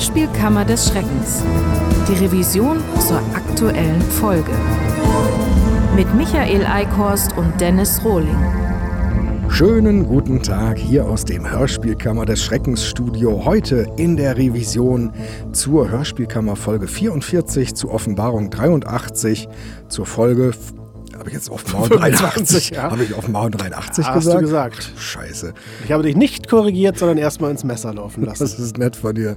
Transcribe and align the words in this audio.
Hörspielkammer 0.00 0.64
des 0.64 0.88
Schreckens. 0.88 1.44
Die 2.08 2.24
Revision 2.24 2.78
zur 3.06 3.18
aktuellen 3.34 4.00
Folge. 4.00 4.50
Mit 5.94 6.14
Michael 6.14 6.64
Eickhorst 6.64 7.36
und 7.36 7.60
Dennis 7.60 8.02
Rohling. 8.02 8.34
Schönen 9.50 10.06
guten 10.06 10.42
Tag 10.42 10.78
hier 10.78 11.04
aus 11.04 11.26
dem 11.26 11.50
Hörspielkammer 11.50 12.24
des 12.24 12.42
Schreckens 12.42 12.86
Studio. 12.86 13.44
Heute 13.44 13.88
in 13.98 14.16
der 14.16 14.38
Revision 14.38 15.12
zur 15.52 15.90
Hörspielkammer 15.90 16.56
Folge 16.56 16.86
44, 16.86 17.74
zur 17.74 17.92
Offenbarung 17.92 18.48
83, 18.48 19.50
zur 19.88 20.06
Folge 20.06 20.52
habe 21.20 21.28
ich 21.28 21.34
jetzt 21.34 21.50
auf 21.50 21.70
Mauer 21.70 21.88
83? 21.88 22.70
Ja. 22.70 22.90
Habe 22.90 23.04
ich 23.04 23.14
auf 23.14 23.28
Mauer 23.28 23.50
83 23.50 24.06
ja, 24.06 24.14
gesagt? 24.14 24.16
Hast 24.16 24.34
du 24.34 24.40
gesagt. 24.40 24.92
Scheiße. 24.96 25.52
Ich 25.84 25.92
habe 25.92 26.02
dich 26.02 26.16
nicht 26.16 26.48
korrigiert, 26.48 26.98
sondern 26.98 27.18
erstmal 27.18 27.50
ins 27.50 27.62
Messer 27.62 27.92
laufen 27.92 28.24
lassen. 28.24 28.42
Das 28.42 28.58
ist 28.58 28.78
nett 28.78 28.96
von 28.96 29.14
dir. 29.14 29.36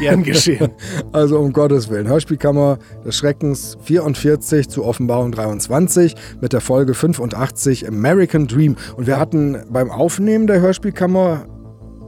Gern 0.00 0.22
geschehen. 0.22 0.70
Also 1.12 1.38
um 1.38 1.52
Gottes 1.52 1.90
Willen. 1.90 2.08
Hörspielkammer 2.08 2.78
des 3.04 3.16
Schreckens 3.16 3.76
44 3.82 4.68
zu 4.68 4.84
Offenbarung 4.84 5.32
23 5.32 6.14
mit 6.40 6.54
der 6.54 6.62
Folge 6.62 6.94
85 6.94 7.86
American 7.86 8.46
Dream. 8.46 8.76
Und 8.96 9.06
wir 9.06 9.18
hatten 9.18 9.58
beim 9.68 9.90
Aufnehmen 9.90 10.46
der 10.46 10.60
Hörspielkammer 10.60 11.44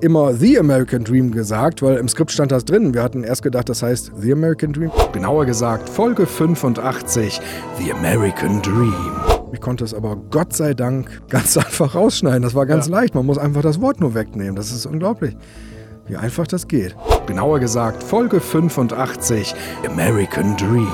immer 0.01 0.35
The 0.35 0.59
American 0.59 1.05
Dream 1.05 1.31
gesagt, 1.31 1.83
weil 1.83 1.97
im 1.97 2.09
Skript 2.09 2.31
stand 2.31 2.53
das 2.53 2.65
drin. 2.65 2.95
Wir 2.95 3.03
hatten 3.03 3.25
erst 3.25 3.43
gedacht, 3.43 3.69
das 3.69 3.83
heißt 3.83 4.13
The 4.19 4.33
American 4.33 4.73
Dream. 4.73 4.91
Genauer 5.13 5.47
gesagt, 5.47 5.89
Folge 5.89 6.27
85, 6.27 7.41
The 7.79 7.93
American 7.93 8.61
Dream. 8.63 8.95
Ich 9.53 9.61
konnte 9.61 9.85
es 9.85 9.95
aber 9.95 10.17
Gott 10.31 10.53
sei 10.53 10.75
Dank 10.75 11.23
ganz 11.29 11.57
einfach 11.57 11.95
rausschneiden. 11.95 12.43
Das 12.43 12.55
war 12.55 12.67
ganz 12.67 12.87
ja. 12.89 12.93
leicht. 12.93 13.15
Man 13.15 13.27
muss 13.27 13.39
einfach 13.39 13.63
das 13.63 13.81
Wort 13.81 14.01
nur 14.01 14.15
wegnehmen. 14.15 14.57
Das 14.57 14.73
ist 14.73 14.87
unglaublich, 14.87 15.37
wie 16.07 16.17
einfach 16.17 16.47
das 16.47 16.69
geht. 16.69 16.97
Genauer 17.27 17.61
gesagt, 17.61 18.03
Folge 18.03 18.41
85, 18.41 19.55
American 19.87 20.57
Dream. 20.57 20.89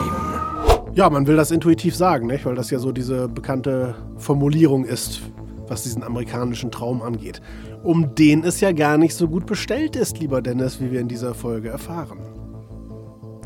Ja, 0.95 1.09
man 1.09 1.27
will 1.27 1.37
das 1.37 1.51
intuitiv 1.51 1.95
sagen, 1.95 2.27
nicht? 2.27 2.45
weil 2.45 2.55
das 2.55 2.71
ja 2.71 2.79
so 2.79 2.93
diese 2.93 3.29
bekannte 3.29 3.95
Formulierung 4.19 4.85
ist, 4.85 5.23
was 5.69 5.85
diesen 5.85 6.03
amerikanischen 6.03 6.71
Traum 6.71 7.01
angeht 7.01 7.41
um 7.83 8.15
den 8.15 8.45
es 8.45 8.61
ja 8.61 8.73
gar 8.73 8.99
nicht 8.99 9.15
so 9.15 9.29
gut 9.29 9.47
bestellt 9.47 9.97
ist, 9.97 10.19
lieber 10.19 10.43
Dennis, 10.43 10.81
wie 10.81 10.91
wir 10.91 11.01
in 11.01 11.09
dieser 11.09 11.35
Folge 11.35 11.69
erfahren. 11.69 12.19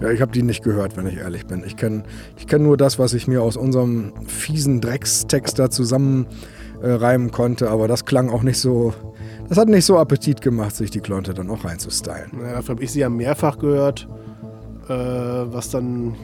Ja, 0.01 0.11
ich 0.11 0.21
habe 0.21 0.33
die 0.33 0.43
nicht 0.43 0.65
gehört, 0.65 0.97
wenn 0.97 1.07
ich 1.07 1.17
ehrlich 1.17 1.47
bin. 1.47 1.63
Ich 1.65 1.77
kenne 1.77 2.03
ich 2.37 2.47
kenn 2.47 2.63
nur 2.63 2.77
das, 2.77 2.99
was 2.99 3.15
ich 3.15 3.29
mir 3.29 3.43
aus 3.43 3.57
unserem 3.57 4.13
fiesen 4.27 4.81
Dreckstext 4.81 5.59
da 5.59 5.71
zusammenreimen 5.71 7.29
äh, 7.29 7.31
konnte, 7.31 7.71
aber 7.71 7.87
das 7.87 8.05
klang 8.05 8.29
auch 8.29 8.43
nicht 8.43 8.59
so. 8.59 8.93
Das 9.49 9.57
hat 9.57 9.69
nicht 9.69 9.85
so 9.85 9.99
Appetit 9.99 10.41
gemacht, 10.41 10.75
sich 10.75 10.91
die 10.91 11.01
Klonte 11.01 11.33
dann 11.33 11.49
auch 11.49 11.65
reinzustylen. 11.65 12.31
Naja, 12.33 12.55
dafür 12.55 12.75
habe 12.75 12.85
ich 12.85 12.93
sie 12.93 13.01
ja 13.01 13.09
mehrfach 13.09 13.59
gehört, 13.59 14.09
äh, 14.89 14.93
was 14.93 15.71
dann, 15.71 16.17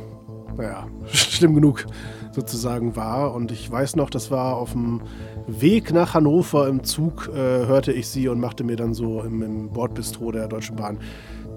naja, 0.57 0.87
schlimm 1.07 1.55
genug 1.55 1.87
sozusagen 2.33 2.97
war. 2.97 3.35
Und 3.35 3.53
ich 3.53 3.71
weiß 3.71 3.97
noch, 3.97 4.11
das 4.11 4.31
war 4.31 4.57
auf 4.57 4.73
dem 4.73 5.03
Weg 5.47 5.93
nach 5.93 6.15
Hannover 6.15 6.69
im 6.69 6.85
Zug, 6.85 7.29
äh, 7.29 7.37
hörte 7.37 7.93
ich 7.93 8.09
sie 8.09 8.29
und 8.29 8.41
machte 8.41 8.65
mir 8.65 8.77
dann 8.77 8.95
so 8.95 9.23
im, 9.23 9.43
im 9.43 9.71
Bordbistro 9.71 10.33
der 10.33 10.49
Deutschen 10.49 10.77
Bahn 10.77 10.99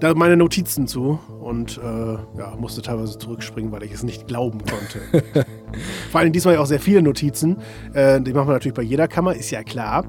da 0.00 0.14
meine 0.14 0.36
Notizen 0.36 0.86
zu 0.86 1.18
und 1.40 1.78
äh, 1.78 2.38
ja, 2.38 2.56
musste 2.58 2.82
teilweise 2.82 3.18
zurückspringen, 3.18 3.72
weil 3.72 3.82
ich 3.84 3.92
es 3.92 4.02
nicht 4.02 4.26
glauben 4.26 4.58
konnte. 4.58 5.24
Vor 6.10 6.20
allem 6.20 6.32
diesmal 6.32 6.58
auch 6.58 6.66
sehr 6.66 6.80
viele 6.80 7.02
Notizen. 7.02 7.56
Äh, 7.94 8.20
die 8.20 8.32
machen 8.32 8.48
wir 8.48 8.52
natürlich 8.52 8.74
bei 8.74 8.82
jeder 8.82 9.08
Kammer, 9.08 9.34
ist 9.34 9.50
ja 9.50 9.62
klar. 9.62 10.04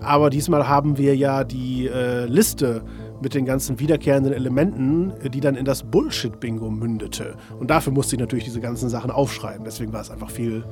Aber 0.00 0.30
diesmal 0.30 0.68
haben 0.68 0.98
wir 0.98 1.16
ja 1.16 1.44
die 1.44 1.86
äh, 1.86 2.26
Liste 2.26 2.82
mit 3.22 3.34
den 3.34 3.44
ganzen 3.44 3.78
wiederkehrenden 3.78 4.32
Elementen, 4.32 5.12
die 5.32 5.40
dann 5.40 5.56
in 5.56 5.64
das 5.64 5.82
Bullshit-Bingo 5.82 6.70
mündete. 6.70 7.36
Und 7.58 7.70
dafür 7.70 7.92
musste 7.92 8.16
ich 8.16 8.20
natürlich 8.20 8.44
diese 8.44 8.60
ganzen 8.60 8.88
Sachen 8.88 9.10
aufschreiben. 9.10 9.64
Deswegen 9.64 9.92
war 9.92 10.00
es 10.00 10.10
einfach 10.10 10.30
viel 10.30 10.64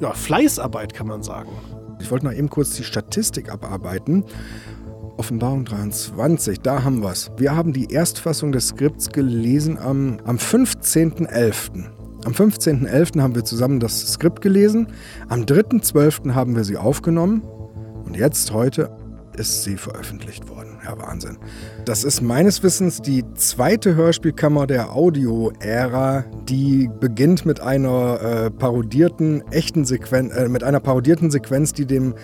ja, 0.00 0.12
Fleißarbeit, 0.12 0.94
kann 0.94 1.06
man 1.06 1.22
sagen. 1.22 1.50
Ich 2.00 2.10
wollte 2.10 2.26
noch 2.26 2.32
eben 2.32 2.50
kurz 2.50 2.74
die 2.74 2.84
Statistik 2.84 3.50
abarbeiten. 3.50 4.24
Offenbarung 5.16 5.64
23, 5.64 6.60
da 6.60 6.84
haben 6.84 7.02
wir 7.02 7.10
es. 7.10 7.30
Wir 7.38 7.56
haben 7.56 7.72
die 7.72 7.90
Erstfassung 7.90 8.52
des 8.52 8.68
Skripts 8.68 9.08
gelesen 9.08 9.78
am, 9.78 10.18
am 10.24 10.36
15.11. 10.36 11.84
Am 12.26 12.32
15.11. 12.32 13.22
haben 13.22 13.34
wir 13.34 13.44
zusammen 13.44 13.80
das 13.80 14.00
Skript 14.12 14.42
gelesen. 14.42 14.88
Am 15.28 15.42
3.12. 15.42 16.34
haben 16.34 16.56
wir 16.56 16.64
sie 16.64 16.76
aufgenommen. 16.76 17.42
Und 18.04 18.16
jetzt, 18.16 18.52
heute, 18.52 18.90
ist 19.36 19.62
sie 19.62 19.76
veröffentlicht 19.76 20.48
worden. 20.48 20.75
Ja, 20.86 20.96
Wahnsinn. 21.00 21.36
Das 21.84 22.04
ist 22.04 22.20
meines 22.20 22.62
Wissens 22.62 23.02
die 23.02 23.24
zweite 23.34 23.96
Hörspielkammer 23.96 24.68
der 24.68 24.94
Audio-Ära, 24.94 26.24
die 26.48 26.88
beginnt 27.00 27.44
mit 27.44 27.58
einer 27.58 28.20
äh, 28.20 28.50
parodierten, 28.52 29.42
echten 29.50 29.84
Sequenz, 29.84 30.32
äh, 30.32 30.48
mit 30.48 30.62
einer 30.62 30.78
parodierten 30.78 31.32
Sequenz, 31.32 31.72
die 31.72 31.86
dem 31.86 32.14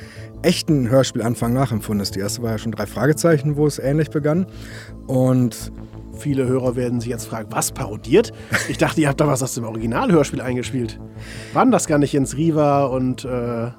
echten 0.43 0.89
Hörspielanfang 0.89 1.53
nachempfunden 1.53 2.03
ist. 2.03 2.15
Die 2.15 2.21
erste 2.21 2.43
war 2.43 2.53
ja 2.53 2.59
schon 2.59 2.71
drei 2.71 2.87
Fragezeichen, 2.87 3.57
wo 3.57 3.67
es 3.67 3.81
ähnlich 3.81 4.11
begann. 4.11 4.47
Und 5.09 5.73
Viele 6.15 6.47
Hörer 6.47 6.77
werden 6.77 7.01
sich 7.01 7.09
jetzt 7.09 7.27
fragen, 7.27 7.49
was 7.51 7.73
parodiert? 7.73 8.33
Ich 8.69 8.77
dachte, 8.77 9.01
ihr 9.01 9.09
habt 9.09 9.21
da 9.21 9.27
was 9.27 9.43
aus 9.43 9.55
dem 9.55 9.65
Originalhörspiel 9.65 10.43
eingespielt. 10.43 11.01
Waren 11.55 11.71
das 11.71 11.87
gar 11.87 11.99
nicht 11.99 12.13
Jens 12.13 12.37
Riva 12.37 12.85
und 12.85 13.25
äh, 13.25 13.71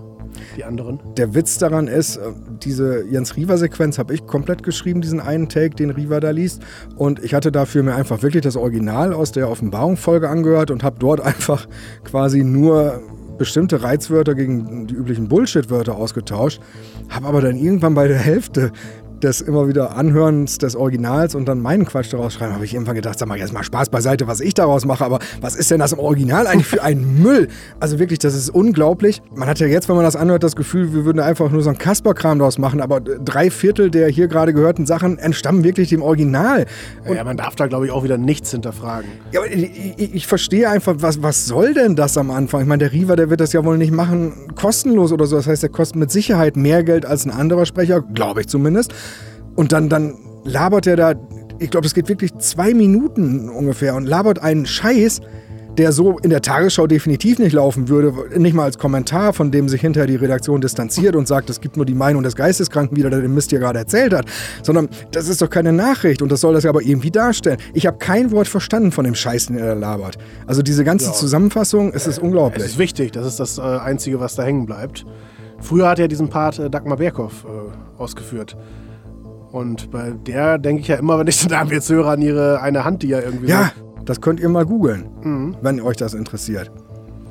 die 0.57 0.63
anderen? 0.63 0.99
Der 1.17 1.33
Witz 1.35 1.57
daran 1.57 1.87
ist, 1.87 2.17
äh, 2.17 2.31
diese 2.63 3.05
Jens 3.05 3.35
Riva-Sequenz 3.35 3.97
habe 3.97 4.13
ich 4.13 4.25
komplett 4.25 4.63
geschrieben, 4.63 5.01
diesen 5.01 5.19
einen 5.19 5.49
Take, 5.49 5.75
den 5.75 5.89
Riva 5.89 6.19
da 6.19 6.31
liest. 6.31 6.61
Und 6.95 7.23
ich 7.23 7.33
hatte 7.33 7.51
dafür 7.51 7.83
mir 7.83 7.95
einfach 7.95 8.21
wirklich 8.21 8.43
das 8.43 8.55
Original 8.55 9.13
aus 9.13 9.31
der 9.31 9.49
Offenbarung-Folge 9.49 10.29
angehört 10.29 10.71
und 10.71 10.83
habe 10.83 10.97
dort 10.99 11.21
einfach 11.25 11.67
quasi 12.03 12.43
nur 12.43 13.01
bestimmte 13.37 13.81
Reizwörter 13.83 14.35
gegen 14.35 14.87
die 14.87 14.93
üblichen 14.93 15.27
Bullshit-Wörter 15.27 15.95
ausgetauscht, 15.95 16.61
habe 17.09 17.27
aber 17.27 17.41
dann 17.41 17.57
irgendwann 17.57 17.95
bei 17.95 18.07
der 18.07 18.17
Hälfte 18.17 18.71
des 19.23 19.41
immer 19.41 19.67
wieder 19.67 19.95
Anhörens 19.95 20.57
des 20.57 20.75
Originals 20.75 21.35
und 21.35 21.45
dann 21.45 21.61
meinen 21.61 21.85
Quatsch 21.85 22.11
daraus 22.11 22.33
schreiben, 22.33 22.53
habe 22.53 22.65
ich 22.65 22.73
irgendwann 22.73 22.95
gedacht, 22.95 23.17
sag 23.17 23.27
mal, 23.27 23.37
jetzt 23.37 23.53
mal 23.53 23.63
Spaß 23.63 23.89
beiseite, 23.89 24.27
was 24.27 24.41
ich 24.41 24.53
daraus 24.53 24.85
mache, 24.85 25.05
aber 25.05 25.19
was 25.41 25.55
ist 25.55 25.71
denn 25.71 25.79
das 25.79 25.93
im 25.93 25.99
Original 25.99 26.47
eigentlich 26.47 26.67
für 26.67 26.83
ein 26.83 27.21
Müll? 27.21 27.47
Also 27.79 27.99
wirklich, 27.99 28.19
das 28.19 28.35
ist 28.35 28.49
unglaublich. 28.49 29.21
Man 29.33 29.47
hat 29.47 29.59
ja 29.59 29.67
jetzt, 29.67 29.89
wenn 29.89 29.95
man 29.95 30.05
das 30.05 30.15
anhört, 30.15 30.43
das 30.43 30.55
Gefühl, 30.55 30.93
wir 30.93 31.05
würden 31.05 31.19
einfach 31.19 31.49
nur 31.49 31.61
so 31.61 31.69
einen 31.69 31.77
Kasperkram 31.77 32.39
daraus 32.39 32.57
machen, 32.57 32.81
aber 32.81 32.99
drei 32.99 33.49
Viertel 33.49 33.89
der 33.89 34.09
hier 34.09 34.27
gerade 34.27 34.53
gehörten 34.53 34.85
Sachen 34.85 35.17
entstammen 35.17 35.63
wirklich 35.63 35.89
dem 35.89 36.01
Original. 36.01 36.65
Und 37.07 37.15
ja, 37.15 37.23
man 37.23 37.37
darf 37.37 37.55
da, 37.55 37.67
glaube 37.67 37.85
ich, 37.85 37.91
auch 37.91 38.03
wieder 38.03 38.17
nichts 38.17 38.51
hinterfragen. 38.51 39.09
Ja, 39.31 39.41
aber 39.41 39.51
ich, 39.51 39.97
ich, 39.97 40.15
ich 40.15 40.27
verstehe 40.27 40.69
einfach, 40.69 40.95
was, 40.99 41.21
was 41.21 41.45
soll 41.45 41.73
denn 41.73 41.95
das 41.95 42.17
am 42.17 42.31
Anfang? 42.31 42.61
Ich 42.61 42.67
meine, 42.67 42.79
der 42.79 42.91
Riva, 42.91 43.15
der 43.15 43.29
wird 43.29 43.39
das 43.39 43.53
ja 43.53 43.63
wohl 43.63 43.77
nicht 43.77 43.91
machen, 43.91 44.33
kostenlos 44.55 45.11
oder 45.11 45.25
so. 45.25 45.35
Das 45.35 45.47
heißt, 45.47 45.63
der 45.63 45.69
kostet 45.69 45.97
mit 45.97 46.11
Sicherheit 46.11 46.55
mehr 46.57 46.83
Geld 46.83 47.05
als 47.05 47.25
ein 47.25 47.31
anderer 47.31 47.65
Sprecher, 47.65 48.01
glaube 48.01 48.41
ich 48.41 48.47
zumindest. 48.47 48.93
Und 49.55 49.71
dann, 49.71 49.89
dann 49.89 50.15
labert 50.43 50.87
er 50.87 50.95
da, 50.95 51.13
ich 51.59 51.69
glaube, 51.69 51.85
es 51.85 51.93
geht 51.93 52.09
wirklich 52.09 52.35
zwei 52.37 52.73
Minuten 52.73 53.49
ungefähr 53.49 53.95
und 53.95 54.05
labert 54.05 54.39
einen 54.39 54.65
Scheiß, 54.65 55.21
der 55.77 55.91
so 55.91 56.19
in 56.19 56.29
der 56.29 56.41
Tagesschau 56.41 56.87
definitiv 56.87 57.39
nicht 57.39 57.53
laufen 57.53 57.89
würde, 57.89 58.13
nicht 58.39 58.53
mal 58.53 58.63
als 58.63 58.77
Kommentar, 58.77 59.33
von 59.33 59.51
dem 59.51 59.69
sich 59.69 59.81
hinterher 59.81 60.07
die 60.07 60.15
Redaktion 60.15 60.61
distanziert 60.61 61.15
und 61.15 61.27
sagt, 61.27 61.49
es 61.49 61.61
gibt 61.61 61.77
nur 61.77 61.85
die 61.85 61.95
Meinung 61.95 62.23
des 62.23 62.35
Geisteskranken 62.35 62.95
wieder, 62.95 63.09
der 63.09 63.21
den 63.21 63.33
Mist 63.33 63.49
hier 63.49 63.59
gerade 63.59 63.79
erzählt 63.79 64.13
hat, 64.13 64.25
sondern 64.61 64.89
das 65.11 65.27
ist 65.27 65.41
doch 65.41 65.49
keine 65.49 65.73
Nachricht 65.73 66.21
und 66.21 66.31
das 66.31 66.41
soll 66.41 66.53
das 66.53 66.63
ja 66.63 66.69
aber 66.69 66.81
irgendwie 66.81 67.11
darstellen. 67.11 67.57
Ich 67.73 67.87
habe 67.87 67.97
kein 67.97 68.31
Wort 68.31 68.47
verstanden 68.47 68.91
von 68.91 69.05
dem 69.05 69.15
Scheiß, 69.15 69.47
den 69.47 69.57
er 69.57 69.67
da 69.67 69.73
labert. 69.73 70.17
Also 70.45 70.61
diese 70.61 70.83
ganze 70.83 71.07
ja. 71.07 71.13
Zusammenfassung, 71.13 71.91
es 71.93 72.07
ist 72.07 72.19
unglaublich. 72.19 72.63
Es 72.63 72.71
ist 72.73 72.77
wichtig, 72.77 73.11
das 73.11 73.25
ist 73.25 73.39
das 73.39 73.57
äh, 73.57 73.61
Einzige, 73.61 74.19
was 74.19 74.35
da 74.35 74.43
hängen 74.43 74.65
bleibt. 74.65 75.05
Früher 75.59 75.87
hat 75.87 75.99
er 75.99 76.07
diesen 76.07 76.29
Part 76.29 76.59
äh, 76.59 76.69
Dagmar 76.69 76.97
Berghoff 76.97 77.45
äh, 77.45 78.01
ausgeführt. 78.01 78.55
Und 79.53 79.91
bei 79.91 80.09
der 80.25 80.57
denke 80.57 80.81
ich 80.81 80.87
ja 80.87 80.95
immer, 80.95 81.19
wenn 81.19 81.27
ich 81.27 81.39
den 81.39 81.51
Namen 81.51 81.69
jetzt 81.69 81.87
höre, 81.87 82.07
an 82.07 82.23
ihre 82.23 82.59
eine 82.59 82.83
Hand, 82.83 83.03
die 83.03 83.09
ja 83.09 83.19
irgendwie. 83.19 83.49
Ja, 83.49 83.71
so 83.75 84.03
das 84.03 84.19
könnt 84.19 84.39
ihr 84.39 84.49
mal 84.49 84.65
googeln, 84.65 85.05
mhm. 85.21 85.55
wenn 85.61 85.79
euch 85.79 85.95
das 85.95 86.15
interessiert. 86.15 86.71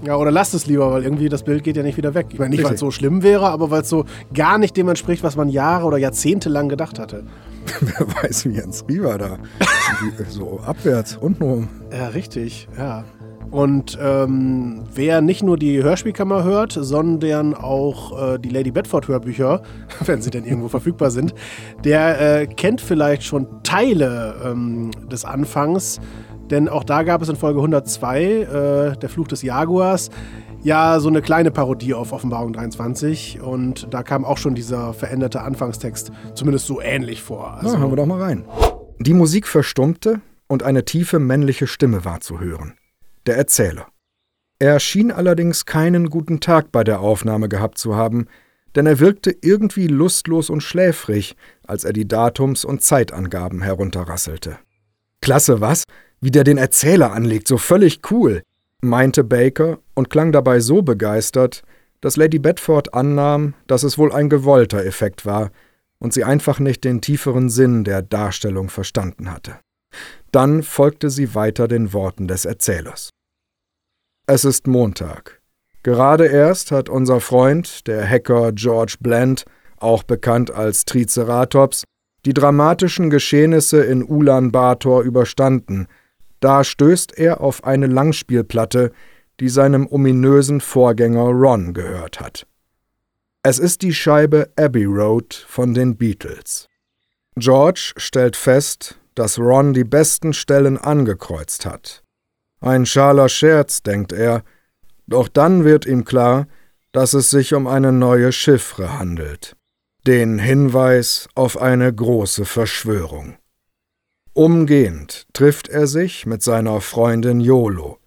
Ja, 0.05 0.17
oder 0.17 0.31
lasst 0.31 0.55
es 0.55 0.67
lieber, 0.67 0.93
weil 0.93 1.03
irgendwie 1.03 1.29
das 1.29 1.43
Bild 1.43 1.65
geht 1.65 1.77
ja 1.77 1.83
nicht 1.83 1.97
wieder 1.97 2.15
weg. 2.15 2.27
Ich 2.31 2.39
meine, 2.39 2.51
nicht, 2.51 2.63
weil 2.63 2.75
es 2.75 2.81
so 2.81 2.93
schlimm 2.93 3.25
wäre, 3.25 3.49
aber 3.49 3.73
weil 3.73 3.83
es 3.83 3.89
so 3.89 4.05
gar 4.33 4.59
nicht 4.59 4.77
dem 4.77 4.89
entspricht, 4.89 5.25
was 5.25 5.35
man 5.35 5.49
Jahre 5.49 5.85
oder 5.85 5.99
Jahrzehnte 5.99 6.49
lang 6.49 6.69
gedacht 6.69 7.01
hatte. 7.01 7.25
Wer 7.81 8.07
weiß, 8.23 8.45
wie 8.45 8.51
Jens 8.51 8.85
Rieber 8.89 9.19
da 9.19 9.39
so 10.29 10.61
abwärts, 10.65 11.17
untenrum. 11.17 11.69
Ja, 11.93 12.07
richtig, 12.09 12.69
ja. 12.79 13.05
Und 13.51 13.99
ähm, 14.01 14.85
wer 14.95 15.21
nicht 15.21 15.43
nur 15.43 15.59
die 15.59 15.83
Hörspielkammer 15.83 16.45
hört, 16.45 16.73
sondern 16.73 17.55
auch 17.55 18.35
äh, 18.35 18.39
die 18.39 18.49
Lady 18.49 18.71
Bedford 18.71 19.09
Hörbücher, 19.09 19.63
wenn 20.05 20.23
sie 20.23 20.31
denn 20.31 20.45
irgendwo 20.45 20.69
verfügbar 20.69 21.11
sind, 21.11 21.35
der 21.85 22.41
äh, 22.41 22.47
kennt 22.47 22.81
vielleicht 22.81 23.25
schon 23.25 23.47
Teile 23.63 24.35
ähm, 24.45 24.91
des 25.11 25.25
Anfangs. 25.25 26.01
Denn 26.51 26.69
auch 26.69 26.85
da 26.85 27.03
gab 27.03 27.23
es 27.23 27.29
in 27.29 27.37
Folge 27.37 27.61
102, 27.61 28.23
äh, 28.23 28.97
Der 28.99 29.09
Fluch 29.09 29.29
des 29.29 29.43
Jaguars, 29.43 30.11
ja 30.63 31.01
so 31.01 31.09
eine 31.09 31.23
kleine 31.23 31.51
Parodie 31.51 31.95
auf 31.95 32.13
Offenbarung 32.13 32.53
23. 32.53 33.41
Und 33.41 33.89
da 33.93 34.03
kam 34.03 34.25
auch 34.25 34.39
schon 34.39 34.55
dieser 34.55 34.93
veränderte 34.93 35.43
Anfangstext 35.43 36.13
zumindest 36.35 36.67
so 36.67 36.81
ähnlich 36.81 37.23
vor. 37.23 37.55
Also, 37.55 37.75
Na, 37.75 37.81
hören 37.81 37.93
wir 37.93 37.97
doch 37.97 38.07
mal 38.07 38.21
rein. 38.21 38.45
Die 38.99 39.15
Musik 39.15 39.47
verstummte 39.47 40.21
und 40.47 40.63
eine 40.63 40.85
tiefe 40.85 41.19
männliche 41.19 41.67
Stimme 41.67 42.05
war 42.05 42.21
zu 42.21 42.41
hören. 42.41 42.75
Der 43.27 43.37
Erzähler. 43.37 43.87
Er 44.59 44.81
schien 44.81 45.11
allerdings 45.11 45.65
keinen 45.65 46.11
guten 46.11 46.41
Tag 46.41 46.73
bei 46.73 46.85
der 46.85 47.01
Aufnahme 47.01 47.49
gehabt 47.49 47.79
zu 47.79 47.95
haben, 47.95 48.27
denn 48.75 48.87
er 48.87 49.01
wirkte 49.01 49.35
irgendwie 49.41 49.87
lustlos 49.87 50.51
und 50.51 50.63
schläfrig, 50.63 51.37
als 51.67 51.85
er 51.85 51.93
die 51.93 52.07
Datums- 52.07 52.65
und 52.65 52.83
Zeitangaben 52.83 53.63
herunterrasselte. 53.63 54.59
Klasse, 55.21 55.61
was? 55.61 55.85
Wie 56.21 56.31
der 56.31 56.45
den 56.45 56.59
Erzähler 56.59 57.13
anlegt, 57.13 57.49
so 57.49 57.59
völlig 57.59 58.01
cool, 58.11 58.43
meinte 58.81 59.25
Baker 59.25 59.79
und 59.95 60.11
klang 60.11 60.33
dabei 60.33 60.61
so 60.61 60.83
begeistert, 60.83 61.63
dass 62.01 62.17
Lady 62.17 62.39
Bedford 62.41 62.95
annahm, 62.95 63.55
dass 63.69 63.85
es 63.85 63.99
wohl 63.99 64.13
ein 64.13 64.29
gewollter 64.29 64.85
Effekt 64.85 65.25
war 65.25 65.51
und 65.99 66.13
sie 66.13 66.25
einfach 66.25 66.59
nicht 66.59 66.83
den 66.83 67.01
tieferen 67.01 67.49
Sinn 67.49 67.85
der 67.85 68.03
Darstellung 68.03 68.69
verstanden 68.69 69.31
hatte. 69.31 69.59
Dann 70.33 70.63
folgte 70.63 71.11
sie 71.11 71.35
weiter 71.35 71.69
den 71.69 71.93
Worten 71.93 72.27
des 72.27 72.45
Erzählers. 72.45 73.12
Es 74.27 74.45
ist 74.45 74.69
Montag. 74.69 75.41
Gerade 75.83 76.27
erst 76.27 76.71
hat 76.71 76.89
unser 76.89 77.21
Freund, 77.21 77.89
der 77.89 78.09
Hacker 78.09 78.53
George 78.53 78.95
Bland, 79.01 79.45
auch 79.79 80.05
bekannt 80.05 80.53
als 80.53 80.85
Triceratops, 80.85 81.83
die 82.25 82.33
dramatischen 82.33 83.11
Geschehnisse 83.11 83.83
in 83.83 84.05
Ulaanbaatar 84.05 85.03
überstanden. 85.03 85.89
Da 86.39 86.63
stößt 86.63 87.19
er 87.19 87.41
auf 87.41 87.65
eine 87.65 87.89
Langspielplatte, 87.89 88.93
die 89.41 89.49
seinem 89.49 89.89
ominösen 89.89 90.61
Vorgänger 90.61 91.25
Ron 91.25 91.75
gehört 91.75 92.21
hat. 92.21 92.47
Es 93.43 93.59
ist 93.59 93.83
die 93.83 93.93
Scheibe 93.93 94.51
Abbey 94.57 94.85
Road 94.85 95.35
von 95.35 95.75
den 95.75 95.97
Beatles. 95.97 96.69
George 97.35 97.95
stellt 97.97 98.37
fest, 98.37 99.01
dass 99.17 99.41
Ron 99.41 99.73
die 99.73 99.83
besten 99.83 100.33
Stellen 100.33 100.79
angekreuzt 100.79 101.67
hat. 101.67 102.02
Ein 102.63 102.87
schaler 102.87 103.29
Scherz, 103.29 103.83
denkt 103.83 104.13
er, 104.13 104.45
doch 105.09 105.27
dann 105.29 105.65
wird 105.65 105.85
ihm 105.85 106.05
klar, 106.05 106.47
dass 106.93 107.13
es 107.13 107.29
sich 107.29 107.55
um 107.55 107.67
eine 107.67 107.91
neue 107.91 108.31
Chiffre 108.31 108.99
handelt. 108.99 109.57
Den 110.07 110.39
Hinweis 110.39 111.29
auf 111.35 111.61
eine 111.61 111.93
große 111.93 112.45
Verschwörung. 112.45 113.37
Umgehend 114.33 115.27
trifft 115.33 115.69
er 115.69 115.89
sich 115.89 116.25
mit 116.25 116.43
seiner 116.43 116.81
Freundin 116.81 117.41
Yolo. 117.41 117.99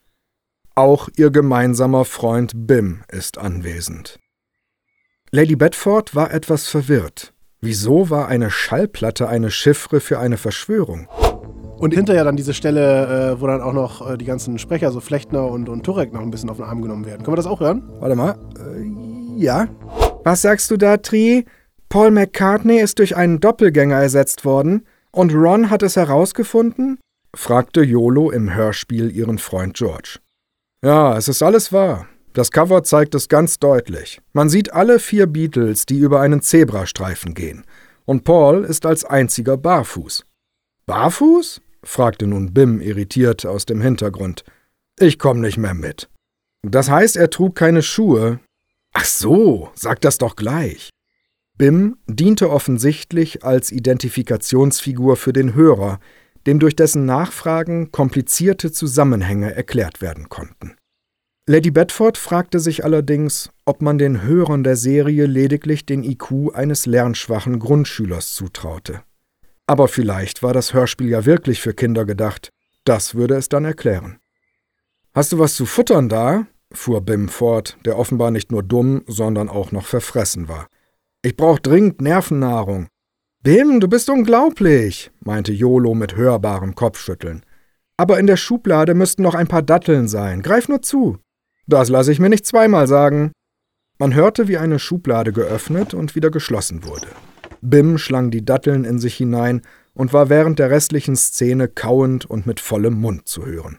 Auch 0.73 1.09
ihr 1.15 1.31
gemeinsamer 1.31 2.05
Freund 2.05 2.53
Bim 2.55 3.03
ist 3.09 3.37
anwesend. 3.37 4.19
Lady 5.31 5.55
Bedford 5.55 6.15
war 6.15 6.33
etwas 6.33 6.67
verwirrt. 6.67 7.33
Wieso 7.59 8.09
war 8.09 8.29
eine 8.29 8.49
Schallplatte 8.51 9.27
eine 9.27 9.51
Chiffre 9.51 9.99
für 9.99 10.19
eine 10.19 10.37
Verschwörung? 10.37 11.09
Und 11.77 11.93
hinterher 11.93 12.23
dann 12.23 12.35
diese 12.35 12.53
Stelle, 12.53 13.33
äh, 13.33 13.41
wo 13.41 13.47
dann 13.47 13.61
auch 13.61 13.73
noch 13.73 14.09
äh, 14.09 14.17
die 14.17 14.25
ganzen 14.25 14.57
Sprecher, 14.59 14.91
so 14.91 15.01
Flechtner 15.01 15.45
und, 15.47 15.67
und 15.67 15.83
Turek, 15.83 16.13
noch 16.13 16.21
ein 16.21 16.31
bisschen 16.31 16.49
auf 16.49 16.57
den 16.57 16.65
Arm 16.65 16.81
genommen 16.81 17.05
werden. 17.05 17.23
Können 17.23 17.33
wir 17.33 17.37
das 17.37 17.47
auch 17.47 17.59
hören? 17.59 17.83
Warte 17.99 18.15
mal. 18.15 18.37
Äh, 18.57 19.41
ja. 19.41 19.67
Was 20.23 20.41
sagst 20.41 20.71
du 20.71 20.77
da, 20.77 20.97
Tri? 20.97 21.45
Paul 21.89 22.11
McCartney 22.11 22.79
ist 22.79 22.99
durch 22.99 23.15
einen 23.15 23.39
Doppelgänger 23.39 23.97
ersetzt 23.97 24.45
worden 24.45 24.85
und 25.11 25.33
Ron 25.33 25.69
hat 25.69 25.83
es 25.83 25.95
herausgefunden? 25.95 26.99
fragte 27.35 27.81
Yolo 27.81 28.31
im 28.31 28.53
Hörspiel 28.53 29.15
ihren 29.15 29.37
Freund 29.37 29.75
George. 29.75 30.19
Ja, 30.83 31.17
es 31.17 31.27
ist 31.27 31.43
alles 31.43 31.71
wahr. 31.73 32.07
Das 32.33 32.51
Cover 32.51 32.83
zeigt 32.83 33.15
es 33.15 33.29
ganz 33.29 33.59
deutlich. 33.59 34.19
Man 34.33 34.49
sieht 34.49 34.73
alle 34.73 34.99
vier 34.99 35.25
Beatles, 35.25 35.85
die 35.85 35.97
über 35.97 36.21
einen 36.21 36.41
Zebrastreifen 36.41 37.33
gehen. 37.33 37.63
Und 38.05 38.23
Paul 38.23 38.65
ist 38.65 38.85
als 38.85 39.05
einziger 39.05 39.57
barfuß. 39.57 40.25
Barfuß? 40.85 41.61
Fragte 41.85 42.27
nun 42.27 42.53
Bim 42.53 42.81
irritiert 42.81 43.45
aus 43.45 43.65
dem 43.65 43.81
Hintergrund. 43.81 44.43
Ich 44.99 45.19
komm 45.19 45.41
nicht 45.41 45.57
mehr 45.57 45.73
mit. 45.73 46.09
Das 46.63 46.89
heißt, 46.89 47.15
er 47.15 47.29
trug 47.29 47.55
keine 47.55 47.81
Schuhe. 47.81 48.39
Ach 48.93 49.05
so, 49.05 49.69
sag 49.75 50.01
das 50.01 50.17
doch 50.17 50.35
gleich. 50.35 50.89
Bim 51.57 51.97
diente 52.07 52.49
offensichtlich 52.49 53.43
als 53.43 53.71
Identifikationsfigur 53.71 55.15
für 55.15 55.31
den 55.31 55.53
Hörer, 55.53 55.99
dem 56.47 56.59
durch 56.59 56.75
dessen 56.75 57.05
Nachfragen 57.05 57.91
komplizierte 57.91 58.71
Zusammenhänge 58.71 59.55
erklärt 59.55 60.01
werden 60.01 60.29
konnten. 60.29 60.75
Lady 61.47 61.71
Bedford 61.71 62.17
fragte 62.17 62.59
sich 62.59 62.83
allerdings, 62.83 63.51
ob 63.65 63.81
man 63.81 63.97
den 63.97 64.23
Hörern 64.23 64.63
der 64.63 64.75
Serie 64.75 65.27
lediglich 65.27 65.85
den 65.85 66.03
IQ 66.03 66.53
eines 66.55 66.87
lernschwachen 66.87 67.59
Grundschülers 67.59 68.33
zutraute. 68.33 69.03
Aber 69.67 69.87
vielleicht 69.87 70.43
war 70.43 70.53
das 70.53 70.73
Hörspiel 70.73 71.09
ja 71.09 71.25
wirklich 71.25 71.61
für 71.61 71.73
Kinder 71.73 72.05
gedacht. 72.05 72.49
Das 72.83 73.15
würde 73.15 73.35
es 73.35 73.49
dann 73.49 73.65
erklären. 73.65 74.19
Hast 75.13 75.31
du 75.31 75.39
was 75.39 75.55
zu 75.55 75.65
futtern 75.65 76.09
da? 76.09 76.45
fuhr 76.71 77.01
Bim 77.01 77.29
fort, 77.29 77.77
der 77.85 77.97
offenbar 77.97 78.31
nicht 78.31 78.51
nur 78.51 78.61
dumm, 78.61 79.03
sondern 79.07 79.49
auch 79.49 79.71
noch 79.71 79.85
verfressen 79.85 80.47
war. 80.47 80.67
Ich 81.21 81.37
brauch 81.37 81.59
dringend 81.59 82.01
Nervennahrung. 82.01 82.87
Bim, 83.41 83.79
du 83.79 83.87
bist 83.87 84.09
unglaublich, 84.09 85.11
meinte 85.21 85.53
Jolo 85.53 85.93
mit 85.93 86.15
hörbarem 86.15 86.75
Kopfschütteln. 86.75 87.43
Aber 87.97 88.19
in 88.19 88.27
der 88.27 88.37
Schublade 88.37 88.93
müssten 88.93 89.21
noch 89.21 89.35
ein 89.35 89.47
paar 89.47 89.61
Datteln 89.61 90.07
sein. 90.07 90.41
Greif 90.41 90.67
nur 90.67 90.81
zu. 90.81 91.17
Das 91.67 91.89
lasse 91.89 92.11
ich 92.11 92.19
mir 92.19 92.29
nicht 92.29 92.45
zweimal 92.45 92.87
sagen. 92.87 93.31
Man 93.97 94.13
hörte, 94.13 94.47
wie 94.47 94.57
eine 94.57 94.79
Schublade 94.79 95.31
geöffnet 95.31 95.93
und 95.93 96.15
wieder 96.15 96.29
geschlossen 96.29 96.83
wurde. 96.83 97.07
Bim 97.61 97.97
schlang 97.97 98.31
die 98.31 98.45
Datteln 98.45 98.83
in 98.85 98.99
sich 98.99 99.15
hinein 99.15 99.61
und 99.93 100.13
war 100.13 100.29
während 100.29 100.59
der 100.59 100.69
restlichen 100.69 101.15
Szene 101.15 101.67
kauend 101.67 102.25
und 102.25 102.45
mit 102.45 102.59
vollem 102.59 102.95
Mund 102.95 103.27
zu 103.27 103.45
hören. 103.45 103.77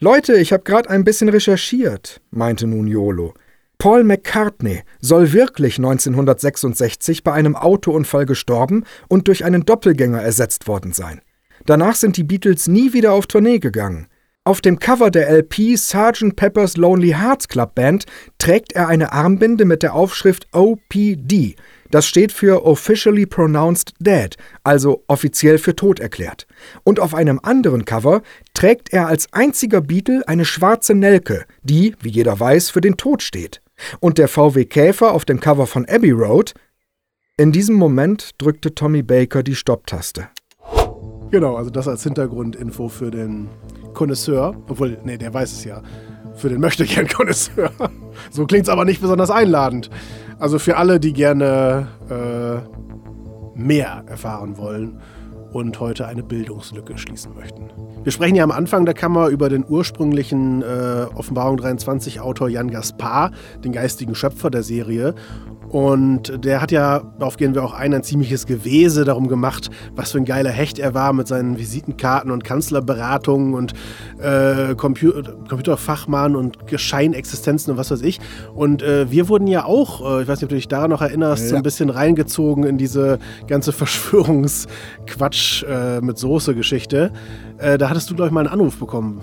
Leute, 0.00 0.34
ich 0.34 0.52
habe 0.52 0.64
gerade 0.64 0.90
ein 0.90 1.04
bisschen 1.04 1.28
recherchiert, 1.28 2.20
meinte 2.30 2.66
nun 2.66 2.88
Jolo. 2.88 3.34
Paul 3.78 4.04
McCartney 4.04 4.82
soll 5.00 5.32
wirklich 5.32 5.78
1966 5.78 7.24
bei 7.24 7.32
einem 7.32 7.56
Autounfall 7.56 8.26
gestorben 8.26 8.84
und 9.08 9.28
durch 9.28 9.44
einen 9.44 9.64
Doppelgänger 9.64 10.22
ersetzt 10.22 10.68
worden 10.68 10.92
sein. 10.92 11.20
Danach 11.66 11.96
sind 11.96 12.16
die 12.16 12.24
Beatles 12.24 12.66
nie 12.66 12.92
wieder 12.92 13.12
auf 13.12 13.26
Tournee 13.26 13.58
gegangen. 13.58 14.06
Auf 14.44 14.60
dem 14.60 14.80
Cover 14.80 15.12
der 15.12 15.30
LP 15.30 15.76
Sgt. 15.76 16.34
Pepper's 16.34 16.76
Lonely 16.76 17.10
Hearts 17.10 17.46
Club 17.46 17.76
Band 17.76 18.06
trägt 18.38 18.72
er 18.72 18.88
eine 18.88 19.12
Armbinde 19.12 19.64
mit 19.64 19.84
der 19.84 19.94
Aufschrift 19.94 20.48
OPD, 20.52 21.54
das 21.92 22.06
steht 22.06 22.32
für 22.32 22.64
Officially 22.64 23.26
Pronounced 23.26 23.92
Dead, 24.00 24.34
also 24.64 25.04
offiziell 25.08 25.58
für 25.58 25.76
tot 25.76 26.00
erklärt. 26.00 26.46
Und 26.84 26.98
auf 26.98 27.14
einem 27.14 27.38
anderen 27.42 27.84
Cover 27.84 28.22
trägt 28.54 28.94
er 28.94 29.08
als 29.08 29.30
einziger 29.32 29.82
Beatle 29.82 30.26
eine 30.26 30.46
schwarze 30.46 30.94
Nelke, 30.94 31.44
die, 31.62 31.94
wie 32.00 32.08
jeder 32.08 32.40
weiß, 32.40 32.70
für 32.70 32.80
den 32.80 32.96
Tod 32.96 33.22
steht. 33.22 33.60
Und 34.00 34.16
der 34.16 34.28
VW 34.28 34.64
Käfer 34.64 35.12
auf 35.12 35.26
dem 35.26 35.38
Cover 35.38 35.66
von 35.66 35.84
Abbey 35.86 36.12
Road. 36.12 36.54
In 37.36 37.52
diesem 37.52 37.76
Moment 37.76 38.30
drückte 38.38 38.74
Tommy 38.74 39.02
Baker 39.02 39.42
die 39.42 39.54
Stopptaste. 39.54 40.28
Genau, 41.30 41.56
also 41.56 41.68
das 41.68 41.88
als 41.88 42.04
Hintergrundinfo 42.04 42.88
für 42.88 43.10
den 43.10 43.48
Connoisseur. 43.92 44.56
Obwohl, 44.66 44.96
nee, 45.04 45.18
der 45.18 45.34
weiß 45.34 45.52
es 45.52 45.64
ja. 45.64 45.82
Für 46.36 46.48
den 46.48 46.60
möchte 46.60 46.86
gern 46.86 47.06
Connoisseur. 47.06 47.70
So 48.30 48.46
klingt 48.46 48.64
es 48.64 48.68
aber 48.68 48.84
nicht 48.84 49.00
besonders 49.00 49.30
einladend. 49.30 49.90
Also 50.42 50.58
für 50.58 50.76
alle, 50.76 50.98
die 50.98 51.12
gerne 51.12 51.86
äh, 52.10 53.56
mehr 53.56 54.02
erfahren 54.08 54.56
wollen 54.56 55.00
und 55.52 55.78
heute 55.80 56.06
eine 56.06 56.22
Bildungslücke 56.22 56.98
schließen 56.98 57.34
möchten. 57.34 57.70
Wir 58.02 58.12
sprechen 58.12 58.34
ja 58.34 58.44
am 58.44 58.50
Anfang 58.50 58.84
der 58.84 58.94
Kammer 58.94 59.28
über 59.28 59.48
den 59.48 59.64
ursprünglichen 59.68 60.62
äh, 60.62 61.06
Offenbarung 61.14 61.56
23 61.56 62.20
Autor 62.20 62.48
Jan 62.48 62.70
Gaspar, 62.70 63.30
den 63.64 63.72
geistigen 63.72 64.14
Schöpfer 64.14 64.50
der 64.50 64.62
Serie. 64.62 65.14
Und 65.72 66.44
der 66.44 66.60
hat 66.60 66.70
ja, 66.70 67.00
darauf 67.18 67.38
gehen 67.38 67.54
wir 67.54 67.64
auch 67.64 67.72
ein, 67.72 67.94
ein 67.94 68.02
ziemliches 68.02 68.44
Gewese 68.46 69.06
darum 69.06 69.26
gemacht, 69.26 69.70
was 69.94 70.12
für 70.12 70.18
ein 70.18 70.26
geiler 70.26 70.50
Hecht 70.50 70.78
er 70.78 70.92
war 70.92 71.14
mit 71.14 71.26
seinen 71.26 71.56
Visitenkarten 71.56 72.30
und 72.30 72.44
Kanzlerberatungen 72.44 73.54
und 73.54 73.72
äh, 74.20 74.74
Compu 74.74 75.12
Computerfachmann 75.48 76.36
und 76.36 76.58
Scheinexistenzen 76.74 77.72
und 77.72 77.78
was 77.78 77.90
weiß 77.90 78.02
ich. 78.02 78.20
Und 78.54 78.82
äh, 78.82 79.10
wir 79.10 79.30
wurden 79.30 79.46
ja 79.46 79.64
auch, 79.64 80.18
äh, 80.18 80.22
ich 80.22 80.28
weiß 80.28 80.38
nicht, 80.38 80.44
ob 80.44 80.50
du 80.50 80.56
dich 80.56 80.68
daran 80.68 80.90
noch 80.90 81.00
erinnerst, 81.00 81.44
ja. 81.44 81.50
so 81.50 81.56
ein 81.56 81.62
bisschen 81.62 81.88
reingezogen 81.88 82.64
in 82.64 82.76
diese 82.76 83.18
ganze 83.46 83.72
Verschwörungsquatsch 83.72 85.41
äh, 85.68 86.00
mit 86.00 86.18
Soße-Geschichte. 86.18 87.12
Äh, 87.58 87.78
da 87.78 87.88
hattest 87.88 88.10
du, 88.10 88.14
glaube 88.14 88.28
ich, 88.28 88.32
mal 88.32 88.40
einen 88.40 88.48
Anruf 88.48 88.78
bekommen. 88.78 89.20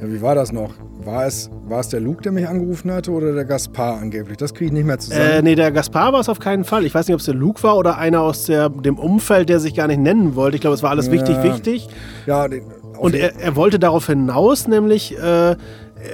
Ja, 0.00 0.08
wie 0.08 0.20
war 0.20 0.34
das 0.34 0.52
noch? 0.52 0.74
War 1.04 1.24
es, 1.24 1.50
war 1.68 1.80
es 1.80 1.88
der 1.88 2.00
Luke, 2.00 2.22
der 2.22 2.32
mich 2.32 2.46
angerufen 2.46 2.92
hatte 2.92 3.12
oder 3.12 3.32
der 3.32 3.44
Gaspar 3.44 3.98
angeblich? 3.98 4.36
Das 4.36 4.52
kriege 4.52 4.66
ich 4.66 4.72
nicht 4.72 4.86
mehr 4.86 4.98
zusammen. 4.98 5.22
Äh, 5.22 5.42
nee, 5.42 5.54
der 5.54 5.70
Gaspar 5.70 6.12
war 6.12 6.20
es 6.20 6.28
auf 6.28 6.38
keinen 6.38 6.64
Fall. 6.64 6.84
Ich 6.84 6.94
weiß 6.94 7.06
nicht, 7.06 7.14
ob 7.14 7.20
es 7.20 7.26
der 7.26 7.34
Luke 7.34 7.62
war 7.62 7.76
oder 7.76 7.96
einer 7.96 8.20
aus 8.20 8.44
der, 8.44 8.68
dem 8.68 8.98
Umfeld, 8.98 9.48
der 9.48 9.60
sich 9.60 9.74
gar 9.74 9.86
nicht 9.86 10.00
nennen 10.00 10.34
wollte. 10.34 10.56
Ich 10.56 10.60
glaube, 10.60 10.74
es 10.74 10.82
war 10.82 10.90
alles 10.90 11.06
ja. 11.06 11.12
wichtig, 11.12 11.42
wichtig. 11.42 11.88
Ja, 12.26 12.48
den, 12.48 12.64
und 12.98 13.14
er, 13.14 13.36
er, 13.40 13.56
wollte 13.56 13.78
darauf 13.78 14.06
hinaus, 14.06 14.68
nämlich, 14.68 15.16
äh, 15.18 15.56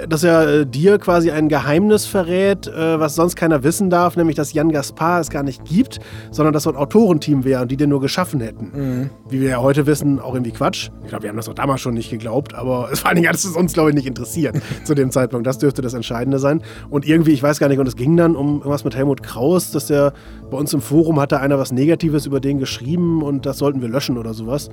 dass 0.09 0.25
er 0.25 0.49
äh, 0.49 0.67
dir 0.67 0.99
quasi 0.99 1.31
ein 1.31 1.49
Geheimnis 1.49 2.07
verrät, 2.07 2.67
äh, 2.67 3.01
was 3.01 3.15
sonst 3.15 3.37
keiner 3.37 3.65
wissen 3.65 3.91
darf, 3.91 4.17
nämlich 4.17 4.37
dass 4.37 4.53
Jan 4.53 4.71
Gaspar 4.71 5.21
es 5.21 5.31
gar 5.31 5.43
nicht 5.43 5.65
gibt, 5.65 5.99
sondern 6.31 6.53
dass 6.53 6.65
so 6.65 6.71
ein 6.71 6.77
Autorenteam 6.77 7.45
wäre 7.45 7.63
und 7.63 7.71
die 7.71 7.77
den 7.77 7.91
nur 7.91 8.01
geschaffen 8.01 8.41
hätten. 8.41 8.71
Mhm. 8.75 9.11
Wie 9.29 9.41
wir 9.41 9.51
ja 9.51 9.57
heute 9.59 9.87
wissen, 9.87 10.21
auch 10.21 10.35
irgendwie 10.35 10.53
Quatsch. 10.53 10.91
Ich 11.03 11.09
glaube, 11.09 11.25
wir 11.25 11.31
haben 11.31 11.37
das 11.37 11.49
auch 11.49 11.55
damals 11.55 11.81
schon 11.81 11.95
nicht 11.95 12.11
geglaubt, 12.11 12.55
aber 12.55 12.89
es 12.93 13.03
war 13.05 13.13
allen 13.13 13.17
Dingen 13.17 13.29
hat 13.29 13.37
es 13.37 13.45
uns, 13.45 13.73
glaube 13.73 13.91
ich, 13.91 13.97
nicht 13.97 14.07
interessiert 14.07 14.57
zu 14.85 14.95
dem 14.95 15.11
Zeitpunkt. 15.11 15.47
Das 15.47 15.59
dürfte 15.59 15.83
das 15.83 15.95
Entscheidende 15.95 16.39
sein. 16.39 16.63
Und 16.89 17.07
irgendwie, 17.07 17.33
ich 17.33 17.43
weiß 17.43 17.59
gar 17.59 17.69
nicht, 17.69 17.79
und 17.79 17.87
es 17.87 17.97
ging 17.97 18.17
dann 18.17 18.37
um 18.37 18.59
irgendwas 18.59 18.85
mit 18.85 18.97
Helmut 18.97 19.23
Kraus, 19.23 19.71
dass 19.73 19.87
der 19.87 20.13
bei 20.51 20.57
uns 20.57 20.73
im 20.73 20.81
Forum 20.81 21.21
hatte 21.21 21.41
einer 21.41 21.59
was 21.59 21.73
Negatives 21.73 22.27
über 22.27 22.41
den 22.41 22.59
geschrieben 22.59 23.23
und 23.23 23.47
das 23.47 23.59
sollten 23.59 23.81
wir 23.81 23.89
löschen 23.89 24.17
oder 24.17 24.35
sowas. 24.35 24.71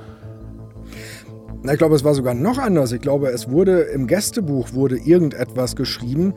Ich 1.64 1.78
glaube, 1.78 1.96
es 1.96 2.04
war 2.04 2.14
sogar 2.14 2.34
noch 2.34 2.58
anders. 2.58 2.94
Ich 2.94 3.02
glaube, 3.02 3.30
es 3.30 3.50
wurde 3.50 3.82
im 3.82 4.08
Gästebuch 4.08 4.74
wurde 4.74 4.98
irgendetwas 4.98 5.76
geschrieben, 5.76 6.34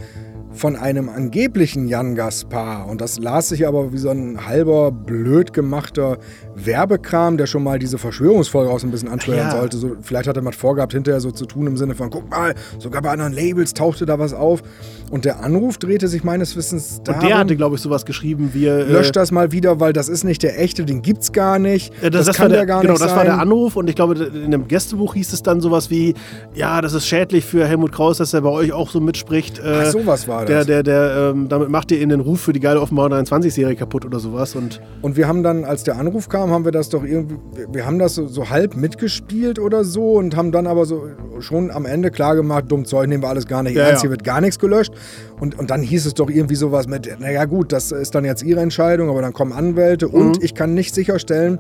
von 0.51 0.77
einem 0.77 1.09
angeblichen 1.09 1.87
Jan 1.89 2.15
Gaspar. 2.15 2.89
Und 2.89 3.01
das 3.01 3.19
las 3.19 3.49
sich 3.49 3.67
aber 3.67 3.93
wie 3.93 3.99
so 3.99 4.11
ein 4.11 4.47
halber, 4.47 4.91
blöd 4.91 5.53
gemachter 5.53 6.19
Werbekram, 6.55 7.37
der 7.37 7.47
schon 7.47 7.63
mal 7.63 7.79
diese 7.79 7.99
Verschwörungsfolge 7.99 8.71
auch 8.71 8.79
so 8.79 8.87
ein 8.87 8.91
bisschen 8.91 9.09
ansteuern 9.09 9.49
ja. 9.49 9.51
sollte. 9.51 9.77
So, 9.77 9.97
vielleicht 10.03 10.29
hat 10.29 10.37
er 10.37 10.43
mal 10.43 10.53
vorgehabt, 10.53 10.93
hinterher 10.93 11.21
so 11.21 11.31
zu 11.31 11.47
tun 11.47 11.67
im 11.67 11.77
Sinne 11.77 11.95
von, 11.95 12.11
guck 12.11 12.31
mal, 12.31 12.55
sogar 12.79 13.03
bei 13.03 13.11
anderen 13.11 13.33
Labels 13.33 13.75
tauchte 13.75 14.07
da 14.07 14.19
was 14.19 14.35
auf. 14.35 14.63
Und 15.11 15.25
der 15.25 15.43
Anruf 15.45 15.79
drehte 15.79 16.09
sich 16.09 16.25
meines 16.25 16.57
Wissens 16.57 17.03
darum... 17.03 17.21
Und 17.23 17.29
der 17.29 17.39
hatte, 17.39 17.57
glaube 17.57 17.77
ich, 17.77 17.83
sowas 17.83 18.07
geschrieben 18.07 18.51
wie... 18.53 18.67
Äh, 18.67 18.85
löscht 18.85 19.17
das 19.17 19.31
mal 19.31 19.53
wieder, 19.53 19.81
weil 19.81 19.93
das 19.93 20.09
ist 20.09 20.25
nicht 20.25 20.43
der 20.43 20.59
echte, 20.59 20.85
den 20.85 21.03
gibt's 21.03 21.33
gar 21.33 21.59
nicht. 21.59 21.93
Äh, 22.03 22.11
das, 22.11 22.27
das, 22.27 22.37
kann 22.37 22.51
der, 22.51 22.65
gar 22.67 22.81
genau, 22.81 22.95
nicht. 22.95 23.01
Genau, 23.01 23.11
das 23.11 23.17
war 23.17 23.25
der 23.25 23.39
Anruf. 23.39 23.77
Und 23.77 23.89
ich 23.89 23.97
glaube, 23.97 24.15
in 24.15 24.51
dem 24.51 24.69
Gästebuch 24.69 25.15
hieß 25.15 25.33
es 25.33 25.43
dann 25.43 25.61
sowas 25.61 25.91
wie, 25.91 26.15
ja, 26.55 26.81
das 26.81 26.95
ist 26.95 27.07
schädlich 27.07 27.45
für 27.45 27.67
Helmut 27.67 27.93
Kraus, 27.93 28.19
dass 28.19 28.33
er 28.33 28.41
bei 28.43 28.49
euch 28.49 28.73
auch 28.73 28.91
so 28.91 29.01
mitspricht. 29.01 29.59
Äh, 29.59 29.83
Ach, 29.83 29.87
sowas 29.87 30.27
war 30.29 30.47
der, 30.47 30.65
der, 30.65 30.83
der, 30.83 31.33
ähm, 31.35 31.49
damit 31.49 31.69
macht 31.69 31.91
ihr 31.91 32.01
in 32.01 32.09
den 32.09 32.21
Ruf 32.21 32.41
für 32.41 32.53
die 32.53 32.61
geile 32.61 32.81
Offenbauer 32.81 33.09
23-Serie 33.09 33.77
kaputt 33.77 34.05
oder 34.05 34.19
sowas. 34.19 34.55
Und, 34.55 34.81
und 35.03 35.17
wir 35.17 35.29
haben 35.29 35.43
dann, 35.43 35.65
als 35.65 35.85
der 35.85 35.99
Anruf 35.99 36.29
kam, 36.29 36.42
haben 36.51 36.65
wir 36.65 36.73
das 36.73 36.89
doch 36.89 37.05
irgendwie, 37.05 37.37
wir 37.71 37.87
haben 37.87 37.99
das 37.99 38.15
so, 38.15 38.27
so 38.27 38.51
halb 38.51 38.77
mitgespielt 38.77 39.59
oder 39.59 39.85
so 39.85 40.15
und 40.15 40.37
haben 40.37 40.53
dann 40.53 40.67
aber 40.67 40.87
so 40.87 41.09
schon 41.41 41.71
am 41.71 41.87
Ende 41.87 42.11
klar 42.11 42.35
gemacht, 42.35 42.65
dumm 42.69 42.85
Zeug 42.85 43.09
nehmen 43.09 43.23
wir 43.23 43.29
alles 43.29 43.47
gar 43.47 43.63
nicht 43.63 43.77
ja, 43.77 43.85
ernst, 43.85 44.03
hier 44.03 44.11
wird 44.11 44.25
gar 44.25 44.41
nichts 44.41 44.59
gelöscht. 44.59 44.93
Und, 45.41 45.59
und 45.59 45.71
dann 45.71 45.83
hieß 45.83 46.07
es 46.07 46.15
doch 46.15 46.31
irgendwie 46.31 46.55
sowas 46.55 46.87
mit, 46.87 47.09
naja 47.21 47.45
gut, 47.45 47.73
das 47.73 47.93
ist 47.93 48.15
dann 48.15 48.25
jetzt 48.25 48.43
ihre 48.43 48.61
Entscheidung, 48.61 49.09
aber 49.11 49.23
dann 49.23 49.33
kommen 49.33 49.53
Anwälte 49.53 50.09
mhm. 50.09 50.15
und 50.15 50.43
ich 50.43 50.55
kann 50.55 50.75
nicht 50.75 50.95
sicherstellen, 50.95 51.59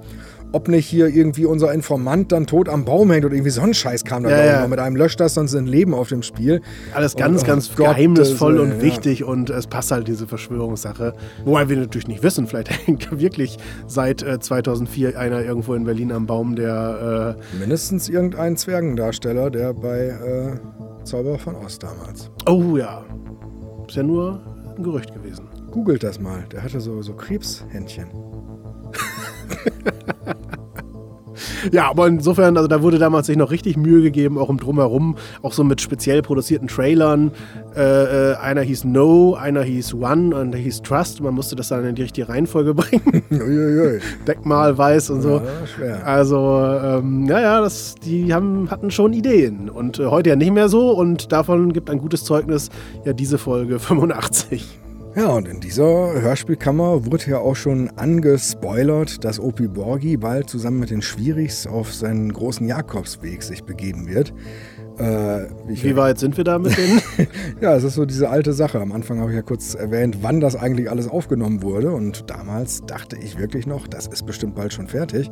ob 0.52 0.68
nicht 0.68 0.86
hier 0.86 1.08
irgendwie 1.08 1.46
unser 1.46 1.72
Informant 1.72 2.32
dann 2.32 2.46
tot 2.46 2.68
am 2.68 2.84
Baum 2.84 3.10
hängt 3.10 3.24
oder 3.24 3.34
irgendwie 3.34 3.50
so 3.50 3.60
ein 3.62 3.74
Scheiß 3.74 4.04
kam 4.04 4.24
da 4.24 4.30
ja, 4.30 4.44
ja. 4.44 4.68
Mit 4.68 4.78
einem 4.78 4.96
löscht 4.96 5.20
das, 5.20 5.34
sonst 5.34 5.54
ein 5.54 5.66
Leben 5.66 5.94
auf 5.94 6.08
dem 6.08 6.22
Spiel. 6.22 6.60
Alles 6.94 7.16
ganz, 7.16 7.42
und, 7.42 7.48
oh 7.48 7.50
ganz 7.50 7.68
Gott, 7.68 7.96
geheimnisvoll 7.96 8.58
und 8.60 8.70
ja. 8.70 8.82
wichtig 8.82 9.24
und 9.24 9.50
es 9.50 9.66
passt 9.66 9.90
halt 9.90 10.08
diese 10.08 10.26
Verschwörungssache. 10.26 11.14
Wobei 11.44 11.68
wir 11.68 11.76
natürlich 11.76 12.08
nicht 12.08 12.22
wissen, 12.22 12.46
vielleicht 12.46 12.70
hängt 12.86 13.20
wirklich 13.20 13.58
seit 13.86 14.22
äh, 14.22 14.38
2004 14.38 15.18
einer 15.18 15.42
irgendwo 15.42 15.74
in 15.74 15.84
Berlin 15.84 16.12
am 16.12 16.26
Baum, 16.26 16.56
der... 16.56 17.36
Äh 17.38 17.58
Mindestens 17.58 18.08
irgendein 18.08 18.56
Zwergendarsteller, 18.56 19.50
der 19.50 19.74
bei 19.74 20.08
äh, 20.08 21.04
Zauber 21.04 21.38
von 21.38 21.56
Ost 21.56 21.82
damals. 21.82 22.30
Oh 22.48 22.76
ja. 22.76 23.04
Ist 23.88 23.96
ja 23.96 24.02
nur 24.02 24.40
ein 24.76 24.82
Gerücht 24.82 25.12
gewesen. 25.12 25.48
Googelt 25.70 26.02
das 26.02 26.20
mal. 26.20 26.44
Der 26.52 26.62
hatte 26.62 26.80
so, 26.80 27.02
so 27.02 27.14
Krebshändchen. 27.14 28.08
Ja, 31.70 31.90
aber 31.90 32.08
insofern, 32.08 32.56
also 32.56 32.68
da 32.68 32.82
wurde 32.82 32.98
damals 32.98 33.26
sich 33.26 33.36
noch 33.36 33.50
richtig 33.50 33.76
Mühe 33.76 34.02
gegeben, 34.02 34.38
auch 34.38 34.50
im 34.50 34.58
Drumherum, 34.58 35.16
auch 35.42 35.52
so 35.52 35.62
mit 35.62 35.80
speziell 35.80 36.22
produzierten 36.22 36.68
Trailern. 36.68 37.30
Äh, 37.76 38.32
äh, 38.32 38.36
einer 38.36 38.62
hieß 38.62 38.84
No, 38.84 39.34
einer 39.34 39.62
hieß 39.62 39.94
One 39.94 40.36
und 40.36 40.52
der 40.52 40.60
hieß 40.60 40.82
Trust. 40.82 41.20
Man 41.20 41.34
musste 41.34 41.56
das 41.56 41.68
dann 41.68 41.84
in 41.84 41.94
die 41.94 42.02
richtige 42.02 42.28
Reihenfolge 42.28 42.74
bringen. 42.74 43.22
Uiuiui. 43.30 44.00
Deckmal, 44.26 44.76
weiß 44.76 45.10
und 45.10 45.22
so. 45.22 45.40
Ja. 45.80 46.02
Also, 46.04 46.60
ähm, 46.82 47.26
ja, 47.26 47.40
ja, 47.40 47.60
das, 47.60 47.94
die 48.04 48.34
haben, 48.34 48.70
hatten 48.70 48.90
schon 48.90 49.12
Ideen. 49.12 49.70
Und 49.70 49.98
äh, 49.98 50.06
heute 50.06 50.30
ja 50.30 50.36
nicht 50.36 50.52
mehr 50.52 50.68
so 50.68 50.90
und 50.90 51.32
davon 51.32 51.72
gibt 51.72 51.90
ein 51.90 51.98
gutes 51.98 52.24
Zeugnis 52.24 52.70
ja 53.04 53.12
diese 53.12 53.38
Folge 53.38 53.78
85. 53.78 54.80
Ja, 55.14 55.28
und 55.28 55.46
in 55.46 55.60
dieser 55.60 55.84
Hörspielkammer 56.22 57.04
wurde 57.04 57.30
ja 57.30 57.38
auch 57.38 57.54
schon 57.54 57.90
angespoilert, 57.96 59.22
dass 59.24 59.38
Opi 59.38 59.68
Borgi 59.68 60.16
bald 60.16 60.48
zusammen 60.48 60.80
mit 60.80 60.90
den 60.90 61.02
Schwierigs 61.02 61.66
auf 61.66 61.92
seinen 61.92 62.32
großen 62.32 62.66
Jakobsweg 62.66 63.42
sich 63.42 63.64
begeben 63.64 64.08
wird. 64.08 64.32
Äh, 64.96 65.48
wie, 65.66 65.82
wie 65.82 65.96
weit 65.96 66.18
sind 66.18 66.38
wir 66.38 66.44
da 66.44 66.58
mit 66.58 66.78
denen? 66.78 67.02
ja, 67.60 67.74
es 67.74 67.84
ist 67.84 67.94
so 67.94 68.06
diese 68.06 68.30
alte 68.30 68.54
Sache. 68.54 68.80
Am 68.80 68.92
Anfang 68.92 69.20
habe 69.20 69.30
ich 69.30 69.36
ja 69.36 69.42
kurz 69.42 69.74
erwähnt, 69.74 70.18
wann 70.22 70.40
das 70.40 70.56
eigentlich 70.56 70.90
alles 70.90 71.08
aufgenommen 71.08 71.62
wurde. 71.62 71.92
Und 71.92 72.30
damals 72.30 72.80
dachte 72.86 73.16
ich 73.16 73.38
wirklich 73.38 73.66
noch, 73.66 73.88
das 73.88 74.06
ist 74.06 74.24
bestimmt 74.24 74.54
bald 74.54 74.72
schon 74.72 74.88
fertig. 74.88 75.30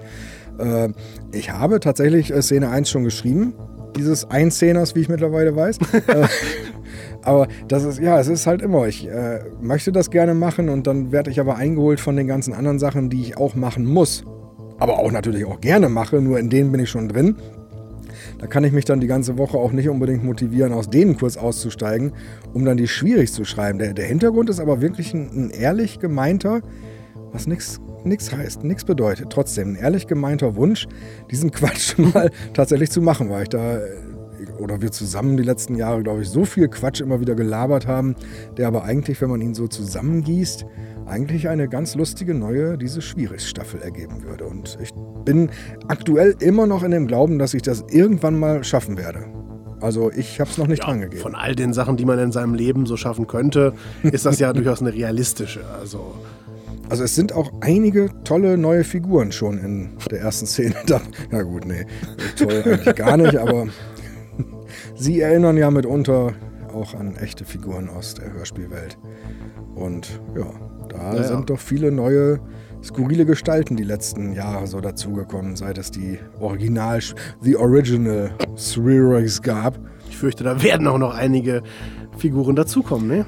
Äh, 0.58 0.90
ich 1.32 1.52
habe 1.52 1.80
tatsächlich 1.80 2.32
äh, 2.32 2.42
Szene 2.42 2.68
1 2.68 2.90
schon 2.90 3.04
geschrieben. 3.04 3.54
Dieses 3.96 4.30
Einszeners, 4.30 4.94
wie 4.94 5.00
ich 5.00 5.08
mittlerweile 5.08 5.56
weiß. 5.56 5.78
Aber 7.22 7.48
das 7.68 7.84
ist, 7.84 8.00
ja, 8.00 8.18
es 8.18 8.28
ist 8.28 8.46
halt 8.46 8.62
immer, 8.62 8.86
ich 8.86 9.06
äh, 9.06 9.40
möchte 9.60 9.92
das 9.92 10.10
gerne 10.10 10.34
machen 10.34 10.68
und 10.68 10.86
dann 10.86 11.12
werde 11.12 11.30
ich 11.30 11.40
aber 11.40 11.56
eingeholt 11.56 12.00
von 12.00 12.16
den 12.16 12.26
ganzen 12.26 12.54
anderen 12.54 12.78
Sachen, 12.78 13.10
die 13.10 13.20
ich 13.20 13.36
auch 13.36 13.54
machen 13.54 13.84
muss. 13.84 14.24
Aber 14.78 14.98
auch 14.98 15.12
natürlich 15.12 15.44
auch 15.44 15.60
gerne 15.60 15.88
mache, 15.88 16.20
nur 16.20 16.38
in 16.38 16.48
denen 16.48 16.72
bin 16.72 16.80
ich 16.80 16.88
schon 16.88 17.08
drin. 17.08 17.36
Da 18.38 18.46
kann 18.46 18.64
ich 18.64 18.72
mich 18.72 18.86
dann 18.86 19.00
die 19.00 19.06
ganze 19.06 19.36
Woche 19.36 19.58
auch 19.58 19.72
nicht 19.72 19.90
unbedingt 19.90 20.24
motivieren, 20.24 20.72
aus 20.72 20.88
denen 20.88 21.18
kurz 21.18 21.36
auszusteigen, 21.36 22.12
um 22.54 22.64
dann 22.64 22.78
die 22.78 22.88
schwierig 22.88 23.32
zu 23.32 23.44
schreiben. 23.44 23.78
Der, 23.78 23.92
der 23.92 24.06
Hintergrund 24.06 24.48
ist 24.48 24.60
aber 24.60 24.80
wirklich 24.80 25.12
ein, 25.12 25.30
ein 25.34 25.50
ehrlich 25.50 25.98
gemeinter, 25.98 26.62
was 27.32 27.46
nichts 27.46 27.80
nichts 28.04 28.32
heißt, 28.32 28.64
nichts 28.64 28.84
bedeutet. 28.84 29.30
Trotzdem 29.30 29.72
ein 29.72 29.76
ehrlich 29.76 30.06
gemeinter 30.06 30.56
Wunsch, 30.56 30.88
diesen 31.30 31.50
Quatsch 31.52 31.98
mal 31.98 32.30
tatsächlich 32.54 32.90
zu 32.90 33.02
machen, 33.02 33.30
weil 33.30 33.42
ich 33.42 33.48
da 33.50 33.78
oder 34.60 34.80
wir 34.80 34.92
zusammen 34.92 35.36
die 35.36 35.42
letzten 35.42 35.74
Jahre, 35.74 36.02
glaube 36.02 36.22
ich, 36.22 36.28
so 36.28 36.44
viel 36.44 36.68
Quatsch 36.68 37.00
immer 37.00 37.20
wieder 37.20 37.34
gelabert 37.34 37.86
haben, 37.86 38.14
der 38.56 38.68
aber 38.68 38.84
eigentlich, 38.84 39.20
wenn 39.20 39.30
man 39.30 39.40
ihn 39.40 39.54
so 39.54 39.66
zusammengießt, 39.66 40.66
eigentlich 41.06 41.48
eine 41.48 41.68
ganz 41.68 41.94
lustige 41.94 42.34
neue, 42.34 42.78
diese 42.78 43.02
Schwierigstaffel 43.02 43.82
ergeben 43.82 44.22
würde. 44.22 44.44
Und 44.44 44.78
ich 44.80 44.90
bin 45.24 45.50
aktuell 45.88 46.36
immer 46.40 46.66
noch 46.66 46.82
in 46.82 46.92
dem 46.92 47.06
Glauben, 47.06 47.38
dass 47.38 47.54
ich 47.54 47.62
das 47.62 47.84
irgendwann 47.90 48.38
mal 48.38 48.62
schaffen 48.62 48.96
werde. 48.96 49.26
Also 49.80 50.12
ich 50.12 50.38
habe 50.40 50.50
es 50.50 50.58
noch 50.58 50.66
nicht 50.66 50.80
ja, 50.80 50.86
dran 50.86 51.00
gegeben. 51.00 51.22
Von 51.22 51.34
all 51.34 51.54
den 51.54 51.72
Sachen, 51.72 51.96
die 51.96 52.04
man 52.04 52.18
in 52.18 52.32
seinem 52.32 52.54
Leben 52.54 52.86
so 52.86 52.96
schaffen 52.96 53.26
könnte, 53.26 53.72
ist 54.02 54.26
das 54.26 54.38
ja 54.38 54.52
durchaus 54.52 54.80
eine 54.80 54.92
realistische. 54.92 55.60
Also 55.80 56.14
also 56.90 57.04
es 57.04 57.14
sind 57.14 57.32
auch 57.32 57.52
einige 57.60 58.10
tolle 58.24 58.58
neue 58.58 58.82
Figuren 58.82 59.30
schon 59.30 59.58
in 59.58 59.90
der 60.10 60.20
ersten 60.20 60.46
Szene. 60.46 60.74
Ja 61.30 61.42
gut, 61.42 61.64
nee, 61.64 61.86
toll 62.36 62.64
eigentlich 62.66 62.96
gar 62.96 63.16
nicht, 63.16 63.36
aber 63.36 63.68
Sie 65.00 65.22
erinnern 65.22 65.56
ja 65.56 65.70
mitunter 65.70 66.34
auch 66.74 66.92
an 66.92 67.16
echte 67.16 67.46
Figuren 67.46 67.88
aus 67.88 68.16
der 68.16 68.34
Hörspielwelt. 68.34 68.98
Und 69.74 70.20
ja, 70.36 70.44
da 70.90 71.14
ja, 71.16 71.22
sind 71.22 71.48
doch 71.48 71.58
viele 71.58 71.90
neue, 71.90 72.38
skurrile 72.84 73.24
Gestalten 73.24 73.78
die 73.78 73.82
letzten 73.82 74.34
Jahre 74.34 74.66
so 74.66 74.78
dazugekommen, 74.82 75.56
seit 75.56 75.78
es 75.78 75.90
die 75.90 76.18
Original, 76.38 77.00
The 77.40 77.56
Original 77.56 78.30
Spheroids 78.58 79.40
gab. 79.40 79.78
Ich 80.10 80.18
fürchte, 80.18 80.44
da 80.44 80.62
werden 80.62 80.86
auch 80.86 80.98
noch 80.98 81.14
einige 81.14 81.62
Figuren 82.18 82.54
dazukommen, 82.54 83.08
ne? 83.08 83.24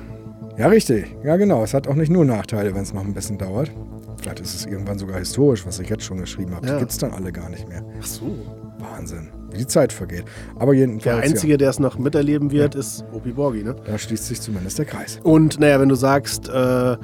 Ja, 0.58 0.66
richtig. 0.66 1.16
Ja, 1.24 1.36
genau. 1.36 1.62
Es 1.62 1.72
hat 1.72 1.88
auch 1.88 1.94
nicht 1.94 2.12
nur 2.12 2.26
Nachteile, 2.26 2.74
wenn 2.74 2.82
es 2.82 2.92
noch 2.92 3.02
ein 3.02 3.14
bisschen 3.14 3.38
dauert. 3.38 3.72
Vielleicht 4.18 4.40
ist 4.40 4.54
es 4.54 4.66
irgendwann 4.66 4.98
sogar 4.98 5.18
historisch, 5.18 5.64
was 5.66 5.80
ich 5.80 5.88
jetzt 5.88 6.04
schon 6.04 6.18
geschrieben 6.18 6.54
habe. 6.54 6.66
Ja. 6.66 6.74
Die 6.74 6.80
gibt 6.80 6.90
es 6.90 6.98
dann 6.98 7.12
alle 7.12 7.32
gar 7.32 7.48
nicht 7.48 7.66
mehr. 7.66 7.82
Ach 7.98 8.04
so. 8.04 8.26
Wahnsinn 8.78 9.30
wie 9.52 9.58
die 9.58 9.66
Zeit 9.66 9.92
vergeht. 9.92 10.24
Aber 10.58 10.74
jedenfalls. 10.74 11.04
Der 11.04 11.16
Einzige, 11.16 11.52
ja. 11.52 11.58
der 11.58 11.70
es 11.70 11.78
noch 11.78 11.98
miterleben 11.98 12.50
wird, 12.50 12.74
ja. 12.74 12.80
ist 12.80 13.04
Opi 13.12 13.32
Borgi, 13.32 13.62
ne? 13.62 13.76
Da 13.84 13.98
schließt 13.98 14.26
sich 14.26 14.40
zumindest 14.40 14.78
der 14.78 14.86
Kreis. 14.86 15.20
Und 15.22 15.60
naja, 15.60 15.80
wenn 15.80 15.88
du 15.88 15.94
sagst, 15.94 16.48
äh, 16.48 16.96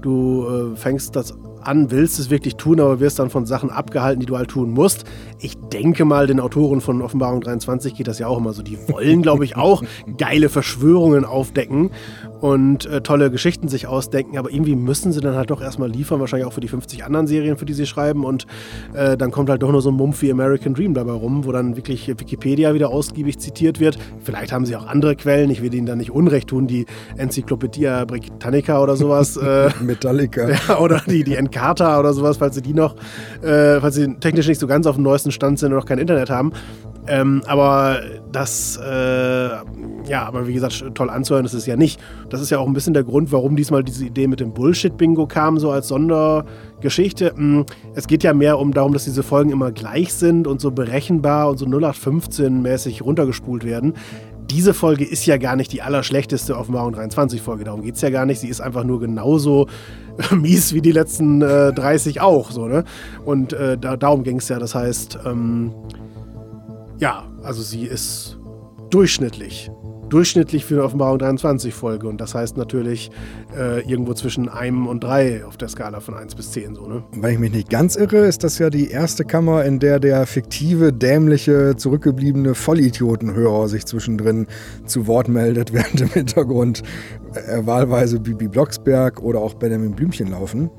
du 0.00 0.72
äh, 0.74 0.76
fängst 0.76 1.16
das 1.16 1.34
an, 1.64 1.90
willst 1.90 2.18
es 2.18 2.30
wirklich 2.30 2.56
tun, 2.56 2.80
aber 2.80 3.00
wirst 3.00 3.18
dann 3.18 3.30
von 3.30 3.46
Sachen 3.46 3.70
abgehalten, 3.70 4.20
die 4.20 4.26
du 4.26 4.36
halt 4.36 4.48
tun 4.48 4.70
musst. 4.70 5.04
Ich 5.38 5.56
denke 5.72 6.04
mal, 6.04 6.26
den 6.26 6.40
Autoren 6.40 6.80
von 6.80 7.02
Offenbarung 7.02 7.40
23 7.40 7.94
geht 7.94 8.08
das 8.08 8.18
ja 8.18 8.26
auch 8.26 8.38
immer 8.38 8.52
so. 8.52 8.62
Die 8.62 8.78
wollen, 8.88 9.22
glaube 9.22 9.44
ich, 9.44 9.56
auch 9.56 9.82
geile 10.18 10.48
Verschwörungen 10.48 11.24
aufdecken 11.24 11.90
und 12.40 12.86
äh, 12.86 13.00
tolle 13.00 13.30
Geschichten 13.30 13.68
sich 13.68 13.86
ausdenken, 13.86 14.36
aber 14.38 14.50
irgendwie 14.50 14.74
müssen 14.74 15.12
sie 15.12 15.20
dann 15.20 15.36
halt 15.36 15.50
doch 15.50 15.62
erstmal 15.62 15.90
liefern, 15.90 16.20
wahrscheinlich 16.20 16.46
auch 16.46 16.52
für 16.52 16.60
die 16.60 16.68
50 16.68 17.04
anderen 17.04 17.26
Serien, 17.26 17.56
für 17.56 17.64
die 17.64 17.72
sie 17.72 17.86
schreiben 17.86 18.24
und 18.24 18.46
äh, 18.94 19.16
dann 19.16 19.30
kommt 19.30 19.48
halt 19.48 19.62
doch 19.62 19.70
nur 19.70 19.82
so 19.82 19.90
ein 19.90 19.96
Mumpf 19.96 20.22
wie 20.22 20.30
American 20.30 20.74
Dream 20.74 20.94
dabei 20.94 21.12
rum, 21.12 21.44
wo 21.44 21.52
dann 21.52 21.76
wirklich 21.76 22.08
Wikipedia 22.08 22.74
wieder 22.74 22.90
ausgiebig 22.90 23.38
zitiert 23.38 23.80
wird. 23.80 23.98
Vielleicht 24.24 24.52
haben 24.52 24.66
sie 24.66 24.74
auch 24.76 24.86
andere 24.86 25.14
Quellen, 25.16 25.50
ich 25.50 25.62
will 25.62 25.72
ihnen 25.72 25.86
da 25.86 25.94
nicht 25.94 26.10
Unrecht 26.10 26.48
tun, 26.48 26.66
die 26.66 26.86
Enzyklopädie 27.16 28.04
Britannica 28.06 28.82
oder 28.82 28.96
sowas. 28.96 29.38
Äh, 29.42 29.70
Metallica. 29.82 30.48
Ja, 30.68 30.78
oder 30.78 31.02
die, 31.06 31.24
die 31.24 31.34
Encarta 31.52 32.00
oder 32.00 32.12
sowas, 32.14 32.38
falls 32.38 32.54
sie 32.54 32.62
die 32.62 32.74
noch, 32.74 32.96
äh, 33.42 33.80
falls 33.80 33.94
sie 33.94 34.14
technisch 34.16 34.48
nicht 34.48 34.58
so 34.58 34.66
ganz 34.66 34.86
auf 34.86 34.96
dem 34.96 35.04
neuesten 35.04 35.30
Stand 35.30 35.58
sind 35.58 35.72
und 35.72 35.78
noch 35.78 35.86
kein 35.86 35.98
Internet 35.98 36.30
haben. 36.30 36.52
Ähm, 37.08 37.42
aber 37.46 38.00
das, 38.30 38.76
äh, 38.76 39.48
ja, 40.08 40.24
aber 40.24 40.46
wie 40.46 40.54
gesagt, 40.54 40.84
toll 40.94 41.10
anzuhören 41.10 41.44
ist 41.44 41.52
es 41.52 41.66
ja 41.66 41.76
nicht. 41.76 42.00
Das 42.30 42.40
ist 42.40 42.50
ja 42.50 42.58
auch 42.58 42.66
ein 42.66 42.72
bisschen 42.74 42.94
der 42.94 43.02
Grund, 43.02 43.32
warum 43.32 43.56
diesmal 43.56 43.82
diese 43.82 44.06
Idee 44.06 44.28
mit 44.28 44.38
dem 44.38 44.54
Bullshit-Bingo 44.54 45.26
kam, 45.26 45.58
so 45.58 45.72
als 45.72 45.88
Sondergeschichte. 45.88 47.34
Hm, 47.34 47.66
es 47.94 48.06
geht 48.06 48.22
ja 48.22 48.32
mehr 48.32 48.58
um 48.58 48.72
darum, 48.72 48.92
dass 48.92 49.04
diese 49.04 49.24
Folgen 49.24 49.50
immer 49.50 49.72
gleich 49.72 50.14
sind 50.14 50.46
und 50.46 50.60
so 50.60 50.70
berechenbar 50.70 51.50
und 51.50 51.58
so 51.58 51.66
0815-mäßig 51.66 53.02
runtergespult 53.02 53.64
werden 53.64 53.94
diese 54.52 54.74
Folge 54.74 55.04
ist 55.04 55.24
ja 55.24 55.38
gar 55.38 55.56
nicht 55.56 55.72
die 55.72 55.80
allerschlechteste 55.80 56.56
Offenbarung 56.58 56.92
23 56.92 57.40
Folge. 57.40 57.64
Darum 57.64 57.82
geht 57.82 57.94
es 57.94 58.02
ja 58.02 58.10
gar 58.10 58.26
nicht. 58.26 58.38
Sie 58.40 58.48
ist 58.48 58.60
einfach 58.60 58.84
nur 58.84 59.00
genauso 59.00 59.66
mies 60.30 60.74
wie 60.74 60.82
die 60.82 60.92
letzten 60.92 61.40
äh, 61.40 61.72
30 61.72 62.20
auch. 62.20 62.50
So, 62.50 62.66
ne? 62.66 62.84
Und 63.24 63.54
äh, 63.54 63.78
da, 63.78 63.96
darum 63.96 64.24
ging 64.24 64.36
es 64.36 64.48
ja. 64.48 64.58
Das 64.58 64.74
heißt, 64.74 65.20
ähm, 65.24 65.72
ja, 66.98 67.24
also 67.42 67.62
sie 67.62 67.84
ist 67.84 68.38
durchschnittlich 68.90 69.70
durchschnittlich 70.12 70.64
für 70.64 70.74
eine 70.74 70.84
Offenbarung 70.84 71.18
23 71.18 71.72
Folge. 71.72 72.06
Und 72.06 72.20
das 72.20 72.34
heißt 72.34 72.56
natürlich 72.56 73.10
äh, 73.56 73.80
irgendwo 73.88 74.12
zwischen 74.12 74.48
einem 74.48 74.86
und 74.86 75.02
drei 75.02 75.44
auf 75.44 75.56
der 75.56 75.68
Skala 75.68 76.00
von 76.00 76.14
1 76.14 76.34
bis 76.34 76.52
10. 76.52 76.74
So, 76.74 76.86
ne? 76.86 77.02
Wenn 77.12 77.32
ich 77.32 77.38
mich 77.38 77.52
nicht 77.52 77.70
ganz 77.70 77.96
irre, 77.96 78.18
ist 78.18 78.44
das 78.44 78.58
ja 78.58 78.68
die 78.68 78.90
erste 78.90 79.24
Kammer, 79.24 79.64
in 79.64 79.78
der 79.78 80.00
der 80.00 80.26
fiktive, 80.26 80.92
dämliche, 80.92 81.76
zurückgebliebene 81.76 82.54
Vollidiotenhörer 82.54 83.68
sich 83.68 83.86
zwischendrin 83.86 84.46
zu 84.84 85.06
Wort 85.06 85.28
meldet, 85.28 85.72
während 85.72 86.00
im 86.00 86.08
Hintergrund 86.08 86.82
äh, 87.34 87.64
wahlweise 87.64 88.20
Bibi 88.20 88.48
Blocksberg 88.48 89.22
oder 89.22 89.40
auch 89.40 89.54
Benjamin 89.54 89.92
Blümchen 89.92 90.30
laufen. 90.30 90.70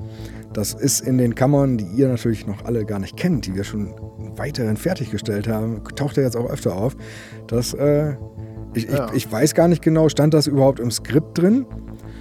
Das 0.52 0.72
ist 0.72 1.00
in 1.00 1.18
den 1.18 1.34
Kammern, 1.34 1.76
die 1.78 1.86
ihr 1.96 2.06
natürlich 2.06 2.46
noch 2.46 2.64
alle 2.64 2.84
gar 2.84 3.00
nicht 3.00 3.16
kennt, 3.16 3.46
die 3.46 3.56
wir 3.56 3.64
schon 3.64 3.92
weiterhin 4.36 4.76
fertiggestellt 4.76 5.48
haben, 5.48 5.82
taucht 5.96 6.16
er 6.16 6.22
jetzt 6.22 6.36
auch 6.36 6.48
öfter 6.48 6.76
auf. 6.76 6.96
Das 7.48 7.74
äh, 7.74 8.14
ich, 8.74 8.90
ja. 8.90 9.08
ich, 9.10 9.26
ich, 9.26 9.32
weiß 9.32 9.54
gar 9.54 9.68
nicht 9.68 9.82
genau, 9.82 10.08
stand 10.08 10.34
das 10.34 10.46
überhaupt 10.46 10.80
im 10.80 10.90
Skript 10.90 11.38
drin? 11.38 11.66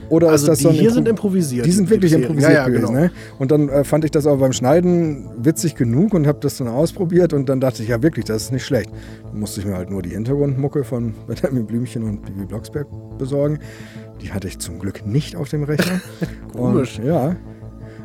Oder 0.10 0.30
also 0.30 0.44
ist 0.44 0.50
das 0.50 0.58
die 0.60 0.64
so 0.66 0.72
hier 0.72 0.92
sind 0.92 1.08
improvisiert. 1.08 1.66
Die 1.66 1.72
sind 1.72 1.90
wirklich 1.90 2.12
die 2.12 2.22
improvisiert 2.22 2.52
ja, 2.52 2.60
ja, 2.60 2.68
gewesen. 2.68 2.88
genau. 2.88 3.00
Ne? 3.00 3.12
Und 3.40 3.52
dann 3.52 3.70
äh, 3.70 3.84
fand 3.84 4.06
ich 4.06 4.12
das 4.12 4.28
auch 4.28 4.38
beim 4.38 4.54
Schneiden 4.54 5.28
witzig 5.38 5.76
genug 5.76 6.14
und 6.14 6.28
habe 6.28 6.40
das 6.40 6.58
dann 6.58 6.68
ausprobiert 6.68 7.34
und 7.34 7.50
dann 7.50 7.60
dachte 7.60 7.82
ich, 7.82 7.90
ja 7.90 8.04
wirklich, 8.04 8.26
das 8.26 8.44
ist 8.44 8.52
nicht 8.52 8.66
schlecht. 8.66 8.92
Dann 9.24 9.40
musste 9.40 9.60
ich 9.60 9.66
mir 9.66 9.76
halt 9.76 9.90
nur 9.90 10.02
die 10.02 10.12
Hintergrundmucke 10.12 10.84
von 10.84 11.14
Benjamin 11.28 11.66
Blümchen 11.66 12.04
und 12.04 12.26
Bibi 12.26 12.46
Blocksberg 12.46 12.88
besorgen. 13.18 13.60
Die 14.22 14.32
hatte 14.32 14.48
ich 14.48 14.60
zum 14.60 14.80
Glück 14.80 15.06
nicht 15.06 15.36
auf 15.36 15.50
dem 15.50 15.64
Rechner. 15.64 16.02
Komisch. 16.56 17.00
Und, 17.00 17.06
ja. 17.06 17.36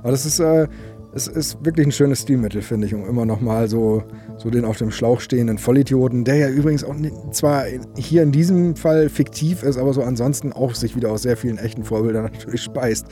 Aber 0.02 0.10
das 0.10 0.24
ist, 0.24 0.40
äh, 0.40 0.66
es 1.14 1.26
ist 1.26 1.64
wirklich 1.64 1.86
ein 1.86 1.92
schönes 1.92 2.22
Stilmittel, 2.22 2.62
finde 2.62 2.86
ich, 2.86 2.94
um 2.94 3.06
immer 3.06 3.26
noch 3.26 3.40
mal 3.40 3.68
so, 3.68 4.02
so 4.38 4.50
den 4.50 4.64
auf 4.64 4.78
dem 4.78 4.90
Schlauch 4.90 5.20
stehenden 5.20 5.58
Vollidioten, 5.58 6.24
der 6.24 6.36
ja 6.36 6.48
übrigens 6.48 6.84
auch 6.84 6.94
zwar 7.32 7.64
hier 7.96 8.22
in 8.22 8.32
diesem 8.32 8.76
Fall 8.76 9.08
fiktiv 9.08 9.62
ist, 9.62 9.76
aber 9.76 9.92
so 9.92 10.02
ansonsten 10.02 10.52
auch 10.52 10.74
sich 10.74 10.96
wieder 10.96 11.10
aus 11.10 11.22
sehr 11.22 11.36
vielen 11.36 11.58
echten 11.58 11.84
Vorbildern 11.84 12.24
natürlich 12.32 12.62
speist. 12.62 13.06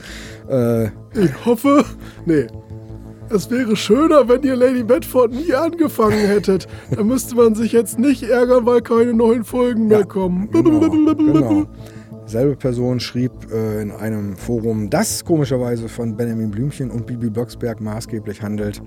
Äh, 0.49 0.85
ich 0.85 1.45
hoffe, 1.45 1.85
nee. 2.25 2.47
Es 3.29 3.51
wäre 3.51 3.75
schöner, 3.75 4.29
wenn 4.29 4.41
ihr 4.43 4.55
Lady 4.55 4.83
Bedford 4.83 5.33
nie 5.33 5.53
angefangen 5.53 6.25
hättet. 6.27 6.65
Da 6.95 7.03
müsste 7.03 7.35
man 7.35 7.55
sich 7.55 7.73
jetzt 7.73 7.99
nicht 7.99 8.23
ärgern, 8.23 8.65
weil 8.65 8.81
keine 8.81 9.13
neuen 9.13 9.43
Folgen 9.43 9.87
mehr 9.87 10.05
kommen. 10.05 10.49
Genau, 10.49 10.79
genau. 10.79 11.65
Selbe 12.25 12.55
Person 12.57 12.99
schrieb 12.99 13.31
äh, 13.53 13.81
in 13.81 13.91
einem 13.91 14.35
Forum, 14.35 14.89
das 14.89 15.23
komischerweise 15.23 15.87
von 15.87 16.15
Benjamin 16.15 16.51
Blümchen 16.51 16.89
und 16.89 17.05
Bibi 17.05 17.29
Blocksberg 17.29 17.79
maßgeblich 17.79 18.41
handelt 18.41 18.81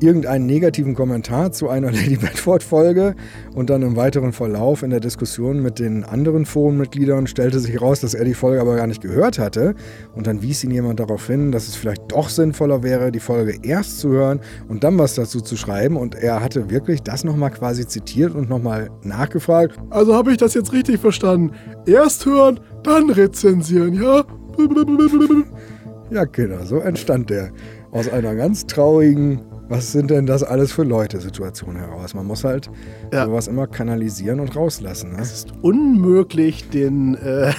irgendeinen 0.00 0.46
negativen 0.46 0.94
Kommentar 0.94 1.52
zu 1.52 1.68
einer 1.68 1.90
Lady 1.92 2.16
Bedford-Folge 2.16 3.14
und 3.54 3.70
dann 3.70 3.82
im 3.82 3.96
weiteren 3.96 4.32
Verlauf 4.32 4.82
in 4.82 4.90
der 4.90 5.00
Diskussion 5.00 5.62
mit 5.62 5.78
den 5.78 6.04
anderen 6.04 6.46
Forenmitgliedern 6.46 7.26
stellte 7.26 7.60
sich 7.60 7.72
heraus, 7.72 8.00
dass 8.00 8.14
er 8.14 8.24
die 8.24 8.34
Folge 8.34 8.60
aber 8.60 8.76
gar 8.76 8.86
nicht 8.86 9.02
gehört 9.02 9.38
hatte. 9.38 9.74
Und 10.14 10.26
dann 10.26 10.42
wies 10.42 10.64
ihn 10.64 10.70
jemand 10.70 11.00
darauf 11.00 11.26
hin, 11.26 11.52
dass 11.52 11.68
es 11.68 11.76
vielleicht 11.76 12.10
doch 12.12 12.28
sinnvoller 12.28 12.82
wäre, 12.82 13.12
die 13.12 13.20
Folge 13.20 13.58
erst 13.62 14.00
zu 14.00 14.10
hören 14.10 14.40
und 14.68 14.84
dann 14.84 14.98
was 14.98 15.14
dazu 15.14 15.40
zu 15.40 15.56
schreiben. 15.56 15.96
Und 15.96 16.14
er 16.14 16.40
hatte 16.40 16.70
wirklich 16.70 17.02
das 17.02 17.24
nochmal 17.24 17.50
quasi 17.50 17.86
zitiert 17.86 18.34
und 18.34 18.48
nochmal 18.48 18.90
nachgefragt. 19.02 19.76
Also 19.90 20.14
habe 20.14 20.32
ich 20.32 20.38
das 20.38 20.54
jetzt 20.54 20.72
richtig 20.72 21.00
verstanden? 21.00 21.52
Erst 21.86 22.26
hören, 22.26 22.60
dann 22.82 23.10
rezensieren, 23.10 23.94
ja? 23.94 24.24
Ja, 26.10 26.26
Kinder, 26.26 26.64
so 26.66 26.78
entstand 26.78 27.30
der. 27.30 27.50
Aus 27.92 28.08
einer 28.08 28.34
ganz 28.34 28.66
traurigen 28.66 29.40
was 29.70 29.92
sind 29.92 30.10
denn 30.10 30.26
das 30.26 30.42
alles 30.42 30.72
für 30.72 30.82
Leute, 30.82 31.20
Situationen 31.20 31.80
heraus. 31.80 32.12
Man 32.12 32.26
muss 32.26 32.42
halt 32.42 32.68
ja. 33.12 33.24
sowas 33.24 33.46
immer 33.46 33.68
kanalisieren 33.68 34.40
und 34.40 34.54
rauslassen. 34.56 35.12
Ne? 35.12 35.18
Es 35.20 35.32
ist 35.32 35.52
unmöglich, 35.62 36.68
den 36.70 37.14
äh, 37.14 37.52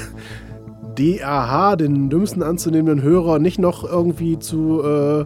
DAH, 0.96 1.78
den 1.78 2.10
dümmsten 2.10 2.44
anzunehmenden 2.44 3.02
Hörer, 3.02 3.40
nicht 3.40 3.60
noch 3.60 3.86
irgendwie 3.86 4.38
zu. 4.38 4.84
Äh, 4.84 5.26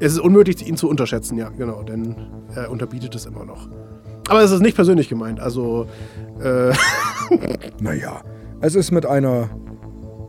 es 0.00 0.14
ist 0.14 0.20
unmöglich, 0.20 0.66
ihn 0.66 0.76
zu 0.76 0.88
unterschätzen, 0.88 1.36
ja, 1.36 1.50
genau, 1.50 1.82
denn 1.82 2.16
er 2.54 2.70
unterbietet 2.70 3.14
es 3.14 3.26
immer 3.26 3.44
noch. 3.44 3.68
Aber 4.28 4.40
es 4.40 4.50
ist 4.50 4.62
nicht 4.62 4.74
persönlich 4.74 5.10
gemeint, 5.10 5.40
also. 5.40 5.86
Äh 6.42 6.72
naja, 7.80 8.22
es 8.62 8.74
ist 8.74 8.92
mit 8.92 9.04
einer 9.04 9.50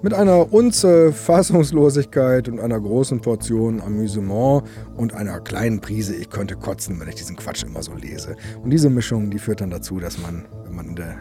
mit 0.03 0.13
einer 0.13 0.51
Unze 0.51 1.13
Fassungslosigkeit 1.13 2.49
und 2.49 2.59
einer 2.59 2.79
großen 2.79 3.21
Portion 3.21 3.81
Amüsement 3.81 4.63
und 4.97 5.13
einer 5.13 5.39
kleinen 5.39 5.79
Prise, 5.79 6.13
ich 6.13 6.29
könnte 6.29 6.57
kotzen, 6.57 6.99
wenn 6.99 7.07
ich 7.07 7.15
diesen 7.15 7.37
Quatsch 7.37 7.63
immer 7.63 7.81
so 7.81 7.93
lese. 7.95 8.35
Und 8.61 8.69
diese 8.69 8.89
Mischung, 8.89 9.31
die 9.31 9.39
führt 9.39 9.61
dann 9.61 9.69
dazu, 9.69 10.01
dass 10.01 10.17
man, 10.17 10.45
wenn 10.65 10.75
man 10.75 10.89
in 10.89 10.95
der 10.97 11.15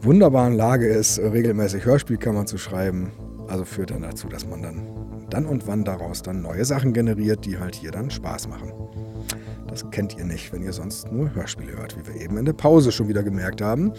wunderbaren 0.00 0.54
Lage 0.54 0.86
ist, 0.86 1.18
regelmäßig 1.18 1.84
Hörspielkammern 1.84 2.46
zu 2.46 2.56
schreiben, 2.56 3.10
also 3.48 3.64
führt 3.64 3.90
dann 3.90 4.02
dazu, 4.02 4.28
dass 4.28 4.46
man 4.46 4.62
dann 4.62 4.86
dann 5.28 5.44
und 5.44 5.66
wann 5.66 5.84
daraus 5.84 6.22
dann 6.22 6.40
neue 6.40 6.64
Sachen 6.64 6.92
generiert, 6.92 7.44
die 7.44 7.58
halt 7.58 7.74
hier 7.74 7.90
dann 7.90 8.10
Spaß 8.10 8.48
machen. 8.48 8.72
Das 9.68 9.88
kennt 9.90 10.16
ihr 10.16 10.24
nicht, 10.24 10.52
wenn 10.52 10.62
ihr 10.62 10.72
sonst 10.72 11.12
nur 11.12 11.34
Hörspiele 11.34 11.76
hört, 11.76 11.96
wie 11.96 12.06
wir 12.06 12.20
eben 12.20 12.36
in 12.38 12.44
der 12.44 12.54
Pause 12.54 12.90
schon 12.90 13.08
wieder 13.08 13.22
gemerkt 13.22 13.60
haben. 13.60 13.92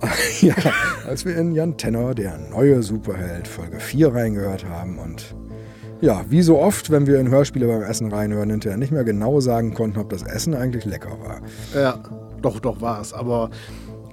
ja, 0.40 0.54
als 1.06 1.24
wir 1.24 1.36
in 1.36 1.52
Jan 1.52 1.76
Tenner, 1.76 2.14
der 2.14 2.38
neue 2.50 2.82
Superheld, 2.82 3.46
Folge 3.46 3.80
4 3.80 4.14
reingehört 4.14 4.64
haben 4.66 4.98
und 4.98 5.34
ja, 6.00 6.24
wie 6.28 6.42
so 6.42 6.58
oft, 6.58 6.90
wenn 6.90 7.06
wir 7.06 7.18
in 7.18 7.28
Hörspiele 7.28 7.66
beim 7.66 7.82
Essen 7.82 8.12
reinhören, 8.12 8.50
hinterher 8.50 8.76
nicht 8.76 8.92
mehr 8.92 9.04
genau 9.04 9.40
sagen 9.40 9.72
konnten, 9.74 9.98
ob 9.98 10.10
das 10.10 10.22
Essen 10.22 10.54
eigentlich 10.54 10.84
lecker 10.84 11.16
war. 11.22 11.40
Ja, 11.74 11.98
doch, 12.42 12.60
doch 12.60 12.80
war 12.80 13.00
es. 13.00 13.12
Aber, 13.12 13.50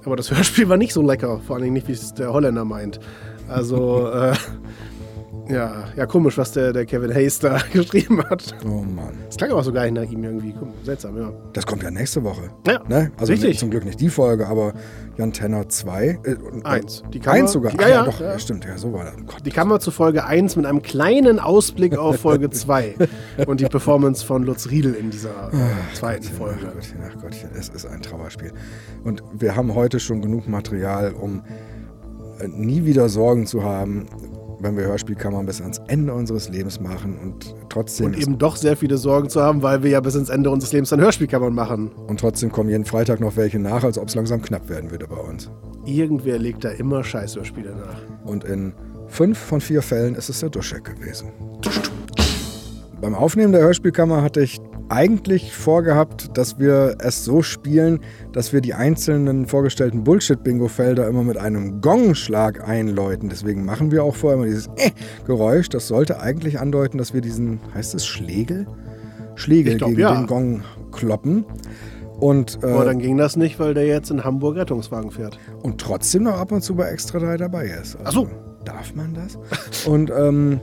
aber 0.04 0.16
das 0.16 0.30
Hörspiel 0.30 0.68
war 0.68 0.76
nicht 0.76 0.94
so 0.94 1.02
lecker. 1.02 1.40
Vor 1.46 1.56
allem 1.56 1.72
nicht, 1.72 1.88
wie 1.88 1.92
es 1.92 2.14
der 2.14 2.32
Holländer 2.32 2.64
meint. 2.64 2.98
Also, 3.48 4.08
äh, 4.14 4.34
ja, 5.52 5.84
ja, 5.96 6.06
komisch, 6.06 6.38
was 6.38 6.52
der, 6.52 6.72
der 6.72 6.86
Kevin 6.86 7.14
Hayes 7.14 7.38
da 7.38 7.58
geschrieben 7.72 8.22
hat. 8.28 8.54
Oh 8.64 8.82
Mann. 8.82 9.14
Das 9.26 9.36
klang 9.36 9.50
aber 9.52 9.62
so 9.62 9.72
gar 9.72 9.82
nicht 9.82 9.94
nach 9.94 10.10
ihm 10.10 10.24
irgendwie. 10.24 10.54
Seltsam, 10.82 11.16
ja. 11.16 11.32
Das 11.52 11.66
kommt 11.66 11.82
ja 11.82 11.90
nächste 11.90 12.22
Woche. 12.24 12.50
Ja. 12.66 12.80
Ne? 12.88 13.12
Also 13.18 13.32
richtig. 13.32 13.58
zum 13.58 13.70
Glück 13.70 13.84
nicht 13.84 14.00
die 14.00 14.08
Folge, 14.08 14.46
aber 14.46 14.72
Jan 15.16 15.32
Tenner 15.32 15.68
2. 15.68 16.06
Äh, 16.06 16.36
eins. 16.64 17.02
Die 17.12 17.20
Kammer, 17.20 17.36
eins 17.36 17.52
sogar. 17.52 17.74
Ja, 17.80 17.88
ja, 17.88 18.00
Ach, 18.02 18.06
doch, 18.06 18.20
ja. 18.20 18.38
stimmt, 18.38 18.64
ja, 18.64 18.78
so 18.78 18.92
war 18.92 19.04
das. 19.04 19.14
Gott. 19.26 19.44
Die 19.44 19.50
Kammer 19.50 19.78
zu 19.80 19.90
Folge 19.90 20.24
1 20.24 20.56
mit 20.56 20.66
einem 20.66 20.82
kleinen 20.82 21.38
Ausblick 21.38 21.96
auf 21.96 22.20
Folge 22.20 22.50
2 22.50 22.94
und 23.46 23.60
die 23.60 23.66
Performance 23.66 24.24
von 24.24 24.44
Lutz 24.44 24.70
Riedel 24.70 24.94
in 24.94 25.10
dieser 25.10 25.50
äh, 25.52 25.94
zweiten 25.94 26.22
Gottchen, 26.22 26.36
Folge. 26.36 26.58
Ach 26.66 26.74
Gottchen, 26.74 26.98
ach 27.06 27.20
Gottchen, 27.20 27.50
es 27.58 27.68
ist 27.68 27.86
ein 27.86 28.00
Trauerspiel. 28.00 28.52
Und 29.04 29.22
wir 29.34 29.54
haben 29.54 29.74
heute 29.74 30.00
schon 30.00 30.22
genug 30.22 30.48
Material, 30.48 31.12
um 31.12 31.42
äh, 32.40 32.48
nie 32.48 32.84
wieder 32.84 33.08
Sorgen 33.08 33.46
zu 33.46 33.62
haben, 33.62 34.06
wenn 34.62 34.76
wir 34.76 34.84
Hörspielkammern 34.84 35.46
bis 35.46 35.60
ans 35.60 35.80
Ende 35.88 36.14
unseres 36.14 36.48
Lebens 36.48 36.80
machen 36.80 37.18
und 37.18 37.54
trotzdem. 37.68 38.06
Und 38.06 38.18
eben 38.18 38.38
doch 38.38 38.56
sehr 38.56 38.76
viele 38.76 38.96
Sorgen 38.96 39.28
zu 39.28 39.42
haben, 39.42 39.62
weil 39.62 39.82
wir 39.82 39.90
ja 39.90 40.00
bis 40.00 40.14
ins 40.14 40.28
Ende 40.28 40.50
unseres 40.50 40.72
Lebens 40.72 40.90
dann 40.90 41.00
Hörspielkammern 41.00 41.54
machen. 41.54 41.90
Und 42.06 42.20
trotzdem 42.20 42.52
kommen 42.52 42.70
jeden 42.70 42.84
Freitag 42.84 43.20
noch 43.20 43.36
welche 43.36 43.58
nach, 43.58 43.84
als 43.84 43.98
ob 43.98 44.08
es 44.08 44.14
langsam 44.14 44.40
knapp 44.40 44.68
werden 44.68 44.90
würde 44.90 45.06
bei 45.06 45.16
uns. 45.16 45.50
Irgendwer 45.84 46.38
legt 46.38 46.64
da 46.64 46.70
immer 46.70 47.02
Scheißhörspiele 47.02 47.74
nach. 47.74 48.00
Und 48.24 48.44
in 48.44 48.72
fünf 49.08 49.38
von 49.38 49.60
vier 49.60 49.82
Fällen 49.82 50.14
ist 50.14 50.28
es 50.28 50.40
der 50.40 50.50
Duschek 50.50 50.84
gewesen. 50.84 51.32
Beim 53.00 53.14
Aufnehmen 53.14 53.52
der 53.52 53.62
Hörspielkammer 53.62 54.22
hatte 54.22 54.42
ich 54.42 54.60
eigentlich 54.92 55.54
vorgehabt, 55.54 56.36
dass 56.36 56.58
wir 56.58 56.96
es 56.98 57.24
so 57.24 57.42
spielen, 57.42 58.00
dass 58.32 58.52
wir 58.52 58.60
die 58.60 58.74
einzelnen 58.74 59.46
vorgestellten 59.46 60.04
Bullshit-Bingo-Felder 60.04 61.08
immer 61.08 61.22
mit 61.22 61.38
einem 61.38 61.80
Gongschlag 61.80 62.68
einläuten. 62.68 63.30
Deswegen 63.30 63.64
machen 63.64 63.90
wir 63.90 64.04
auch 64.04 64.14
vorher 64.14 64.38
immer 64.38 64.46
dieses 64.46 64.68
äh-Geräusch. 64.76 65.70
Das 65.70 65.88
sollte 65.88 66.20
eigentlich 66.20 66.60
andeuten, 66.60 66.98
dass 66.98 67.14
wir 67.14 67.22
diesen, 67.22 67.58
heißt 67.74 67.94
es 67.94 68.06
Schlegel? 68.06 68.66
Schlegel 69.34 69.78
glaub, 69.78 69.88
gegen 69.90 70.02
ja. 70.02 70.14
den 70.14 70.26
Gong 70.26 70.62
kloppen. 70.92 71.46
Und, 72.20 72.58
äh, 72.62 72.66
Aber 72.66 72.84
dann 72.84 72.98
ging 72.98 73.16
das 73.16 73.36
nicht, 73.36 73.58
weil 73.58 73.72
der 73.72 73.86
jetzt 73.86 74.10
in 74.10 74.24
Hamburg 74.24 74.56
Rettungswagen 74.56 75.10
fährt. 75.10 75.38
und 75.62 75.80
trotzdem 75.80 76.24
noch 76.24 76.38
ab 76.38 76.52
und 76.52 76.62
zu 76.62 76.74
bei 76.74 76.88
Extra 76.88 77.18
3 77.18 77.38
dabei 77.38 77.64
ist. 77.64 77.96
Also, 78.04 78.04
Ach 78.04 78.12
so. 78.12 78.28
Darf 78.64 78.94
man 78.94 79.14
das? 79.14 79.38
und 79.86 80.12
ähm, 80.14 80.60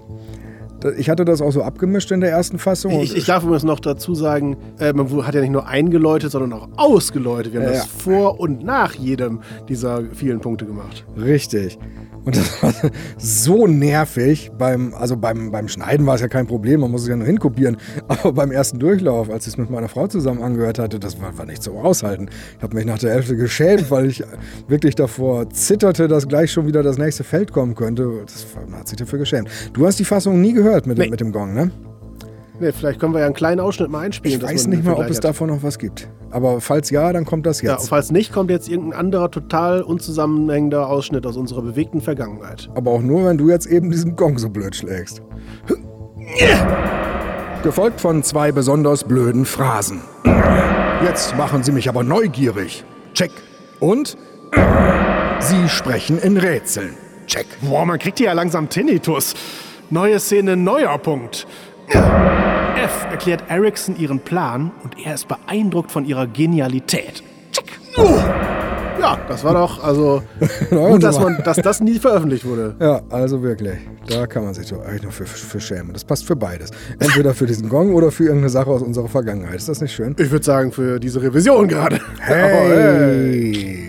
Ich 0.98 1.10
hatte 1.10 1.26
das 1.26 1.42
auch 1.42 1.52
so 1.52 1.64
abgemischt 1.64 2.12
in 2.12 2.22
der 2.22 2.32
ersten 2.32 2.60
Fassung. 2.60 3.00
Ich, 3.02 3.16
ich 3.16 3.26
darf 3.26 3.44
übrigens 3.44 3.64
noch 3.64 3.80
dazu 3.80 4.16
sagen, 4.16 4.58
äh, 4.80 4.94
man 4.94 5.26
hat 5.26 5.36
ja 5.36 5.42
nicht 5.42 5.52
nur 5.52 5.68
eingeläutet, 5.68 6.32
sondern 6.32 6.54
auch 6.54 6.70
ausgeläutet. 6.78 7.54
Wir 7.54 7.62
haben 7.62 7.74
ja, 7.74 7.80
das 7.80 7.86
vor 7.86 8.40
und 8.40 8.64
nach 8.64 8.94
jedem 8.96 9.40
dieser 9.68 10.04
vielen 10.14 10.40
Punkte 10.40 10.66
gemacht. 10.66 11.06
Richtig. 11.18 11.78
Und 12.26 12.36
das 12.36 12.62
war 12.62 12.74
so 13.18 13.68
nervig. 13.68 14.52
Beim, 14.58 14.94
also 14.94 15.18
beim, 15.18 15.52
beim 15.52 15.68
Schneiden 15.68 16.06
war 16.06 16.16
es 16.16 16.22
ja 16.22 16.28
kein 16.28 16.48
Problem, 16.48 16.82
man 16.82 16.92
muss 16.92 17.04
es 17.04 17.08
ja 17.08 17.16
nur 17.16 17.26
hinkopieren. 17.26 17.78
Aber 18.08 18.34
beim 18.34 18.52
ersten 18.52 18.80
Durchlauf, 18.80 19.30
als 19.30 19.48
ich 19.48 19.54
es 19.54 19.58
mit 19.58 19.70
meiner 19.70 19.90
Frau 19.90 20.08
zusammen 20.08 20.44
angehört 20.44 20.80
hatte, 20.80 21.00
das 21.00 21.22
war, 21.22 21.38
war 21.38 21.46
nicht 21.46 21.64
so 21.64 21.74
aushalten. 21.80 22.30
Ich 22.58 22.64
habe 22.64 22.76
mich 22.76 22.86
nach 22.86 23.00
der 23.00 23.14
Hälfte 23.14 23.36
geschämt, 23.36 23.90
weil 23.90 24.08
ich 24.08 24.24
wirklich 24.68 24.96
davor 24.96 25.50
zitterte, 25.50 26.08
dass 26.08 26.28
gleich 26.28 26.52
schon 26.52 26.68
wieder 26.68 26.84
das 26.84 26.98
nächste 26.98 27.24
Feld 27.24 27.52
kommen 27.52 27.76
könnte. 27.76 28.10
Das 28.26 28.46
man 28.70 28.82
hat 28.82 28.88
sich 28.88 28.98
dafür 28.98 29.20
geschämt. 29.20 29.50
Du 29.74 29.86
hast 29.86 30.00
die 30.00 30.06
Fassung 30.06 30.42
nie 30.42 30.54
gehört 30.54 30.69
mit, 30.86 30.98
nee. 30.98 31.10
mit 31.10 31.20
dem 31.20 31.32
Gong, 31.32 31.54
ne? 31.54 31.72
Nee, 32.60 32.74
vielleicht 32.74 33.00
können 33.00 33.14
wir 33.14 33.20
ja 33.20 33.26
einen 33.26 33.36
kleinen 33.36 33.62
Ausschnitt 33.62 33.90
mal 33.90 34.02
einspielen. 34.02 34.40
Ich 34.40 34.46
weiß 34.46 34.68
nicht 34.68 34.84
mal, 34.84 34.94
ob 34.94 35.10
es 35.10 35.18
hat. 35.18 35.24
davon 35.24 35.48
noch 35.48 35.64
was 35.64 35.80
gibt. 35.80 36.10
Aber 36.32 36.60
falls 36.62 36.90
ja, 36.90 37.12
dann 37.14 37.26
kommt 37.26 37.46
das 37.46 37.62
jetzt. 37.62 37.70
Ja, 37.70 37.78
und 37.78 37.88
falls 37.88 38.12
nicht, 38.12 38.34
kommt 38.34 38.52
jetzt 38.52 38.70
irgendein 38.70 39.00
anderer 39.00 39.32
total 39.32 39.82
unzusammenhängender 39.82 40.88
Ausschnitt 40.88 41.26
aus 41.26 41.38
unserer 41.38 41.62
bewegten 41.62 42.02
Vergangenheit. 42.02 42.70
Aber 42.76 42.92
auch 42.92 43.02
nur, 43.02 43.26
wenn 43.26 43.38
du 43.38 43.50
jetzt 43.50 43.66
eben 43.66 43.90
diesen 43.90 44.16
Gong 44.16 44.38
so 44.38 44.50
blöd 44.50 44.76
schlägst. 44.76 45.22
Gefolgt 47.64 48.02
von 48.02 48.24
zwei 48.24 48.52
besonders 48.52 49.04
blöden 49.04 49.46
Phrasen. 49.46 50.02
Jetzt 51.04 51.36
machen 51.38 51.64
Sie 51.64 51.72
mich 51.72 51.88
aber 51.88 52.04
neugierig. 52.04 52.84
Check. 53.14 53.32
Und? 53.80 54.18
Sie 55.40 55.70
sprechen 55.70 56.20
in 56.20 56.38
Rätseln. 56.38 56.96
Check. 57.26 57.48
Boah, 57.62 57.86
man 57.86 58.00
kriegt 58.00 58.18
hier 58.18 58.28
ja 58.28 58.34
langsam 58.34 58.70
Tinnitus. 58.70 59.34
Neue 59.92 60.20
Szene, 60.20 60.56
neuer 60.56 60.98
Punkt. 61.00 61.48
F 61.88 63.08
erklärt 63.10 63.44
Erickson 63.50 63.98
ihren 63.98 64.20
Plan 64.20 64.72
und 64.84 64.96
er 65.04 65.16
ist 65.16 65.28
beeindruckt 65.28 65.92
von 65.92 66.06
ihrer 66.06 66.28
Genialität. 66.28 67.24
Check. 67.52 67.80
Ja, 69.00 69.18
das 69.28 69.44
war 69.44 69.54
doch, 69.54 69.84
also 69.84 70.22
gut, 70.70 71.02
dass, 71.02 71.20
man, 71.20 71.42
dass 71.44 71.58
das 71.58 71.80
nie 71.80 71.98
veröffentlicht 71.98 72.46
wurde. 72.46 72.76
Ja, 72.80 73.02
also 73.10 73.42
wirklich. 73.42 73.78
Da 74.08 74.28
kann 74.28 74.44
man 74.44 74.54
sich 74.54 74.70
doch 74.70 74.86
eigentlich 74.86 75.04
nur 75.04 75.12
für, 75.12 75.26
für 75.26 75.60
schämen. 75.60 75.94
Das 75.94 76.04
passt 76.04 76.28
für 76.28 76.36
beides. 76.36 76.70
Entweder 77.00 77.34
für 77.34 77.48
diesen 77.48 77.70
Gong 77.70 77.94
oder 77.94 78.12
für 78.12 78.26
irgendeine 78.26 78.50
Sache 78.50 78.70
aus 78.70 78.84
unserer 78.84 79.08
Vergangenheit. 79.08 79.56
Ist 79.56 79.70
das 79.70 79.82
nicht 79.82 79.94
schön? 79.94 80.16
Ich 80.20 80.30
würde 80.30 80.46
sagen, 80.46 80.72
für 80.72 81.00
diese 81.00 81.22
Revision 81.22 81.68
gerade. 81.68 82.00
Hey! 82.20 83.89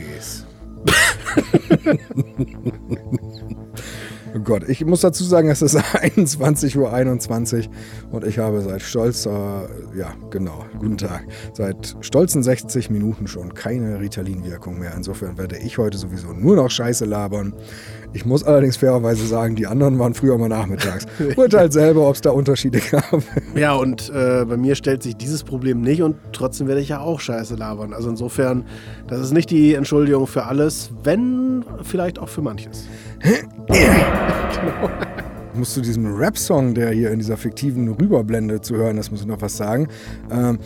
Gott, 4.50 4.68
ich 4.68 4.84
muss 4.84 5.02
dazu 5.02 5.22
sagen, 5.22 5.48
es 5.48 5.62
ist 5.62 5.76
21.21 5.78 6.76
Uhr 6.76 6.92
21 6.92 7.70
und 8.10 8.26
ich 8.26 8.40
habe 8.40 8.60
seit 8.62 8.82
stolzer, 8.82 9.68
ja 9.96 10.12
genau, 10.30 10.64
guten 10.76 10.96
Tag, 10.96 11.22
seit 11.52 11.94
stolzen 12.00 12.42
60 12.42 12.90
Minuten 12.90 13.28
schon 13.28 13.54
keine 13.54 14.00
Ritalin-Wirkung 14.00 14.80
mehr. 14.80 14.92
Insofern 14.96 15.38
werde 15.38 15.56
ich 15.58 15.78
heute 15.78 15.98
sowieso 15.98 16.32
nur 16.32 16.56
noch 16.56 16.68
Scheiße 16.68 17.04
labern. 17.04 17.54
Ich 18.12 18.26
muss 18.26 18.42
allerdings 18.42 18.76
fairerweise 18.76 19.24
sagen, 19.24 19.54
die 19.54 19.68
anderen 19.68 20.00
waren 20.00 20.14
früher 20.14 20.36
mal 20.36 20.48
nachmittags. 20.48 21.06
Urteilt 21.36 21.72
selber, 21.72 22.08
ob 22.08 22.16
es 22.16 22.20
da 22.20 22.30
Unterschiede 22.30 22.80
gab. 22.80 23.22
Ja, 23.54 23.74
und 23.74 24.10
äh, 24.10 24.44
bei 24.46 24.56
mir 24.56 24.74
stellt 24.74 25.04
sich 25.04 25.16
dieses 25.16 25.44
Problem 25.44 25.80
nicht 25.80 26.02
und 26.02 26.16
trotzdem 26.32 26.66
werde 26.66 26.80
ich 26.80 26.88
ja 26.88 26.98
auch 26.98 27.20
Scheiße 27.20 27.54
labern. 27.54 27.92
Also 27.92 28.10
insofern, 28.10 28.64
das 29.06 29.20
ist 29.20 29.32
nicht 29.32 29.50
die 29.50 29.74
Entschuldigung 29.74 30.26
für 30.26 30.46
alles, 30.46 30.90
wenn 31.04 31.64
vielleicht 31.84 32.18
auch 32.18 32.28
für 32.28 32.42
manches. 32.42 32.88
Genau. 33.20 34.90
Musst 35.54 35.76
du 35.76 35.80
diesem 35.80 36.14
Rap-Song, 36.14 36.74
der 36.74 36.90
hier 36.90 37.10
in 37.10 37.18
dieser 37.18 37.36
fiktiven 37.36 37.88
Rüberblende 37.88 38.60
zu 38.60 38.76
hören 38.76 38.98
ist, 38.98 39.10
muss 39.10 39.20
ich 39.20 39.26
noch 39.26 39.40
was 39.42 39.56
sagen. 39.56 39.88
Ähm, 40.30 40.58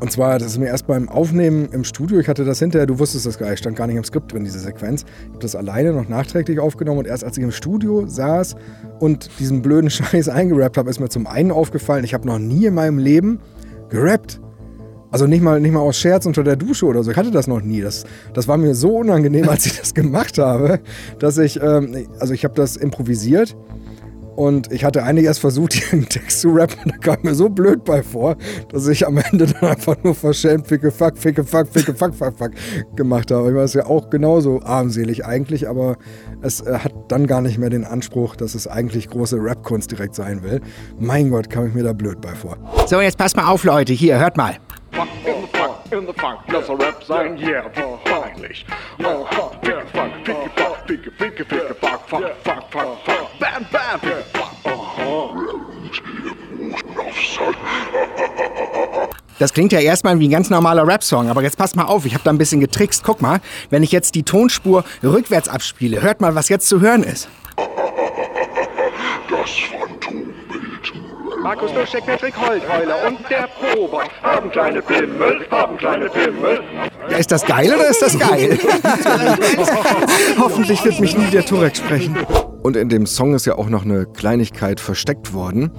und 0.00 0.10
zwar, 0.10 0.38
das 0.38 0.52
ist 0.52 0.58
mir 0.58 0.66
erst 0.66 0.86
beim 0.86 1.10
Aufnehmen 1.10 1.68
im 1.72 1.84
Studio, 1.84 2.18
ich 2.18 2.28
hatte 2.28 2.46
das 2.46 2.58
hinterher, 2.58 2.86
du 2.86 2.98
wusstest 2.98 3.26
das 3.26 3.36
gar 3.36 3.50
nicht, 3.50 3.58
stand 3.58 3.76
gar 3.76 3.86
nicht 3.86 3.96
im 3.96 4.04
Skript 4.04 4.32
drin, 4.32 4.44
diese 4.44 4.58
Sequenz. 4.58 5.04
Ich 5.24 5.28
habe 5.28 5.38
das 5.40 5.54
alleine 5.54 5.92
noch 5.92 6.08
nachträglich 6.08 6.58
aufgenommen 6.58 7.00
und 7.00 7.06
erst 7.06 7.22
als 7.22 7.36
ich 7.36 7.44
im 7.44 7.52
Studio 7.52 8.06
saß 8.06 8.56
und 8.98 9.28
diesen 9.38 9.60
blöden 9.60 9.90
Scheiß 9.90 10.30
eingerappt 10.30 10.78
habe, 10.78 10.88
ist 10.88 11.00
mir 11.00 11.10
zum 11.10 11.26
einen 11.26 11.50
aufgefallen, 11.50 12.04
ich 12.04 12.14
habe 12.14 12.26
noch 12.26 12.38
nie 12.38 12.64
in 12.64 12.74
meinem 12.74 12.98
Leben 12.98 13.40
gerappt. 13.90 14.40
Also 15.10 15.26
nicht 15.26 15.42
mal, 15.42 15.60
nicht 15.60 15.72
mal 15.72 15.80
aus 15.80 15.98
Scherz 15.98 16.26
unter 16.26 16.44
der 16.44 16.56
Dusche 16.56 16.86
oder 16.86 17.02
so. 17.02 17.10
Ich 17.10 17.16
hatte 17.16 17.30
das 17.30 17.46
noch 17.46 17.60
nie. 17.60 17.80
Das, 17.80 18.04
das 18.32 18.46
war 18.48 18.56
mir 18.56 18.74
so 18.74 18.98
unangenehm, 18.98 19.48
als 19.48 19.66
ich 19.66 19.78
das 19.78 19.94
gemacht 19.94 20.38
habe, 20.38 20.80
dass 21.18 21.38
ich, 21.38 21.60
ähm, 21.62 22.08
also 22.18 22.34
ich 22.34 22.44
habe 22.44 22.54
das 22.54 22.76
improvisiert 22.76 23.56
und 24.36 24.72
ich 24.72 24.84
hatte 24.84 25.02
eigentlich 25.02 25.26
erst 25.26 25.40
versucht, 25.40 25.72
hier 25.74 25.92
einen 25.92 26.08
Text 26.08 26.40
zu 26.40 26.50
rappen. 26.50 26.78
Da 26.86 26.96
kam 26.96 27.18
mir 27.22 27.34
so 27.34 27.48
blöd 27.48 27.84
bei 27.84 28.02
vor, 28.02 28.36
dass 28.70 28.86
ich 28.86 29.06
am 29.06 29.18
Ende 29.18 29.46
dann 29.46 29.70
einfach 29.70 29.96
nur 30.02 30.14
verschämt 30.14 30.66
ficke 30.66 30.90
fuck, 30.90 31.18
ficke 31.18 31.44
fuck, 31.44 31.68
ficke 31.68 31.92
fuck, 31.94 32.14
fuck, 32.14 32.38
fuck 32.38 32.52
gemacht 32.96 33.30
habe. 33.30 33.50
Ich 33.50 33.54
war 33.54 33.64
es 33.64 33.74
ja 33.74 33.86
auch 33.86 34.08
genauso 34.10 34.62
armselig 34.62 35.26
eigentlich, 35.26 35.68
aber 35.68 35.96
es 36.40 36.60
äh, 36.60 36.78
hat 36.78 36.94
dann 37.08 37.26
gar 37.26 37.42
nicht 37.42 37.58
mehr 37.58 37.70
den 37.70 37.84
Anspruch, 37.84 38.36
dass 38.36 38.54
es 38.54 38.66
eigentlich 38.66 39.08
große 39.10 39.36
Rap-Kunst 39.36 39.90
direkt 39.90 40.14
sein 40.14 40.42
will. 40.42 40.60
Mein 40.98 41.30
Gott, 41.30 41.50
kam 41.50 41.66
ich 41.66 41.74
mir 41.74 41.82
da 41.82 41.92
blöd 41.92 42.20
bei 42.20 42.34
vor. 42.34 42.56
So, 42.86 43.00
jetzt 43.00 43.18
passt 43.18 43.36
mal 43.36 43.48
auf, 43.48 43.64
Leute. 43.64 43.92
Hier, 43.92 44.18
hört 44.18 44.36
mal. 44.36 44.56
Fuck 45.00 45.08
in 45.24 45.40
the 45.40 45.46
fuck 45.46 45.92
in 45.92 46.06
the 46.06 46.12
funk, 46.12 46.40
lass 46.48 46.68
Rap 46.68 47.02
sein, 47.02 47.38
yeah, 47.38 47.66
peinlich. 48.04 48.66
Oh, 49.02 49.26
ficke 49.62 49.88
fuck, 49.94 50.12
ficke 50.26 50.50
fuck, 50.54 50.86
ficke, 50.86 51.10
ficke, 51.16 51.44
ficke 51.46 51.74
fuck, 51.80 52.06
fuck, 52.06 52.36
fuck, 52.44 52.70
fuck, 52.70 53.04
fuck, 53.06 53.38
bam, 53.38 53.66
bam, 53.72 53.98
ficke 54.00 54.22
fuck. 54.34 54.50
Das 59.38 59.54
klingt 59.54 59.72
ja 59.72 59.80
erstmal 59.80 60.18
wie 60.18 60.28
ein 60.28 60.32
ganz 60.32 60.50
normaler 60.50 60.86
Rap-Song, 60.86 61.30
aber 61.30 61.42
jetzt 61.42 61.56
passt 61.56 61.76
mal 61.76 61.84
auf, 61.84 62.04
ich 62.04 62.12
habe 62.12 62.24
da 62.24 62.30
ein 62.30 62.36
bisschen 62.36 62.60
getrickst. 62.60 63.02
Guck 63.02 63.22
mal, 63.22 63.40
wenn 63.70 63.82
ich 63.82 63.92
jetzt 63.92 64.14
die 64.16 64.22
Tonspur 64.22 64.84
rückwärts 65.02 65.48
abspiele, 65.48 66.02
hört 66.02 66.20
mal, 66.20 66.34
was 66.34 66.50
jetzt 66.50 66.68
zu 66.68 66.82
hören 66.82 67.04
ist. 67.04 67.26
Das 69.30 69.48
Phantombild. 69.50 69.79
Markus 71.42 71.72
Duschek, 71.72 72.04
Patrick 72.04 72.36
Holtheuler 72.36 72.96
und 73.08 73.18
der 73.30 73.48
Prober 73.48 74.04
haben 74.22 74.50
kleine 74.50 74.82
Pimmel, 74.82 75.46
haben 75.50 75.76
kleine 75.78 76.10
Pimmel. 76.10 76.60
Ja, 77.08 77.16
ist 77.16 77.30
das 77.30 77.46
geil 77.46 77.72
oder 77.74 77.88
ist 77.88 78.02
das 78.02 78.18
geil? 78.18 78.58
Hoffentlich 80.38 80.84
wird 80.84 81.00
mich 81.00 81.16
nie 81.16 81.30
der 81.30 81.44
Turek 81.44 81.76
sprechen. 81.76 82.14
Und 82.62 82.76
in 82.76 82.90
dem 82.90 83.06
Song 83.06 83.34
ist 83.34 83.46
ja 83.46 83.56
auch 83.56 83.70
noch 83.70 83.84
eine 83.84 84.04
Kleinigkeit 84.04 84.80
versteckt 84.80 85.32
worden, 85.32 85.70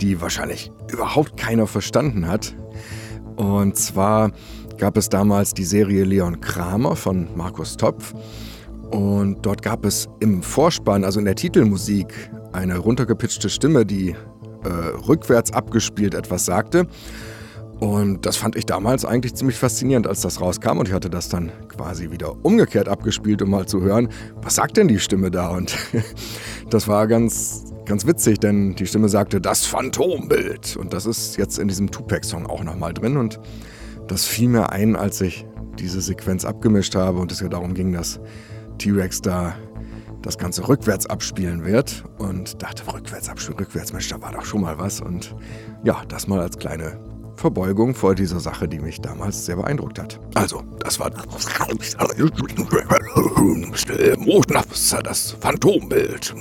die 0.00 0.20
wahrscheinlich 0.20 0.70
überhaupt 0.92 1.38
keiner 1.38 1.66
verstanden 1.66 2.28
hat. 2.28 2.54
Und 3.36 3.76
zwar 3.76 4.32
gab 4.76 4.98
es 4.98 5.08
damals 5.08 5.54
die 5.54 5.64
Serie 5.64 6.04
Leon 6.04 6.40
Kramer 6.40 6.96
von 6.96 7.28
Markus 7.34 7.78
Topf. 7.78 8.12
Und 8.90 9.38
dort 9.40 9.62
gab 9.62 9.86
es 9.86 10.08
im 10.20 10.42
Vorspann, 10.42 11.04
also 11.04 11.18
in 11.18 11.24
der 11.24 11.34
Titelmusik, 11.34 12.30
eine 12.52 12.78
runtergepitchte 12.78 13.48
Stimme, 13.48 13.86
die 13.86 14.14
äh, 14.64 14.68
rückwärts 15.08 15.52
abgespielt 15.52 16.14
etwas 16.14 16.44
sagte. 16.44 16.86
Und 17.80 18.26
das 18.26 18.36
fand 18.36 18.56
ich 18.56 18.66
damals 18.66 19.04
eigentlich 19.04 19.34
ziemlich 19.34 19.56
faszinierend, 19.56 20.08
als 20.08 20.20
das 20.20 20.40
rauskam. 20.40 20.78
Und 20.78 20.88
ich 20.88 20.94
hatte 20.94 21.10
das 21.10 21.28
dann 21.28 21.52
quasi 21.68 22.10
wieder 22.10 22.44
umgekehrt 22.44 22.88
abgespielt, 22.88 23.40
um 23.40 23.50
mal 23.50 23.66
zu 23.66 23.80
hören, 23.82 24.08
was 24.42 24.56
sagt 24.56 24.76
denn 24.76 24.88
die 24.88 24.98
Stimme 24.98 25.30
da? 25.30 25.50
Und 25.50 25.76
das 26.70 26.88
war 26.88 27.06
ganz, 27.06 27.66
ganz 27.84 28.04
witzig, 28.04 28.40
denn 28.40 28.74
die 28.74 28.86
Stimme 28.86 29.08
sagte, 29.08 29.40
das 29.40 29.64
Phantombild. 29.64 30.76
Und 30.76 30.92
das 30.92 31.06
ist 31.06 31.36
jetzt 31.36 31.58
in 31.58 31.68
diesem 31.68 31.90
Tupac-Song 31.90 32.46
auch 32.46 32.64
nochmal 32.64 32.94
drin. 32.94 33.16
Und 33.16 33.38
das 34.08 34.24
fiel 34.24 34.48
mir 34.48 34.72
ein, 34.72 34.96
als 34.96 35.20
ich 35.20 35.46
diese 35.78 36.00
Sequenz 36.00 36.44
abgemischt 36.44 36.96
habe 36.96 37.20
und 37.20 37.30
es 37.30 37.38
ja 37.38 37.48
darum 37.48 37.74
ging, 37.74 37.92
dass 37.92 38.18
T-Rex 38.78 39.22
da 39.22 39.54
das 40.22 40.38
Ganze 40.38 40.68
rückwärts 40.68 41.06
abspielen 41.06 41.64
wird. 41.64 42.04
Und 42.18 42.62
dachte, 42.62 42.82
rückwärts 42.92 43.28
abspielen, 43.28 43.58
rückwärts, 43.58 43.92
Mensch, 43.92 44.08
da 44.08 44.20
war 44.20 44.32
doch 44.32 44.44
schon 44.44 44.62
mal 44.62 44.78
was. 44.78 45.00
Und 45.00 45.34
ja, 45.84 46.02
das 46.08 46.26
mal 46.26 46.40
als 46.40 46.58
kleine 46.58 46.98
Verbeugung 47.38 47.94
vor 47.94 48.14
dieser 48.14 48.40
Sache, 48.40 48.66
die 48.66 48.80
mich 48.80 49.00
damals 49.00 49.46
sehr 49.46 49.56
beeindruckt 49.56 49.98
hat. 49.98 50.18
Also, 50.34 50.62
das 50.80 50.98
war 50.98 51.10
das 51.10 51.46
Phantombild. 55.40 56.34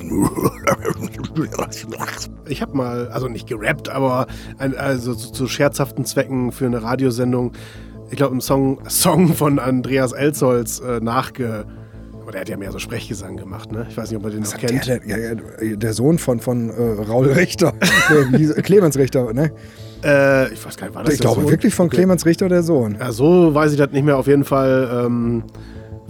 Ich 2.48 2.62
habe 2.62 2.76
mal, 2.76 3.08
also 3.10 3.28
nicht 3.28 3.48
gerappt, 3.48 3.90
aber 3.90 4.28
ein, 4.58 4.76
also 4.76 5.14
zu, 5.14 5.32
zu, 5.32 5.48
scherzhaften 5.48 6.04
Zwecken 6.04 6.52
für 6.52 6.66
eine 6.66 6.82
Radiosendung, 6.82 7.54
ich 8.10 8.18
glaube, 8.18 8.34
im 8.34 8.42
Song, 8.42 8.80
Song 8.90 9.34
von 9.34 9.60
Andreas 9.60 10.14
Elzholz 10.14 10.80
äh, 10.80 11.00
nachge 11.00 11.66
aber 12.28 12.34
der 12.34 12.42
hat 12.42 12.50
ja 12.50 12.58
mehr 12.58 12.74
so 12.74 12.78
Sprechgesang 12.78 13.38
gemacht, 13.38 13.72
ne? 13.72 13.88
Ich 13.90 13.96
weiß 13.96 14.10
nicht, 14.10 14.18
ob 14.18 14.24
man 14.24 14.34
den 14.34 14.42
Was 14.42 14.52
noch 14.52 14.60
kennt. 14.60 14.86
Der, 14.86 15.00
der, 15.00 15.78
der, 15.78 15.94
Sohn 15.94 16.18
von, 16.18 16.42
von 16.42 16.70
äh, 16.70 17.02
Raul 17.04 17.28
Richter, 17.32 17.72
Clemens 18.64 18.98
Richter, 18.98 19.32
ne? 19.32 19.54
Äh, 20.04 20.52
ich 20.52 20.66
weiß 20.66 20.76
gar 20.76 20.88
nicht, 20.88 20.96
war 20.96 21.06
das 21.06 21.14
Ich 21.14 21.22
glaube 21.22 21.44
Sohn? 21.44 21.50
wirklich 21.50 21.74
von 21.74 21.90
Clemens 21.90 22.26
Richter 22.26 22.50
der 22.50 22.64
Sohn. 22.64 22.98
Ja, 23.00 23.14
so 23.14 23.56
weiß 23.56 23.72
ich 23.72 23.78
das 23.78 23.92
nicht 23.92 24.04
mehr. 24.04 24.18
Auf 24.18 24.28
jeden 24.28 24.44
Fall 24.44 25.06
ähm, 25.06 25.44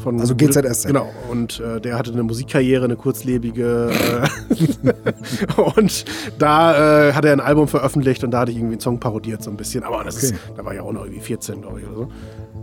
Von, 0.04 0.20
Also 0.20 0.36
GZSZ. 0.36 0.88
Genau. 0.88 1.08
Und 1.30 1.60
äh, 1.60 1.80
der 1.80 2.00
hatte 2.00 2.12
eine 2.14 2.24
Musikkarriere, 2.24 2.86
eine 2.86 2.96
kurzlebige. 2.96 3.92
Äh, 3.92 5.62
und 5.76 6.06
da 6.40 7.10
äh, 7.10 7.14
hat 7.14 7.26
er 7.26 7.34
ein 7.34 7.40
Album 7.42 7.68
veröffentlicht 7.68 8.24
und 8.24 8.32
da 8.32 8.40
hatte 8.40 8.52
ich 8.52 8.58
irgendwie 8.58 8.74
einen 8.74 8.82
Song 8.82 9.00
parodiert 9.00 9.44
so 9.44 9.52
ein 9.52 9.58
bisschen. 9.58 9.84
Aber 9.84 10.04
das 10.04 10.24
ist, 10.24 10.34
Okay. 10.34 10.54
da 10.58 10.66
war 10.66 10.74
ich 10.74 10.80
auch 10.80 10.92
noch 10.92 11.04
irgendwie 11.04 11.22
14, 11.22 11.62
glaube 11.62 11.80
ich, 11.80 11.86
oder 11.88 11.96
so. 11.96 12.08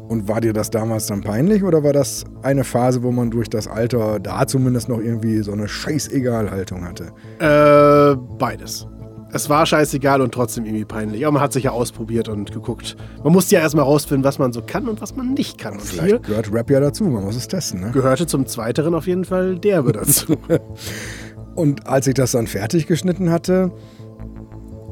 Und 0.08 0.28
war 0.28 0.40
dir 0.40 0.52
das 0.52 0.70
damals 0.70 1.06
dann 1.06 1.22
peinlich 1.22 1.62
oder 1.64 1.82
war 1.82 1.92
das 1.92 2.24
eine 2.42 2.64
Phase, 2.64 3.02
wo 3.02 3.10
man 3.10 3.30
durch 3.30 3.48
das 3.48 3.66
Alter 3.66 4.20
da 4.20 4.46
zumindest 4.46 4.88
noch 4.88 4.98
irgendwie 4.98 5.42
so 5.42 5.52
eine 5.52 5.66
Scheißegal-Haltung 5.66 6.84
hatte? 6.84 7.12
Äh, 7.38 8.16
beides. 8.38 8.86
Es 9.32 9.48
war 9.48 9.66
scheißegal 9.66 10.20
und 10.20 10.32
trotzdem 10.32 10.64
irgendwie 10.64 10.84
peinlich. 10.84 11.26
Aber 11.26 11.32
man 11.32 11.42
hat 11.42 11.52
sich 11.52 11.64
ja 11.64 11.72
ausprobiert 11.72 12.28
und 12.28 12.52
geguckt. 12.52 12.96
Man 13.24 13.32
musste 13.32 13.56
ja 13.56 13.62
erstmal 13.62 13.84
rausfinden, 13.84 14.24
was 14.24 14.38
man 14.38 14.52
so 14.52 14.62
kann 14.62 14.88
und 14.88 15.00
was 15.00 15.16
man 15.16 15.34
nicht 15.34 15.58
kann. 15.58 15.72
Und 15.72 15.82
hier 15.82 16.02
Vielleicht 16.02 16.22
gehört 16.22 16.52
Rap 16.52 16.70
ja 16.70 16.78
dazu, 16.78 17.02
man 17.04 17.24
muss 17.24 17.34
es 17.34 17.48
testen, 17.48 17.80
ne? 17.80 17.90
gehörte 17.90 18.26
zum 18.26 18.46
Zweiteren 18.46 18.94
auf 18.94 19.08
jeden 19.08 19.24
Fall 19.24 19.58
derbe 19.58 19.92
dazu. 19.92 20.36
Und 21.54 21.86
als 21.86 22.06
ich 22.06 22.14
das 22.14 22.32
dann 22.32 22.46
fertig 22.46 22.86
geschnitten 22.86 23.30
hatte, 23.30 23.70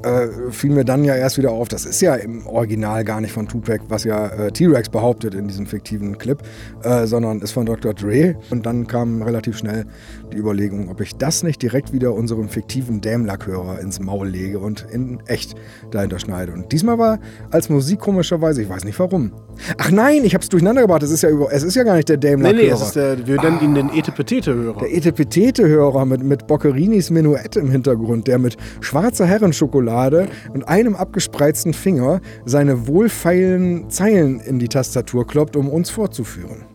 äh, 0.05 0.51
fiel 0.51 0.71
mir 0.71 0.85
dann 0.85 1.05
ja 1.05 1.15
erst 1.15 1.39
wieder 1.39 1.51
auf, 1.51 1.69
das 1.69 1.85
ist 1.85 2.01
ja 2.01 2.15
im 2.15 2.47
Original 2.47 3.05
gar 3.05 3.21
nicht 3.21 3.33
von 3.33 3.49
Tupac, 3.49 3.85
was 3.89 4.05
ja 4.05 4.27
äh, 4.29 4.53
T-Rex 4.53 4.89
behauptet 4.89 5.35
in 5.35 5.49
diesem 5.49 5.67
fiktiven 5.67 6.19
Clip, 6.19 6.43
äh, 6.83 7.07
sondern 7.07 7.41
ist 7.41 7.53
von 7.53 7.67
Dr. 7.67 7.95
Dre. 7.95 8.37
Und 8.51 8.67
dann 8.67 8.87
kam 8.87 9.23
relativ 9.23 9.57
schnell 9.57 9.87
die 10.33 10.39
Überlegung, 10.39 10.89
ob 10.89 11.01
ich 11.01 11.17
das 11.17 11.43
nicht 11.43 11.63
direkt 11.63 11.93
wieder 11.93 12.15
unserem 12.15 12.49
fiktiven 12.49 13.01
Dämlackhörer 13.01 13.81
ins 13.81 14.01
Maul 14.01 14.29
lege 14.29 14.59
und 14.59 14.87
in 14.91 15.21
echt 15.27 15.55
dahinter 15.91 16.19
schneide. 16.19 16.53
Und 16.53 16.73
diesmal 16.73 16.99
war 16.99 17.19
als 17.51 17.69
Musik 17.69 18.01
komischerweise, 18.01 18.63
ich 18.63 18.69
weiß 18.69 18.85
nicht 18.85 18.99
warum. 18.99 19.33
Ach 19.79 19.91
nein, 19.91 20.25
ich 20.25 20.35
hab's 20.35 20.49
durcheinander 20.49 20.83
gebracht, 20.83 21.03
es 21.03 21.11
ist 21.11 21.23
ja, 21.23 21.29
über, 21.29 21.53
es 21.53 21.63
ist 21.63 21.75
ja 21.75 21.85
gar 21.85 21.97
nicht 21.97 22.09
der 22.09 22.17
nee, 22.17 22.29
Dämlackhörer. 22.29 22.63
nee, 22.63 22.71
es 22.71 22.83
ist 22.83 22.97
der, 22.97 23.27
wir 23.27 23.41
nennen 23.41 23.61
ihn 23.61 23.75
den 23.75 23.91
Etepetete-Hörer. 23.91 24.81
Der 24.81 24.95
Etepetete-Hörer 24.95 26.05
mit, 26.07 26.23
mit 26.23 26.47
Boccerinis 26.47 27.11
Menuett 27.11 27.57
im 27.57 27.71
Hintergrund, 27.71 28.27
der 28.27 28.39
mit 28.39 28.57
schwarzer 28.81 29.27
Herrenschokolade 29.27 30.29
und 30.53 30.67
einem 30.69 30.97
abgespreizten 30.97 31.75
Finger 31.75 32.21
seine 32.45 32.87
wohlfeilen 32.87 33.91
Zeilen 33.91 34.41
in 34.41 34.59
die 34.59 34.69
Tastatur 34.69 35.27
kloppt, 35.27 35.57
um 35.57 35.69
uns 35.69 35.91
vorzuführen. 35.91 36.72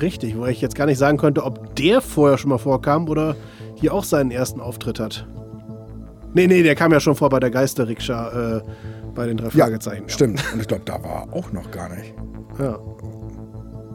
Richtig, 0.00 0.36
wo 0.36 0.46
ich 0.46 0.60
jetzt 0.60 0.74
gar 0.74 0.86
nicht 0.86 0.98
sagen 0.98 1.16
konnte, 1.18 1.42
ob 1.44 1.74
der 1.76 2.00
vorher 2.00 2.36
schon 2.38 2.50
mal 2.50 2.58
vorkam 2.58 3.08
oder 3.08 3.34
hier 3.74 3.92
auch 3.94 4.04
seinen 4.04 4.30
ersten 4.30 4.60
Auftritt 4.60 5.00
hat. 5.00 5.26
Nee, 6.34 6.46
nee, 6.46 6.62
der 6.62 6.74
kam 6.74 6.92
ja 6.92 7.00
schon 7.00 7.14
vor 7.14 7.30
bei 7.30 7.40
der 7.40 7.50
Geisterrikscha 7.50 8.56
äh, 8.58 8.60
bei 9.14 9.26
den 9.26 9.38
drei 9.38 9.48
Fragezeichen. 9.50 10.08
stimmt. 10.08 10.42
Und 10.52 10.60
ich 10.60 10.68
glaube, 10.68 10.82
da 10.84 11.02
war 11.02 11.28
auch 11.32 11.50
noch 11.52 11.70
gar 11.70 11.88
nicht. 11.88 12.12
Ja. 12.58 12.78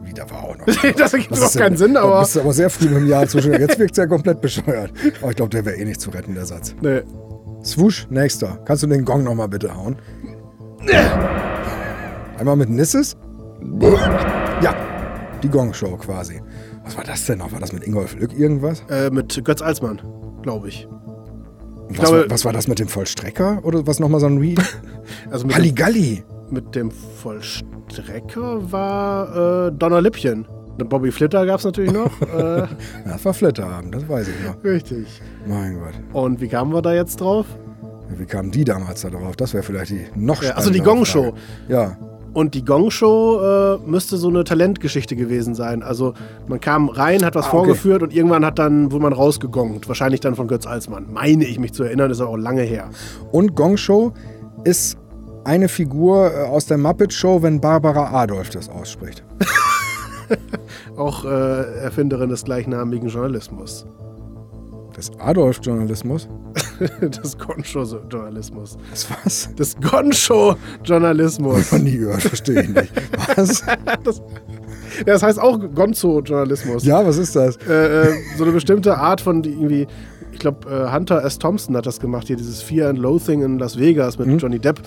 Wie, 0.02 0.12
da 0.12 0.28
war 0.28 0.42
auch 0.42 0.58
noch 0.58 0.66
das 0.66 0.82
ergibt 0.84 0.96
überhaupt 1.30 1.30
ist 1.30 1.54
denn- 1.54 1.62
keinen 1.62 1.76
Sinn, 1.76 1.96
aber. 1.96 2.20
bist 2.20 2.34
du 2.34 2.40
aber 2.40 2.52
sehr 2.52 2.68
früh 2.70 2.86
im 2.86 3.06
Jahr 3.06 3.26
zwischen. 3.28 3.52
Jetzt 3.52 3.78
wirkt 3.78 3.92
es 3.92 3.98
ja 3.98 4.06
komplett 4.06 4.40
bescheuert. 4.40 4.90
Aber 5.20 5.30
ich 5.30 5.36
glaube, 5.36 5.50
der 5.50 5.64
wäre 5.64 5.76
eh 5.76 5.84
nicht 5.84 6.00
zu 6.00 6.10
retten, 6.10 6.34
der 6.34 6.46
Satz. 6.46 6.74
Nee. 6.80 7.02
Swoosh, 7.64 8.08
nächster. 8.10 8.58
Kannst 8.64 8.82
du 8.82 8.88
den 8.88 9.04
Gong 9.04 9.22
nochmal 9.22 9.48
bitte 9.48 9.72
hauen? 9.76 9.94
Einmal 12.38 12.56
mit 12.56 12.70
Nisses? 12.70 13.16
Die 15.42 15.48
Gong-Show 15.48 15.96
quasi. 15.96 16.40
Was 16.84 16.96
war 16.96 17.04
das 17.04 17.24
denn 17.26 17.38
noch? 17.38 17.52
War 17.52 17.60
das 17.60 17.72
mit 17.72 17.84
Ingolf 17.84 18.14
Lück 18.16 18.32
irgendwas? 18.38 18.82
Äh, 18.88 19.10
mit 19.10 19.44
Götz 19.44 19.60
Alsmann, 19.62 20.00
glaube 20.42 20.68
ich. 20.68 20.86
Und 20.86 21.98
was, 21.98 22.08
glaube- 22.08 22.22
war, 22.22 22.30
was 22.30 22.44
war 22.44 22.52
das 22.52 22.68
mit 22.68 22.78
dem 22.78 22.88
Vollstrecker? 22.88 23.60
Oder 23.64 23.86
was 23.86 23.98
nochmal 24.00 24.20
so 24.20 24.26
ein 24.26 24.38
Re... 24.38 24.54
Also 25.30 25.46
mit, 25.46 25.54
dem, 25.54 25.58
Halligalli! 25.58 26.22
mit 26.50 26.74
dem 26.74 26.90
Vollstrecker 26.90 28.70
war 28.72 29.66
äh, 29.68 29.72
Donnerlippchen. 29.72 30.46
Und 30.80 30.88
Bobby 30.88 31.10
Flitter 31.12 31.44
gab 31.44 31.58
es 31.58 31.64
natürlich 31.64 31.92
noch. 31.92 32.10
äh, 32.34 32.66
Das 33.04 33.24
war 33.24 33.34
Flitterabend, 33.34 33.94
das 33.94 34.08
weiß 34.08 34.28
ich 34.28 34.46
noch. 34.46 34.62
richtig. 34.64 35.06
Mein 35.46 35.78
Gott. 35.78 35.94
Und 36.12 36.40
wie 36.40 36.48
kamen 36.48 36.72
wir 36.72 36.82
da 36.82 36.94
jetzt 36.94 37.20
drauf? 37.20 37.46
Wie 38.16 38.24
kamen 38.26 38.50
die 38.50 38.64
damals 38.64 39.02
da 39.02 39.10
drauf? 39.10 39.36
Das 39.36 39.52
wäre 39.54 39.62
vielleicht 39.62 39.90
die 39.90 40.06
noch 40.14 40.42
Ja, 40.42 40.52
also 40.52 40.70
die 40.70 40.80
Gong-Show. 40.80 41.34
Ja. 41.68 41.96
Und 42.34 42.54
die 42.54 42.64
Gong-Show 42.64 43.40
äh, 43.84 43.88
müsste 43.90 44.16
so 44.16 44.28
eine 44.28 44.44
Talentgeschichte 44.44 45.16
gewesen 45.16 45.54
sein. 45.54 45.82
Also 45.82 46.14
man 46.46 46.60
kam 46.60 46.88
rein, 46.88 47.24
hat 47.24 47.34
was 47.34 47.44
Ah, 47.44 47.48
okay. 47.48 47.56
vorgeführt 47.58 48.02
und 48.02 48.14
irgendwann 48.14 48.44
hat 48.44 48.58
dann, 48.58 48.90
wurde 48.90 49.02
man 49.02 49.12
rausgegongt. 49.12 49.86
Wahrscheinlich 49.88 50.20
dann 50.20 50.34
von 50.34 50.48
Götz 50.48 50.66
Alsmann. 50.66 51.06
Meine 51.12 51.44
ich 51.44 51.58
mich 51.58 51.72
zu 51.74 51.82
erinnern, 51.82 52.10
ist 52.10 52.20
aber 52.20 52.30
auch 52.30 52.36
lange 52.38 52.62
her. 52.62 52.88
Und 53.32 53.54
Gong 53.54 53.76
Show 53.76 54.12
ist 54.64 54.96
eine 55.44 55.68
Figur 55.68 56.30
äh, 56.32 56.44
aus 56.44 56.66
der 56.66 56.78
Muppet 56.78 57.12
Show, 57.12 57.42
wenn 57.42 57.60
Barbara 57.60 58.12
Adolf 58.22 58.50
das 58.50 58.68
ausspricht. 58.68 59.22
Auch 60.96 61.24
äh, 61.24 61.28
Erfinderin 61.80 62.30
des 62.30 62.44
gleichnamigen 62.44 63.08
Journalismus. 63.08 63.84
Das 65.02 65.18
Adolf-Journalismus? 65.18 66.28
des 67.00 67.36
Gong-Show-Journalismus. 67.36 68.78
Das 68.90 69.08
was? 69.10 69.52
Des 69.56 69.74
Gong-Show-Journalismus. 69.80 71.72
Noch 71.72 71.78
nie 71.80 71.98
gehört, 71.98 72.22
verstehe 72.22 72.62
ich 72.62 72.68
nicht. 72.68 72.92
Was? 73.34 73.64
das 75.06 75.22
heißt 75.24 75.40
auch 75.40 75.58
Gonzo-Journalismus. 75.74 76.84
Ja, 76.84 77.04
was 77.04 77.16
ist 77.18 77.34
das? 77.34 77.56
Äh, 77.68 78.10
äh, 78.10 78.12
so 78.36 78.44
eine 78.44 78.52
bestimmte 78.52 78.96
Art 78.96 79.20
von 79.20 79.42
irgendwie, 79.42 79.88
ich 80.30 80.38
glaube, 80.38 80.70
äh, 80.70 80.92
Hunter 80.94 81.24
S. 81.24 81.36
Thompson 81.36 81.76
hat 81.76 81.86
das 81.86 81.98
gemacht, 81.98 82.28
hier 82.28 82.36
dieses 82.36 82.62
Fear 82.62 82.90
and 82.90 82.98
Loathing 83.00 83.42
in 83.42 83.58
Las 83.58 83.76
Vegas 83.76 84.16
Mhm. 84.20 84.32
mit 84.34 84.42
Johnny 84.42 84.60
Depp. 84.60 84.82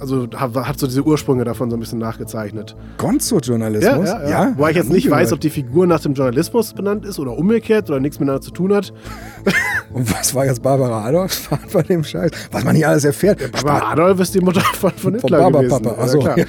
Also 0.00 0.26
hat, 0.34 0.78
so 0.78 0.86
diese 0.86 1.04
Ursprünge 1.04 1.44
davon 1.44 1.70
so 1.70 1.76
ein 1.76 1.80
bisschen 1.80 1.98
nachgezeichnet. 1.98 2.74
Gonzo-Journalismus? 2.98 4.08
Wobei 4.10 4.70
ich 4.70 4.76
jetzt 4.76 4.90
nicht 4.90 5.10
weiß, 5.10 5.32
ob 5.32 5.40
die 5.40 5.50
Figur 5.50 5.86
nach 5.86 6.00
dem 6.00 6.14
Journalismus 6.14 6.72
benannt 6.72 7.04
ist 7.04 7.18
oder 7.18 7.36
umgekehrt 7.36 7.90
oder 7.90 8.00
nichts 8.00 8.18
miteinander 8.18 8.40
zu 8.40 8.50
tun 8.50 8.74
hat. 8.74 8.92
Und 9.92 10.10
was 10.12 10.34
war 10.34 10.46
jetzt 10.46 10.62
Barbara 10.62 11.04
Adolf 11.04 11.50
bei 11.72 11.82
dem 11.82 12.04
Scheiß? 12.04 12.30
Was 12.52 12.64
man 12.64 12.76
hier 12.76 12.88
alles 12.88 13.04
erfährt. 13.04 13.40
Aber 13.60 13.88
Adolf 13.88 14.20
ist 14.20 14.34
die 14.34 14.40
Mutter 14.40 14.60
von, 14.60 14.90
von 14.92 15.14
Hitler 15.14 15.50
gewesen. 15.50 15.82
Barberpapa. 15.82 16.02
Achso. 16.02 16.20
Ja, 16.20 16.34
klar. 16.34 16.46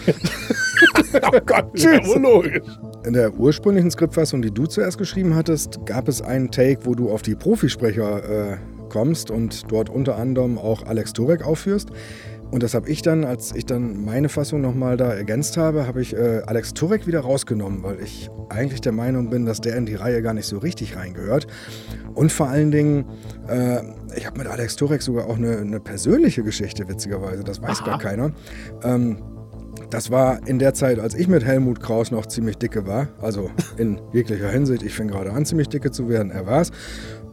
oh 1.33 1.39
Gott, 1.45 1.65
Ja, 1.79 1.99
tschüss. 1.99 2.07
wohl 2.07 2.21
logisch. 2.21 2.61
In 3.03 3.13
der 3.13 3.33
ursprünglichen 3.33 3.89
Skriptfassung, 3.89 4.41
die 4.41 4.51
du 4.51 4.65
zuerst 4.67 4.97
geschrieben 4.97 5.35
hattest, 5.35 5.79
gab 5.85 6.07
es 6.07 6.21
einen 6.21 6.51
Take, 6.51 6.85
wo 6.85 6.93
du 6.93 7.09
auf 7.09 7.23
die 7.23 7.35
Profisprecher 7.35 8.51
äh, 8.53 8.57
kommst 8.89 9.31
und 9.31 9.71
dort 9.71 9.89
unter 9.89 10.17
anderem 10.17 10.57
auch 10.57 10.85
Alex 10.85 11.13
Turek 11.13 11.43
aufführst. 11.43 11.89
Und 12.51 12.63
das 12.63 12.73
habe 12.73 12.89
ich 12.89 13.01
dann, 13.01 13.23
als 13.23 13.55
ich 13.55 13.65
dann 13.65 14.03
meine 14.03 14.27
Fassung 14.27 14.59
nochmal 14.61 14.97
da 14.97 15.11
ergänzt 15.13 15.55
habe, 15.55 15.87
habe 15.87 16.01
ich 16.01 16.13
äh, 16.13 16.41
Alex 16.45 16.73
Turek 16.73 17.07
wieder 17.07 17.21
rausgenommen, 17.21 17.81
weil 17.81 17.99
ich 18.01 18.29
eigentlich 18.49 18.81
der 18.81 18.91
Meinung 18.91 19.29
bin, 19.29 19.45
dass 19.45 19.61
der 19.61 19.77
in 19.77 19.85
die 19.85 19.95
Reihe 19.95 20.21
gar 20.21 20.33
nicht 20.33 20.47
so 20.47 20.57
richtig 20.57 20.97
reingehört. 20.97 21.47
Und 22.13 22.31
vor 22.31 22.49
allen 22.49 22.71
Dingen, 22.71 23.05
äh, 23.47 23.79
ich 24.15 24.27
habe 24.27 24.37
mit 24.37 24.47
Alex 24.47 24.75
Turek 24.75 25.01
sogar 25.01 25.27
auch 25.27 25.37
eine, 25.37 25.59
eine 25.59 25.79
persönliche 25.79 26.43
Geschichte, 26.43 26.87
witzigerweise, 26.89 27.43
das 27.43 27.61
weiß 27.61 27.85
gar 27.85 27.97
keiner. 27.99 28.33
Ähm, 28.83 29.17
das 29.89 30.11
war 30.11 30.45
in 30.47 30.59
der 30.59 30.73
Zeit, 30.73 30.99
als 30.99 31.15
ich 31.15 31.27
mit 31.27 31.43
Helmut 31.43 31.81
Kraus 31.81 32.11
noch 32.11 32.25
ziemlich 32.25 32.57
dicke 32.57 32.85
war. 32.85 33.07
Also 33.21 33.49
in 33.77 33.99
jeglicher 34.13 34.49
Hinsicht. 34.49 34.83
Ich 34.83 34.93
fing 34.93 35.07
gerade 35.07 35.31
an, 35.31 35.45
ziemlich 35.45 35.69
dicke 35.69 35.91
zu 35.91 36.09
werden. 36.09 36.31
Er 36.31 36.45
war's. 36.45 36.71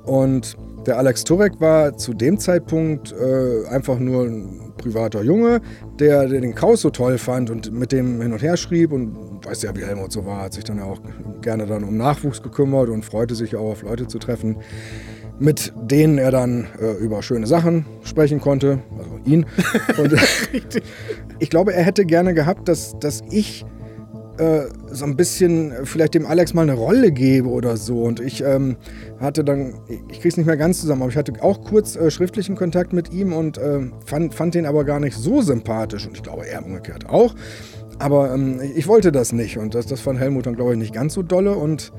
Und 0.04 0.56
der 0.88 0.96
Alex 0.98 1.22
Turek 1.24 1.60
war 1.60 1.96
zu 1.96 2.14
dem 2.14 2.38
Zeitpunkt 2.38 3.12
äh, 3.12 3.66
einfach 3.68 3.98
nur 3.98 4.24
ein 4.24 4.72
privater 4.78 5.22
Junge, 5.22 5.60
der, 5.98 6.26
der 6.26 6.40
den 6.40 6.54
Kraus 6.54 6.80
so 6.80 6.90
toll 6.90 7.18
fand 7.18 7.50
und 7.50 7.72
mit 7.72 7.92
dem 7.92 8.22
hin 8.22 8.32
und 8.32 8.42
her 8.42 8.56
schrieb. 8.56 8.92
Und 8.92 9.44
weiß 9.44 9.62
ja, 9.62 9.76
wie 9.76 9.84
Helmut 9.84 10.12
so 10.12 10.24
war, 10.24 10.44
hat 10.44 10.54
sich 10.54 10.64
dann 10.64 10.78
ja 10.78 10.84
auch 10.84 11.00
gerne 11.42 11.66
dann 11.66 11.84
um 11.84 11.96
Nachwuchs 11.96 12.42
gekümmert 12.42 12.88
und 12.88 13.04
freute 13.04 13.34
sich 13.34 13.54
auch 13.54 13.70
auf 13.70 13.82
Leute 13.82 14.06
zu 14.06 14.18
treffen 14.18 14.56
mit 15.40 15.72
denen 15.76 16.18
er 16.18 16.32
dann 16.32 16.66
äh, 16.80 16.94
über 16.94 17.22
schöne 17.22 17.46
Sachen 17.46 17.86
sprechen 18.02 18.40
konnte, 18.40 18.80
also 18.98 19.20
ihn. 19.24 19.46
Und 19.96 20.14
ich 21.38 21.48
glaube, 21.48 21.72
er 21.74 21.84
hätte 21.84 22.04
gerne 22.04 22.34
gehabt, 22.34 22.66
dass, 22.66 22.98
dass 22.98 23.22
ich 23.30 23.64
äh, 24.38 24.68
so 24.90 25.04
ein 25.04 25.16
bisschen 25.16 25.72
vielleicht 25.84 26.14
dem 26.14 26.26
Alex 26.26 26.54
mal 26.54 26.62
eine 26.62 26.74
Rolle 26.74 27.12
gebe 27.12 27.48
oder 27.48 27.76
so. 27.76 28.02
Und 28.02 28.20
ich 28.20 28.42
ähm, 28.42 28.76
hatte 29.20 29.44
dann, 29.44 29.74
ich 30.10 30.20
krieg's 30.20 30.36
nicht 30.36 30.46
mehr 30.46 30.56
ganz 30.56 30.80
zusammen, 30.80 31.02
aber 31.02 31.10
ich 31.10 31.16
hatte 31.16 31.32
auch 31.42 31.62
kurz 31.64 31.96
äh, 31.96 32.10
schriftlichen 32.10 32.56
Kontakt 32.56 32.92
mit 32.92 33.12
ihm 33.12 33.32
und 33.32 33.58
äh, 33.58 33.80
fand, 34.04 34.34
fand 34.34 34.54
den 34.54 34.66
aber 34.66 34.84
gar 34.84 35.00
nicht 35.00 35.16
so 35.16 35.42
sympathisch. 35.42 36.06
Und 36.06 36.16
ich 36.16 36.22
glaube, 36.22 36.46
er 36.46 36.64
umgekehrt 36.64 37.08
auch. 37.08 37.34
Aber 37.98 38.32
ähm, 38.32 38.60
ich 38.76 38.86
wollte 38.86 39.10
das 39.12 39.32
nicht 39.32 39.58
und 39.58 39.74
das, 39.74 39.86
das 39.86 40.00
fand 40.00 40.20
Helmut 40.20 40.46
dann, 40.46 40.54
glaube 40.54 40.72
ich, 40.72 40.78
nicht 40.78 40.94
ganz 40.94 41.14
so 41.14 41.22
dolle. 41.22 41.56
Und 41.56 41.92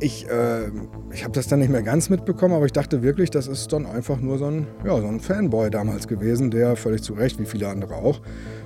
ich, 0.00 0.28
äh, 0.28 0.68
ich 1.12 1.24
habe 1.24 1.32
das 1.32 1.46
dann 1.46 1.60
nicht 1.60 1.70
mehr 1.70 1.82
ganz 1.82 2.10
mitbekommen, 2.10 2.54
aber 2.54 2.66
ich 2.66 2.72
dachte 2.72 3.02
wirklich, 3.02 3.30
das 3.30 3.46
ist 3.46 3.72
dann 3.72 3.86
einfach 3.86 4.20
nur 4.20 4.38
so 4.38 4.46
ein, 4.46 4.66
ja, 4.84 4.98
so 5.00 5.06
ein 5.06 5.20
Fanboy 5.20 5.70
damals 5.70 6.08
gewesen, 6.08 6.50
der 6.50 6.76
völlig 6.76 7.02
zu 7.02 7.14
Recht, 7.14 7.38
wie 7.38 7.46
viele 7.46 7.68
andere 7.68 7.96
auch, 7.96 8.20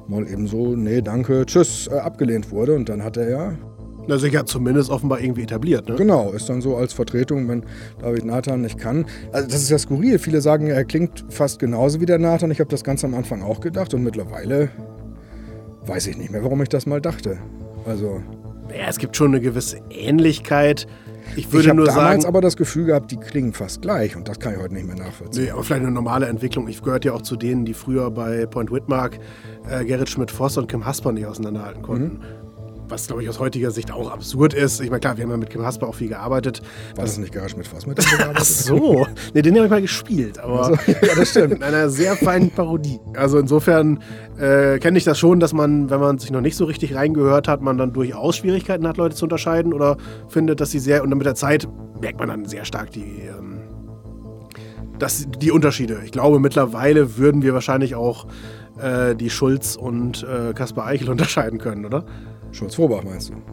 mal 0.09 0.29
eben 0.29 0.47
so, 0.47 0.75
nee, 0.75 1.01
danke, 1.01 1.45
tschüss, 1.47 1.89
äh, 1.89 1.95
abgelehnt 1.95 2.51
wurde. 2.51 2.75
Und 2.75 2.89
dann 2.89 3.03
hat 3.03 3.17
er 3.17 3.31
ja, 3.31 3.53
Na, 4.07 4.19
sich 4.19 4.33
ja 4.33 4.45
zumindest 4.45 4.91
offenbar 4.91 5.21
irgendwie 5.21 5.43
etabliert, 5.43 5.89
ne? 5.89 5.95
genau, 5.97 6.33
ist 6.33 6.49
dann 6.49 6.61
so 6.61 6.77
als 6.77 6.93
Vertretung, 6.93 7.49
wenn 7.49 7.65
David 8.01 8.25
Nathan 8.25 8.61
nicht 8.61 8.79
kann. 8.79 9.07
Also 9.33 9.49
das 9.49 9.63
ist 9.63 9.71
ja 9.71 9.79
skurril. 9.79 10.19
Viele 10.19 10.41
sagen, 10.41 10.67
er 10.67 10.85
klingt 10.85 11.25
fast 11.29 11.59
genauso 11.59 12.01
wie 12.01 12.07
der 12.07 12.19
Nathan. 12.19 12.51
Ich 12.51 12.61
habe 12.61 12.71
das 12.71 12.85
ganz 12.85 13.05
am 13.05 13.15
Anfang 13.15 13.43
auch 13.43 13.61
gedacht 13.61 13.95
und 13.95 14.03
mittlerweile 14.03 14.69
weiß 15.87 16.07
ich 16.07 16.17
nicht 16.17 16.31
mehr, 16.31 16.43
warum 16.43 16.63
ich 16.63 16.69
das 16.69 16.87
mal 16.87 17.01
dachte. 17.01 17.39
Also 17.87 18.23
Ja, 18.71 18.89
es 18.89 18.99
gibt 18.99 19.17
schon 19.17 19.29
eine 19.29 19.41
gewisse 19.41 19.81
Ähnlichkeit. 19.91 20.87
Ich 21.37 21.51
würde 21.53 21.63
ich 21.63 21.69
habe 21.69 21.79
nur 21.79 21.87
damals 21.87 22.23
sagen. 22.23 22.27
aber 22.27 22.41
das 22.41 22.57
Gefühl 22.57 22.87
gehabt, 22.87 23.11
die 23.11 23.17
klingen 23.17 23.53
fast 23.53 23.83
gleich 23.83 24.17
und 24.17 24.29
das 24.29 24.39
kann 24.39 24.55
ich 24.55 24.61
heute 24.61 24.75
nicht 24.75 24.87
mehr 24.87 24.97
nachvollziehen. 24.97 25.45
Nee, 25.45 25.51
aber 25.51 25.65
vielleicht 25.65 25.83
eine 25.83 25.91
normale 25.91 26.27
Entwicklung. 26.27 26.69
Ich 26.69 26.83
gehörte 26.83 27.09
ja 27.09 27.15
auch 27.15 27.23
zu 27.23 27.37
denen, 27.37 27.65
die 27.65 27.75
früher 27.75 28.11
bei 28.11 28.47
Point 28.47 28.71
Whitmark 28.71 29.19
äh, 29.69 29.85
Gerrit 29.85 30.09
Schmidt-Voss 30.09 30.57
und 30.59 30.69
Kim 30.69 30.85
Hasper 30.85 31.13
nicht 31.13 31.27
auseinanderhalten 31.27 31.83
konnten. 31.83 32.21
Was, 32.89 33.07
glaube 33.07 33.23
ich, 33.23 33.29
aus 33.29 33.39
heutiger 33.41 33.71
Sicht 33.71 33.91
auch 33.91 34.11
absurd 34.11 34.53
ist. 34.53 34.81
Ich 34.81 34.91
meine, 34.91 35.01
klar, 35.01 35.17
wir 35.17 35.25
haben 35.25 35.31
ja 35.31 35.37
mit 35.37 35.51
Kim 35.51 35.65
Hasper 35.65 35.89
auch 35.89 35.95
viel 35.95 36.09
gearbeitet. 36.09 36.61
War 36.97 37.05
das 37.05 37.17
nicht 37.17 37.33
Garage 37.33 37.57
mit 37.57 37.67
Fass 37.67 37.87
mit 37.87 37.99
dem 37.99 38.05
gearbeitet? 38.05 38.37
Ach 38.41 38.45
so. 38.45 39.07
Nee, 39.33 39.43
den 39.43 39.55
habe 39.55 39.65
ich 39.67 39.71
mal 39.71 39.81
gespielt, 39.81 40.39
aber 40.39 40.79
ja, 40.87 41.15
das 41.17 41.31
stimmt. 41.31 41.53
in 41.57 41.63
einer 41.63 41.89
sehr 41.89 42.17
feinen 42.17 42.51
Parodie. 42.51 43.01
Also 43.17 43.39
insofern 43.39 44.01
äh, 44.39 44.79
kenne 44.79 44.99
ich 44.99 45.05
das 45.05 45.19
schon, 45.19 45.41
dass 45.41 45.53
man, 45.53 45.89
wenn 45.91 46.01
man 46.01 46.19
sich 46.19 46.31
noch 46.31 46.41
nicht 46.41 46.57
so 46.57 46.65
richtig 46.65 46.95
reingehört 46.95 47.49
hat, 47.49 47.63
man 47.63 47.79
dann 47.79 47.93
durchaus 47.93 48.37
Schwierigkeiten 48.37 48.87
hat, 48.87 48.97
Leute 48.97 49.17
zu 49.17 49.25
unterscheiden 49.25 49.73
oder 49.73 49.97
findet, 50.29 50.61
dass 50.61 50.71
sie 50.71 50.79
sehr, 50.79 51.03
und 51.03 51.11
dann 51.11 51.19
mit 51.19 51.27
der 51.27 51.35
Zeit 51.35 51.69
merkt 52.01 52.19
man 52.19 52.29
dann 52.29 52.45
sehr 52.45 52.65
stark 52.65 52.91
die, 52.91 53.23
ähm, 53.29 53.61
das, 54.99 55.27
die 55.39 55.51
Unterschiede. 55.51 56.01
Ich 56.05 56.13
glaube, 56.13 56.39
mittlerweile 56.39 57.17
würden 57.17 57.43
wir 57.43 57.55
wahrscheinlich 57.55 57.95
auch 57.95 58.27
äh, 58.81 59.15
die 59.15 59.31
Schulz 59.31 59.77
und 59.77 60.25
äh, 60.25 60.53
Kaspar 60.53 60.87
Eichel 60.87 61.09
unterscheiden 61.11 61.59
können, 61.59 61.85
oder? 61.85 62.05
Schulz-Vorbach 62.55 63.03
meinst 63.05 63.31
du? 63.31 63.35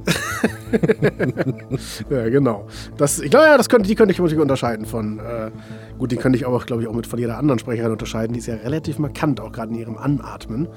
Ja, 2.09 2.29
genau. 2.29 2.67
Das, 2.97 3.19
ich 3.19 3.29
glaube, 3.29 3.45
ja, 3.47 3.57
das 3.57 3.67
könnte, 3.67 3.87
die 3.87 3.95
könnte 3.95 4.13
ich 4.13 4.19
wirklich 4.19 4.39
unterscheiden 4.39 4.85
von. 4.85 5.19
Äh, 5.19 5.51
gut, 5.97 6.11
die 6.11 6.15
könnte 6.15 6.37
ich 6.37 6.45
auch, 6.45 6.65
glaube 6.65 6.81
ich, 6.81 6.87
auch 6.87 6.93
mit 6.93 7.07
von 7.07 7.19
jeder 7.19 7.37
anderen 7.37 7.59
Sprecherin 7.59 7.91
unterscheiden. 7.91 8.33
Die 8.33 8.39
ist 8.39 8.47
ja 8.47 8.55
relativ 8.55 8.97
markant, 8.97 9.41
auch 9.41 9.51
gerade 9.51 9.73
in 9.73 9.79
ihrem 9.79 9.97
Anatmen. 9.97 10.69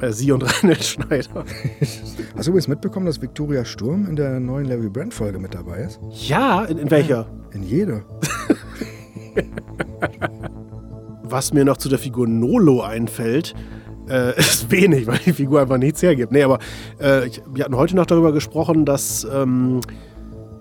Äh, 0.00 0.12
sie 0.12 0.30
und 0.32 0.42
Reinhold 0.62 0.84
Schneider. 0.84 1.44
Hast 2.36 2.46
du 2.46 2.50
übrigens 2.50 2.68
mitbekommen, 2.68 3.06
dass 3.06 3.20
Victoria 3.20 3.64
Sturm 3.64 4.06
in 4.06 4.14
der 4.16 4.38
neuen 4.40 4.66
Larry 4.66 4.88
Brand-Folge 4.88 5.38
mit 5.38 5.54
dabei 5.54 5.78
ist? 5.82 6.00
Ja, 6.10 6.64
in, 6.64 6.78
in 6.78 6.90
welcher? 6.90 7.26
In 7.52 7.62
jeder. 7.62 8.02
Was 11.22 11.52
mir 11.52 11.64
noch 11.64 11.76
zu 11.76 11.88
der 11.88 11.98
Figur 11.98 12.26
Nolo 12.26 12.82
einfällt, 12.82 13.54
äh, 14.10 14.36
ist 14.38 14.70
wenig, 14.70 15.06
weil 15.06 15.18
die 15.18 15.32
Figur 15.32 15.60
einfach 15.60 15.78
nichts 15.78 16.02
hergibt. 16.02 16.32
Nee, 16.32 16.42
aber 16.42 16.58
äh, 17.00 17.26
ich, 17.26 17.42
wir 17.52 17.64
hatten 17.64 17.76
heute 17.76 17.96
noch 17.96 18.06
darüber 18.06 18.32
gesprochen, 18.32 18.84
dass 18.84 19.26
ähm, 19.32 19.80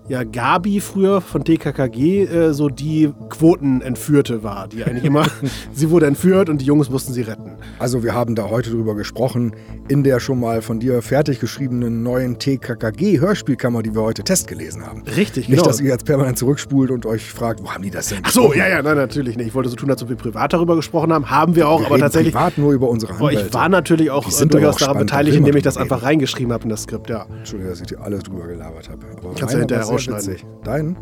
ja 0.09 0.23
Gabi 0.23 0.81
früher 0.81 1.21
von 1.21 1.43
TKKG 1.43 2.23
äh, 2.23 2.53
so 2.53 2.67
die 2.67 3.13
Quotenentführte 3.29 4.43
war, 4.43 4.67
die 4.67 4.83
eigentlich 4.83 5.05
immer, 5.05 5.25
sie 5.73 5.89
wurde 5.89 6.07
entführt 6.07 6.49
und 6.49 6.61
die 6.61 6.65
Jungs 6.65 6.89
mussten 6.89 7.13
sie 7.13 7.21
retten. 7.21 7.57
Also 7.77 8.03
wir 8.03 8.13
haben 8.13 8.35
da 8.35 8.49
heute 8.49 8.71
drüber 8.71 8.95
gesprochen, 8.95 9.53
in 9.87 10.03
der 10.03 10.19
schon 10.19 10.39
mal 10.39 10.61
von 10.61 10.79
dir 10.79 11.01
fertig 11.01 11.39
geschriebenen 11.39 12.03
neuen 12.03 12.37
TKKG-Hörspielkammer, 12.39 13.83
die 13.83 13.93
wir 13.93 14.01
heute 14.01 14.23
testgelesen 14.23 14.85
haben. 14.85 15.03
Richtig, 15.15 15.47
Nicht, 15.47 15.57
genau. 15.57 15.63
dass 15.63 15.79
ihr 15.79 15.89
jetzt 15.89 16.05
permanent 16.05 16.37
zurückspult 16.37 16.91
und 16.91 17.05
euch 17.05 17.29
fragt, 17.31 17.63
wo 17.63 17.71
haben 17.71 17.83
die 17.83 17.91
das 17.91 18.09
denn 18.09 18.19
Ach 18.23 18.31
so, 18.31 18.53
ja, 18.53 18.67
ja, 18.67 18.81
nein, 18.81 18.97
natürlich 18.97 19.37
nicht. 19.37 19.47
Ich 19.47 19.55
wollte 19.55 19.69
so 19.69 19.75
tun, 19.75 19.89
als 19.91 20.01
ob 20.01 20.09
wir 20.09 20.15
privat 20.15 20.53
darüber 20.53 20.75
gesprochen 20.75 21.13
haben. 21.13 21.29
Haben 21.29 21.55
wir 21.55 21.69
auch, 21.69 21.81
Wir 21.81 21.87
aber 21.87 21.99
tatsächlich. 21.99 22.33
privat 22.33 22.57
nur 22.57 22.73
über 22.73 22.89
unsere 22.89 23.13
Anwälte. 23.13 23.45
ich 23.47 23.53
war 23.53 23.69
natürlich 23.69 24.09
auch 24.09 24.27
durchaus 24.29 24.77
daran 24.77 24.97
beteiligt, 24.97 25.37
indem 25.37 25.55
ich 25.55 25.63
das 25.63 25.77
einfach 25.77 26.03
reingeschrieben 26.03 26.51
habe 26.51 26.63
in 26.63 26.69
das 26.69 26.83
Skript, 26.83 27.09
ja. 27.09 27.25
Entschuldigung, 27.37 27.71
dass 27.71 27.81
ich 27.81 27.87
dir 27.87 28.01
alles 28.01 28.23
drüber 28.23 28.47
gelabert 28.47 28.89
habe. 28.89 29.05
Aber 29.17 29.33
Kannst 29.35 29.53
du 29.53 29.59
hinterher 29.59 29.85
rausschneiden. 29.99 30.27
witzig. 30.27 30.45
Dein? 30.63 30.97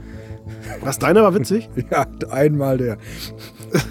Was, 0.81 0.99
deiner 0.99 1.23
war 1.23 1.33
witzig? 1.33 1.69
Ja, 1.91 2.05
einmal 2.29 2.77
der. 2.77 2.97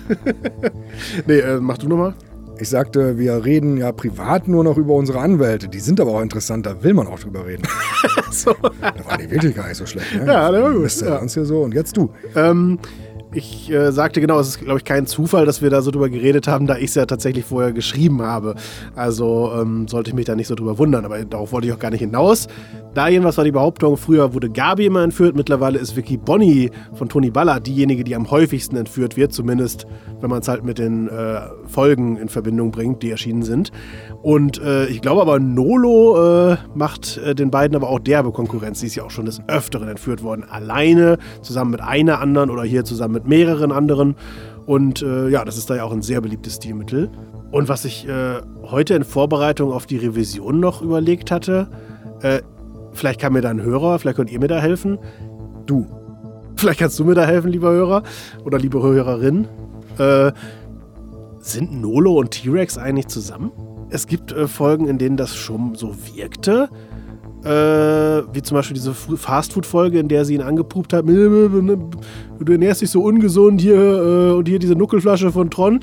nee, 1.26 1.38
äh, 1.38 1.60
mach 1.60 1.78
du 1.78 1.88
nochmal. 1.88 2.14
Ich 2.58 2.70
sagte, 2.70 3.18
wir 3.18 3.44
reden 3.44 3.76
ja 3.76 3.92
privat 3.92 4.48
nur 4.48 4.64
noch 4.64 4.78
über 4.78 4.94
unsere 4.94 5.18
Anwälte. 5.20 5.68
Die 5.68 5.78
sind 5.78 6.00
aber 6.00 6.12
auch 6.12 6.22
interessant, 6.22 6.64
da 6.64 6.82
will 6.82 6.94
man 6.94 7.06
auch 7.06 7.18
drüber 7.18 7.46
reden. 7.46 7.64
so. 8.30 8.54
Da 8.62 9.04
war 9.04 9.18
die 9.18 9.30
wirklich 9.30 9.54
gar 9.54 9.68
nicht 9.68 9.76
so 9.76 9.84
schlecht. 9.84 10.14
Ne? 10.14 10.26
Ja, 10.26 10.50
der 10.50 10.62
war 10.62 10.72
gut, 10.72 10.84
Bist 10.84 11.02
ja. 11.02 11.20
hier 11.26 11.44
so 11.44 11.62
und 11.62 11.74
jetzt 11.74 11.96
du. 11.96 12.10
Ähm, 12.34 12.78
ich 13.32 13.70
äh, 13.70 13.92
sagte 13.92 14.22
genau, 14.22 14.40
es 14.40 14.48
ist, 14.48 14.60
glaube 14.60 14.78
ich, 14.78 14.84
kein 14.84 15.06
Zufall, 15.06 15.44
dass 15.44 15.60
wir 15.60 15.68
da 15.68 15.82
so 15.82 15.90
drüber 15.90 16.08
geredet 16.08 16.48
haben, 16.48 16.66
da 16.66 16.76
ich 16.78 16.84
es 16.84 16.94
ja 16.94 17.04
tatsächlich 17.04 17.44
vorher 17.44 17.72
geschrieben 17.72 18.22
habe. 18.22 18.54
Also 18.94 19.52
ähm, 19.54 19.86
sollte 19.88 20.10
ich 20.10 20.14
mich 20.14 20.24
da 20.24 20.34
nicht 20.34 20.46
so 20.46 20.54
drüber 20.54 20.78
wundern, 20.78 21.04
aber 21.04 21.22
darauf 21.24 21.52
wollte 21.52 21.66
ich 21.66 21.74
auch 21.74 21.78
gar 21.78 21.90
nicht 21.90 22.00
hinaus. 22.00 22.48
Da 22.96 23.08
jedenfalls 23.08 23.36
war 23.36 23.44
die 23.44 23.52
Behauptung, 23.52 23.98
früher 23.98 24.32
wurde 24.32 24.48
Gabi 24.48 24.86
immer 24.86 25.02
entführt, 25.02 25.36
mittlerweile 25.36 25.78
ist 25.78 25.96
Vicky 25.96 26.16
Bonny 26.16 26.70
von 26.94 27.10
Tony 27.10 27.30
Ballard 27.30 27.66
diejenige, 27.66 28.04
die 28.04 28.16
am 28.16 28.30
häufigsten 28.30 28.74
entführt 28.74 29.18
wird, 29.18 29.34
zumindest 29.34 29.86
wenn 30.22 30.30
man 30.30 30.40
es 30.40 30.48
halt 30.48 30.64
mit 30.64 30.78
den 30.78 31.06
äh, 31.08 31.42
Folgen 31.66 32.16
in 32.16 32.30
Verbindung 32.30 32.70
bringt, 32.70 33.02
die 33.02 33.10
erschienen 33.10 33.42
sind. 33.42 33.70
Und 34.22 34.62
äh, 34.62 34.86
ich 34.86 35.02
glaube 35.02 35.20
aber, 35.20 35.38
Nolo 35.38 36.52
äh, 36.52 36.56
macht 36.74 37.18
äh, 37.18 37.34
den 37.34 37.50
beiden 37.50 37.76
aber 37.76 37.90
auch 37.90 37.98
derbe 37.98 38.32
Konkurrenz. 38.32 38.80
Sie 38.80 38.86
ist 38.86 38.94
ja 38.94 39.04
auch 39.04 39.10
schon 39.10 39.26
des 39.26 39.42
Öfteren 39.46 39.88
entführt 39.88 40.22
worden. 40.22 40.46
Alleine, 40.48 41.18
zusammen 41.42 41.72
mit 41.72 41.82
einer 41.82 42.22
anderen 42.22 42.48
oder 42.48 42.62
hier 42.62 42.86
zusammen 42.86 43.12
mit 43.12 43.26
mehreren 43.26 43.72
anderen. 43.72 44.16
Und 44.64 45.02
äh, 45.02 45.28
ja, 45.28 45.44
das 45.44 45.58
ist 45.58 45.68
da 45.68 45.76
ja 45.76 45.84
auch 45.84 45.92
ein 45.92 46.00
sehr 46.00 46.22
beliebtes 46.22 46.54
Stilmittel. 46.54 47.10
Und 47.50 47.68
was 47.68 47.84
ich 47.84 48.08
äh, 48.08 48.40
heute 48.62 48.94
in 48.94 49.04
Vorbereitung 49.04 49.70
auf 49.70 49.84
die 49.84 49.98
Revision 49.98 50.60
noch 50.60 50.80
überlegt 50.80 51.30
hatte, 51.30 51.68
vielleicht 52.96 53.20
kann 53.20 53.32
mir 53.32 53.42
da 53.42 53.50
ein 53.50 53.62
Hörer, 53.62 53.98
vielleicht 53.98 54.16
könnt 54.16 54.30
ihr 54.30 54.40
mir 54.40 54.48
da 54.48 54.60
helfen. 54.60 54.98
Du. 55.66 55.86
Vielleicht 56.56 56.80
kannst 56.80 56.98
du 56.98 57.04
mir 57.04 57.14
da 57.14 57.26
helfen, 57.26 57.50
lieber 57.50 57.70
Hörer 57.70 58.02
oder 58.44 58.58
liebe 58.58 58.82
Hörerin. 58.82 59.46
Äh, 59.98 60.32
sind 61.38 61.80
Nolo 61.80 62.18
und 62.18 62.30
T-Rex 62.32 62.78
eigentlich 62.78 63.08
zusammen? 63.08 63.52
Es 63.90 64.06
gibt 64.06 64.32
äh, 64.32 64.48
Folgen, 64.48 64.88
in 64.88 64.98
denen 64.98 65.16
das 65.16 65.36
schon 65.36 65.74
so 65.74 65.94
wirkte. 66.14 66.68
Äh, 67.44 68.34
wie 68.34 68.42
zum 68.42 68.56
Beispiel 68.56 68.74
diese 68.74 68.92
Fastfood-Folge, 68.92 70.00
in 70.00 70.08
der 70.08 70.24
sie 70.24 70.34
ihn 70.34 70.42
angepupt 70.42 70.92
hat. 70.92 71.06
Du 71.06 72.52
ernährst 72.52 72.80
dich 72.80 72.90
so 72.90 73.02
ungesund 73.02 73.60
hier 73.60 73.76
äh, 73.76 74.32
und 74.32 74.48
hier 74.48 74.58
diese 74.58 74.74
Nuckelflasche 74.74 75.30
von 75.30 75.50
Tron. 75.50 75.80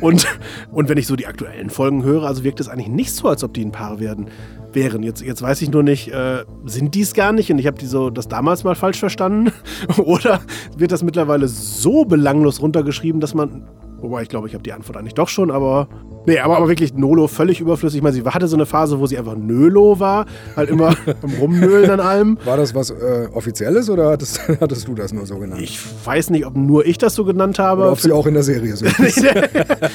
Und, 0.00 0.26
und 0.70 0.88
wenn 0.88 0.98
ich 0.98 1.06
so 1.06 1.16
die 1.16 1.26
aktuellen 1.26 1.70
Folgen 1.70 2.02
höre, 2.04 2.24
also 2.24 2.44
wirkt 2.44 2.60
es 2.60 2.68
eigentlich 2.68 2.88
nicht 2.88 3.12
so, 3.12 3.28
als 3.28 3.44
ob 3.44 3.54
die 3.54 3.64
ein 3.64 3.72
Paar 3.72 4.00
werden. 4.00 4.28
Wären. 4.72 5.02
Jetzt, 5.02 5.20
jetzt 5.20 5.42
weiß 5.42 5.62
ich 5.62 5.70
nur 5.70 5.82
nicht, 5.82 6.12
äh, 6.12 6.44
sind 6.64 6.94
die 6.94 7.00
es 7.00 7.12
gar 7.12 7.32
nicht 7.32 7.50
und 7.50 7.58
ich 7.58 7.66
habe 7.66 7.76
die 7.76 7.86
so 7.86 8.08
das 8.08 8.28
damals 8.28 8.62
mal 8.62 8.76
falsch 8.76 9.00
verstanden? 9.00 9.52
Oder 9.96 10.40
wird 10.76 10.92
das 10.92 11.02
mittlerweile 11.02 11.48
so 11.48 12.04
belanglos 12.04 12.62
runtergeschrieben, 12.62 13.20
dass 13.20 13.34
man. 13.34 13.68
Wobei 14.00 14.22
ich 14.22 14.28
glaube, 14.28 14.48
ich 14.48 14.54
habe 14.54 14.62
die 14.62 14.72
Antwort 14.72 14.96
eigentlich 14.96 15.14
doch 15.14 15.28
schon, 15.28 15.50
aber. 15.50 15.88
Nee, 16.26 16.38
aber, 16.38 16.58
aber 16.58 16.68
wirklich 16.68 16.92
Nolo 16.94 17.28
völlig 17.28 17.60
überflüssig. 17.60 17.98
Ich 17.98 18.02
meine, 18.02 18.14
sie 18.14 18.22
hatte 18.22 18.46
so 18.46 18.56
eine 18.56 18.66
Phase, 18.66 19.00
wo 19.00 19.06
sie 19.06 19.16
einfach 19.16 19.36
Nölo 19.36 20.00
war, 20.00 20.26
halt 20.54 20.68
immer 20.68 20.94
am 21.22 21.30
Rumnölen 21.40 21.90
an 21.90 22.00
allem. 22.00 22.38
War 22.44 22.56
das 22.56 22.74
was 22.74 22.90
äh, 22.90 23.28
Offizielles 23.32 23.88
oder 23.88 24.10
hattest, 24.10 24.40
hattest 24.60 24.86
du 24.86 24.94
das 24.94 25.12
nur 25.12 25.24
so 25.26 25.38
genannt? 25.38 25.62
Ich 25.62 25.78
weiß 26.04 26.30
nicht, 26.30 26.44
ob 26.46 26.56
nur 26.56 26.84
ich 26.86 26.98
das 26.98 27.14
so 27.14 27.24
genannt 27.24 27.58
habe. 27.58 27.82
oder 27.82 27.92
ob 27.92 28.00
sie 28.00 28.12
auch 28.12 28.26
in 28.26 28.34
der 28.34 28.42
Serie 28.42 28.76
so 28.76 28.84
ist. 29.02 29.24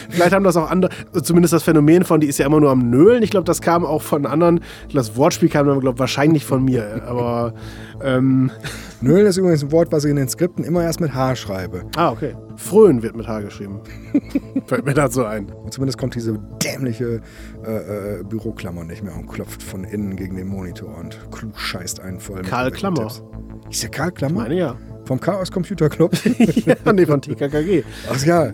Vielleicht 0.10 0.34
haben 0.34 0.44
das 0.44 0.58
auch 0.58 0.70
andere, 0.70 0.92
zumindest 1.22 1.54
das 1.54 1.64
Phänomen 1.64 2.04
von, 2.04 2.20
die 2.20 2.28
ist 2.28 2.40
ja 2.40 2.48
immer 2.48 2.60
nur 2.60 2.72
am 2.72 2.90
Nölen. 2.90 3.22
Ich 3.22 3.30
glaube, 3.30 3.46
das 3.46 3.62
kam 3.62 3.86
auch 3.86 4.02
von 4.02 4.26
anderen. 4.26 4.62
Das 4.94 5.16
Wortspiel 5.16 5.50
kam 5.50 5.68
dann, 5.68 5.80
glaube 5.80 6.00
wahrscheinlich 6.00 6.46
von 6.46 6.64
mir. 6.64 7.04
Aber, 7.08 7.54
ähm, 8.04 8.52
Nölen 9.02 9.26
ist 9.28 9.38
übrigens 9.38 9.64
ein 9.64 9.72
Wort, 9.72 9.92
was 9.92 10.04
ich 10.04 10.10
in 10.10 10.16
den 10.16 10.30
Skripten 10.30 10.64
immer 10.64 10.84
erst 10.84 11.00
mit 11.00 11.14
H 11.14 11.36
schreibe. 11.36 11.84
ah, 11.96 12.12
okay. 12.12 12.36
Fröhen 12.58 13.04
wird 13.04 13.16
mit 13.16 13.28
H 13.28 13.42
geschrieben. 13.42 13.82
Fällt 14.68 14.86
mir 14.86 14.94
dazu 14.94 15.26
ein. 15.26 15.50
Und 15.50 15.74
zumindest 15.74 15.98
kommt 15.98 16.16
diese 16.16 16.40
dämliche 16.64 17.22
äh, 17.66 18.20
äh, 18.20 18.24
Büroklammer 18.24 18.84
nicht 18.84 19.04
mehr 19.04 19.16
und 19.16 19.28
klopft 19.28 19.62
von 19.62 19.84
innen 19.84 20.16
gegen 20.16 20.38
den 20.38 20.48
Monitor 20.48 20.98
und 20.98 21.20
klug 21.32 21.60
scheißt 21.60 22.00
einen 22.00 22.20
voll. 22.20 22.42
Karl 22.44 22.72
Klammer. 22.72 23.02
Tipps. 23.02 23.24
Ist 23.70 23.84
der 23.84 23.90
Karl 23.90 24.12
Klammer? 24.12 24.42
Meine 24.44 24.56
ja. 24.56 24.76
Vom 25.06 25.20
Chaos 25.20 25.52
Computer 25.52 25.90
Club? 25.90 26.14
ja. 26.66 26.76
Nee, 26.92 27.06
von 27.06 27.22
TKKG. 27.22 27.84
Ach 28.12 28.26
ja. 28.26 28.54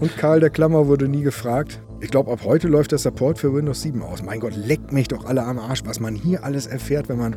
Und 0.00 0.16
Karl 0.16 0.40
der 0.40 0.50
Klammer 0.50 0.86
wurde 0.88 1.08
nie 1.08 1.22
gefragt. 1.22 1.80
Ich 2.00 2.10
glaube, 2.10 2.30
ab 2.30 2.40
heute 2.44 2.68
läuft 2.68 2.92
der 2.92 2.98
Support 2.98 3.38
für 3.38 3.54
Windows 3.54 3.80
7 3.80 4.02
aus. 4.02 4.22
Mein 4.22 4.40
Gott, 4.40 4.54
leckt 4.54 4.92
mich 4.92 5.08
doch 5.08 5.24
alle 5.24 5.42
am 5.42 5.58
Arsch, 5.58 5.82
was 5.86 5.98
man 5.98 6.14
hier 6.14 6.44
alles 6.44 6.66
erfährt, 6.66 7.08
wenn 7.08 7.16
man 7.16 7.36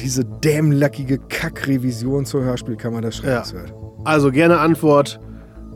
diese 0.00 0.24
dämlackige 0.24 1.18
Kack-Revision 1.18 2.26
zur 2.26 2.42
Hörspielkammer 2.42 3.00
des 3.02 3.16
Schreckens 3.16 3.52
hört. 3.52 3.72
Also 4.04 4.32
gerne 4.32 4.58
Antwort, 4.58 5.20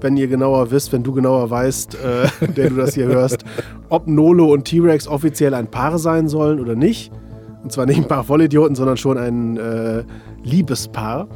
wenn 0.00 0.16
ihr 0.16 0.26
genauer 0.26 0.72
wisst, 0.72 0.92
wenn 0.92 1.04
du 1.04 1.12
genauer 1.12 1.48
weißt, 1.48 1.94
äh, 1.94 2.46
der 2.56 2.70
du 2.70 2.76
das 2.76 2.94
hier 2.94 3.06
hörst, 3.06 3.44
ob 3.88 4.08
Nolo 4.08 4.52
und 4.52 4.64
T-Rex 4.64 5.06
offiziell 5.06 5.54
ein 5.54 5.68
Paar 5.70 5.98
sein 5.98 6.26
sollen 6.26 6.58
oder 6.58 6.74
nicht. 6.74 7.12
Und 7.62 7.72
zwar 7.72 7.86
nicht 7.86 7.98
ein 7.98 8.08
paar 8.08 8.24
Vollidioten, 8.24 8.74
sondern 8.74 8.96
schon 8.96 9.16
ein 9.16 9.56
äh, 9.56 10.04
Liebespaar. 10.42 11.28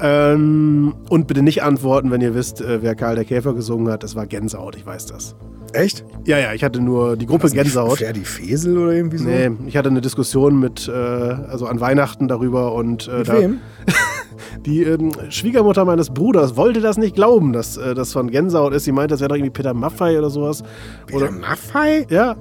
Ähm, 0.00 0.94
und 1.08 1.26
bitte 1.26 1.42
nicht 1.42 1.62
antworten, 1.62 2.10
wenn 2.10 2.20
ihr 2.20 2.34
wisst, 2.34 2.60
äh, 2.60 2.82
wer 2.82 2.94
Karl 2.94 3.14
der 3.14 3.24
Käfer 3.24 3.54
gesungen 3.54 3.92
hat. 3.92 4.02
Das 4.02 4.14
war 4.14 4.26
Gänsehaut, 4.26 4.76
ich 4.76 4.86
weiß 4.86 5.06
das. 5.06 5.36
Echt? 5.72 6.04
Ja, 6.24 6.38
ja, 6.38 6.52
ich 6.52 6.62
hatte 6.64 6.80
nur 6.80 7.16
die 7.16 7.26
Gruppe 7.26 7.46
nicht 7.46 7.54
Gänsehaut. 7.54 7.98
Ferdi 7.98 8.24
Fesel 8.24 8.78
oder 8.78 8.92
irgendwie 8.92 9.18
so? 9.18 9.24
Nee, 9.28 9.50
ich 9.66 9.76
hatte 9.76 9.88
eine 9.88 10.00
Diskussion 10.00 10.58
mit, 10.58 10.88
äh, 10.88 10.92
also 10.92 11.66
an 11.66 11.80
Weihnachten 11.80 12.28
darüber 12.28 12.72
und 12.74 13.08
äh, 13.08 13.18
Mit 13.18 13.28
da, 13.28 13.40
wem? 13.40 13.60
die 14.66 14.82
ähm, 14.82 15.12
Schwiegermutter 15.30 15.84
meines 15.84 16.10
Bruders 16.10 16.56
wollte 16.56 16.80
das 16.80 16.98
nicht 16.98 17.14
glauben, 17.14 17.52
dass 17.52 17.76
äh, 17.76 17.94
das 17.94 18.12
von 18.12 18.30
Gänsehaut 18.30 18.72
ist. 18.74 18.84
Sie 18.84 18.92
meinte, 18.92 19.14
das 19.14 19.20
wäre 19.20 19.28
doch 19.28 19.36
irgendwie 19.36 19.50
Peter 19.50 19.74
Maffei 19.74 20.18
oder 20.18 20.30
sowas. 20.30 20.62
Peter 21.06 21.18
Oder, 21.18 21.30
Maffei? 21.32 22.06
ja, 22.10 22.36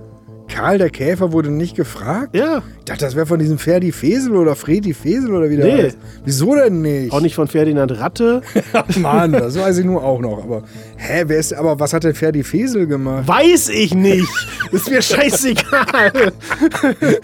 Karl 0.47 0.77
der 0.77 0.89
Käfer 0.89 1.31
wurde 1.31 1.49
nicht 1.49 1.75
gefragt? 1.75 2.35
Ja, 2.35 2.61
Ich 2.79 2.85
dachte, 2.85 3.03
das 3.03 3.15
wäre 3.15 3.25
von 3.25 3.39
diesem 3.39 3.57
Ferdi 3.57 3.91
Fesel 3.91 4.35
oder 4.35 4.55
Fredi 4.55 4.93
Fesel 4.93 5.33
oder 5.33 5.49
wie 5.49 5.57
der 5.57 5.65
Nee. 5.65 5.83
heißt. 5.83 5.97
Wieso 6.23 6.55
denn 6.55 6.81
nicht? 6.81 7.11
auch 7.11 7.19
nicht 7.19 7.35
von 7.35 7.47
Ferdinand 7.47 7.99
Ratte. 7.99 8.41
Mann, 8.99 9.31
das 9.33 9.57
weiß 9.59 9.79
ich 9.79 9.85
nur 9.85 10.03
auch 10.03 10.19
noch. 10.21 10.43
Aber, 10.43 10.63
hä, 10.97 11.23
wer 11.27 11.37
ist, 11.39 11.53
aber 11.53 11.79
was 11.79 11.93
hat 11.93 12.03
denn 12.03 12.13
Ferdi 12.13 12.43
Fesel 12.43 12.85
gemacht? 12.87 13.27
Weiß 13.27 13.69
ich 13.69 13.93
nicht. 13.95 14.29
Ist 14.71 14.89
mir 14.89 15.01
scheißegal. 15.01 16.11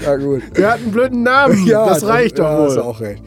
Ja, 0.04 0.16
gut. 0.18 0.42
Der 0.58 0.72
hat 0.74 0.80
einen 0.80 0.92
blöden 0.92 1.24
Namen. 1.24 1.66
das 1.68 2.06
reicht 2.06 2.38
ja, 2.40 2.44
doch 2.58 2.66
Hast 2.66 2.76
du 2.76 2.82
wohl. 2.82 2.88
auch 2.88 3.00
recht. 3.02 3.24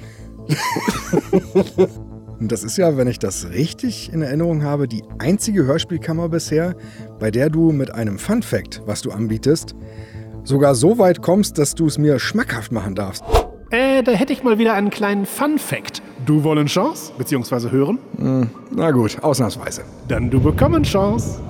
Und 2.45 2.53
das 2.53 2.63
ist 2.63 2.77
ja, 2.77 2.99
wenn 2.99 3.09
ich 3.09 3.19
das 3.19 3.49
richtig 3.55 4.13
in 4.13 4.21
Erinnerung 4.21 4.65
habe, 4.65 4.87
die 4.87 5.03
einzige 5.19 5.65
Hörspielkammer 5.65 6.29
bisher, 6.29 6.75
bei 7.19 7.31
der 7.31 7.49
du 7.49 7.73
mit 7.73 7.95
einem 7.95 8.19
Fun 8.19 8.43
Fact, 8.43 8.83
was 8.85 9.01
du 9.01 9.13
anbietest, 9.13 9.75
sogar 10.43 10.75
so 10.75 10.99
weit 10.99 11.23
kommst, 11.23 11.57
dass 11.57 11.75
du 11.75 11.87
es 11.87 11.97
mir 11.97 12.19
schmackhaft 12.19 12.71
machen 12.71 12.95
darfst. 12.95 13.25
Äh, 13.71 14.03
da 14.03 14.13
hätte 14.13 14.35
ich 14.35 14.43
mal 14.43 14.59
wieder 14.59 14.75
einen 14.75 14.91
kleinen 14.91 15.25
Fun-Fact. 15.25 16.03
Du 16.27 16.45
wollen 16.45 16.67
Chance? 16.67 17.13
Beziehungsweise 17.17 17.71
hören? 17.71 17.99
Na 18.71 18.91
gut, 18.91 19.17
ausnahmsweise. 19.23 19.81
Dann 20.09 20.29
du 20.29 20.39
bekommen 20.39 20.83
Chance. 20.83 21.41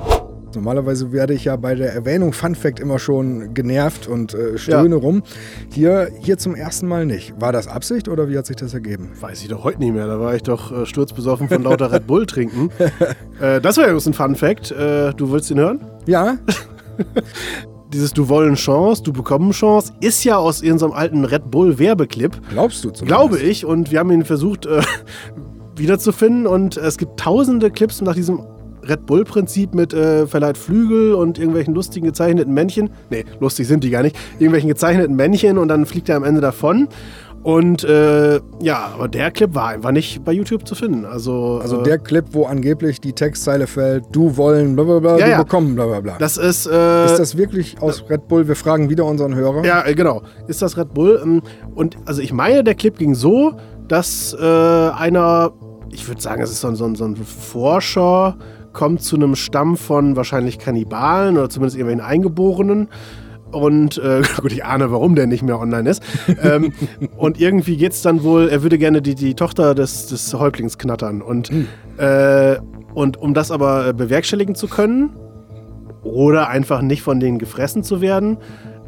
Normalerweise 0.55 1.12
werde 1.12 1.34
ich 1.34 1.44
ja 1.44 1.57
bei 1.57 1.74
der 1.74 1.92
Erwähnung 1.92 2.32
Fun 2.32 2.55
Fact 2.55 2.80
immer 2.80 2.98
schon 2.98 3.55
genervt 3.55 4.07
und 4.07 4.34
äh, 4.34 4.59
stöhne 4.59 4.96
rum. 4.96 5.22
Hier, 5.70 6.11
hier 6.20 6.38
zum 6.38 6.55
ersten 6.55 6.86
Mal 6.86 7.07
nicht. 7.07 7.40
War 7.40 7.52
das 7.52 7.68
Absicht 7.68 8.09
oder 8.09 8.28
wie 8.28 8.38
hat 8.38 8.46
sich 8.46 8.57
das 8.57 8.74
ergeben? 8.74 9.11
Weiß 9.20 9.42
ich 9.42 9.48
doch 9.48 9.64
heute 9.64 9.78
nicht 9.80 9.92
mehr. 9.94 10.07
Da 10.07 10.20
war 10.20 10.34
ich 10.34 10.42
doch 10.42 10.72
äh, 10.72 10.86
sturzbesoffen 10.86 11.48
von 11.48 11.62
lauter 11.62 11.92
Red 11.92 12.07
Bull 12.07 12.26
trinken. 12.26 12.70
äh, 13.40 13.61
das 13.61 13.76
war 13.76 13.86
ja 13.88 13.94
ein 13.94 14.14
Fun-Fact. 14.14 14.70
Äh, 14.70 15.12
du 15.14 15.30
willst 15.30 15.50
ihn 15.50 15.59
hören? 15.59 15.80
Ja, 16.07 16.38
Dieses 17.92 18.12
Du 18.12 18.28
wollen 18.28 18.57
Chance, 18.57 19.05
du 19.05 19.12
bekommen 19.12 19.52
Chance 19.52 19.92
ist 20.00 20.24
ja 20.24 20.36
aus 20.36 20.62
irgendeinem 20.62 20.92
alten 20.92 21.24
Red 21.24 21.50
Bull 21.52 21.78
Werbeclip. 21.78 22.40
glaubst 22.50 22.84
du 22.84 22.90
zumindest? 22.90 23.07
Glaube 23.07 23.38
ich. 23.38 23.64
Und 23.64 23.92
wir 23.92 24.00
haben 24.00 24.11
ihn 24.11 24.24
versucht 24.24 24.66
äh, 24.66 24.82
wiederzufinden. 25.76 26.48
Und 26.48 26.76
es 26.76 26.98
gibt 26.98 27.20
tausende 27.20 27.70
Clips 27.70 28.00
nach 28.00 28.14
diesem 28.16 28.44
Red 28.89 29.07
Bull-Prinzip 29.07 29.74
mit 29.74 29.93
äh, 29.95 30.26
verleiht 30.26 30.59
Flügel 30.59 31.14
und 31.14 31.39
irgendwelchen 31.39 31.74
lustigen 31.74 32.07
gezeichneten 32.07 32.53
Männchen. 32.55 32.91
Nee, 33.11 33.24
lustig 33.41 33.66
sind 33.68 33.85
die 33.85 33.91
gar 33.91 34.03
nicht. 34.03 34.16
Irgendwelchen 34.39 34.68
gezeichneten 34.68 35.16
Männchen 35.16 35.59
und 35.59 35.68
dann 35.68 35.87
fliegt 35.87 36.09
er 36.09 36.16
am 36.16 36.24
Ende 36.24 36.41
davon. 36.41 36.89
Und 37.43 37.85
äh, 37.85 38.41
ja, 38.62 38.91
aber 38.95 39.07
der 39.07 39.30
Clip 39.30 39.55
war 39.55 39.68
einfach 39.68 39.91
nicht 39.91 40.24
bei 40.24 40.32
YouTube 40.32 40.66
zu 40.66 40.74
finden. 40.74 41.05
Also, 41.05 41.59
Also 41.62 41.80
äh, 41.80 41.82
der 41.82 41.99
Clip, 41.99 42.24
wo 42.32 42.47
angeblich 42.47 43.03
die 43.03 43.12
Textzeile 43.12 43.66
fällt, 43.66 44.05
du 44.12 44.39
wollen 44.39 44.74
blablabla, 44.74 45.18
Ja, 45.18 45.24
du 45.26 45.30
ja. 45.32 45.43
bekommen 45.43 45.74
blablabla. 45.74 46.16
das 46.18 46.39
ist. 46.39 46.66
Äh, 46.66 47.05
ist 47.05 47.18
das 47.18 47.37
wirklich 47.37 47.76
aus 47.82 48.03
Red 48.09 48.28
Bull? 48.28 48.49
Wir 48.49 48.57
fragen 48.57 48.89
wieder 48.89 49.05
unseren 49.05 49.35
Hörer. 49.35 49.62
Ja, 49.62 49.85
äh, 49.85 49.95
genau. 49.95 50.22
Ist 50.49 50.62
das 50.62 50.78
Red 50.78 50.95
Bull? 50.95 51.20
Ähm, 51.22 51.43
Und 51.74 51.99
also 52.07 52.22
ich 52.22 52.32
meine, 52.32 52.64
der 52.64 52.74
Clip 52.76 52.97
ging 52.97 53.14
so, 53.14 53.53
dass 53.89 54.35
äh, 54.41 54.43
einer, 54.43 55.53
ich 55.91 56.09
würde 56.09 56.22
sagen, 56.22 56.41
es 56.41 56.51
ist 56.51 56.62
so 56.62 56.68
ein, 56.68 56.76
so, 56.76 56.87
ein, 56.87 56.95
so 56.95 57.05
ein 57.05 57.14
Forscher, 57.14 58.37
kommt 58.75 59.03
zu 59.03 59.16
einem 59.16 59.35
Stamm 59.37 59.77
von 59.77 60.16
wahrscheinlich 60.16 60.59
Kannibalen 60.59 61.39
oder 61.39 61.49
zumindest 61.49 61.77
irgendwelchen 61.79 62.05
Eingeborenen. 62.07 62.89
Und 63.51 63.99
äh, 63.99 64.22
gut, 64.41 64.53
ich 64.53 64.64
ahne, 64.64 64.91
warum 64.91 65.14
der 65.14 65.27
nicht 65.27 65.43
mehr 65.43 65.59
online 65.59 65.89
ist. 65.89 66.03
ähm, 66.43 66.72
und 67.16 67.41
irgendwie 67.41 67.77
geht 67.77 67.93
es 67.93 68.03
dann 68.03 68.22
wohl, 68.22 68.49
er 68.49 68.62
würde 68.62 68.77
gerne 68.77 69.01
die, 69.01 69.14
die 69.14 69.35
Tochter 69.35 69.75
des, 69.75 70.09
des 70.09 70.35
Häuptlings 70.35 70.77
knattern. 70.77 71.22
Und, 71.22 71.51
äh, 71.97 72.59
und 72.93 73.16
um 73.16 73.33
das 73.33 73.51
aber 73.51 73.89
äh, 73.89 73.93
bewerkstelligen 73.95 74.55
zu 74.55 74.68
können, 74.68 75.16
oder 76.05 76.49
einfach 76.49 76.83
nicht 76.83 77.03
von 77.03 77.18
denen 77.18 77.39
gefressen 77.39 77.83
zu 77.83 78.01
werden, 78.01 78.37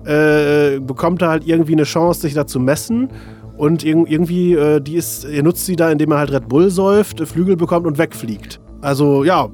äh, 0.04 0.78
bekommt 0.80 1.22
er 1.22 1.30
halt 1.30 1.46
irgendwie 1.46 1.72
eine 1.72 1.84
Chance, 1.84 2.20
sich 2.20 2.34
da 2.34 2.46
zu 2.46 2.60
messen. 2.60 3.08
Und 3.56 3.84
irg 3.84 4.10
irgendwie, 4.10 4.52
äh, 4.52 4.80
die 4.80 4.96
ist, 4.96 5.24
er 5.24 5.42
nutzt 5.42 5.64
sie 5.64 5.76
da, 5.76 5.90
indem 5.90 6.12
er 6.12 6.18
halt 6.18 6.30
Red 6.30 6.48
Bull 6.48 6.70
säuft, 6.70 7.26
Flügel 7.26 7.56
bekommt 7.56 7.86
und 7.86 7.96
wegfliegt. 7.96 8.60
Also 8.82 9.24
ja, 9.24 9.48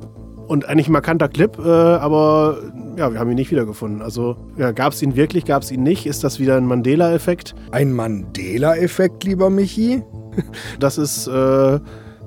und 0.53 0.69
eigentlich 0.69 0.89
ein 0.89 0.93
markanter 0.93 1.29
Clip, 1.29 1.59
äh, 1.59 1.69
aber 1.69 2.59
ja, 2.99 3.11
wir 3.11 3.19
haben 3.19 3.31
ihn 3.31 3.37
nicht 3.37 3.51
wiedergefunden. 3.51 4.03
Also 4.03 4.37
ja, 4.59 4.73
gab 4.73 4.93
es 4.93 5.01
ihn 5.01 5.17
wirklich, 5.17 5.47
gab 5.47 5.63
es 5.63 5.73
ihn 5.73 5.83
nicht? 5.83 6.05
Ist 6.05 6.25
das 6.25 6.39
wieder 6.39 6.59
ein 6.59 6.67
Mandela-Effekt? 6.67 7.55
Ein 7.71 7.93
Mandela-Effekt, 7.93 9.25
lieber 9.25 9.49
Michi? 9.51 10.03
Das 10.79 10.97
ist, 10.97 11.27
äh, 11.27 11.79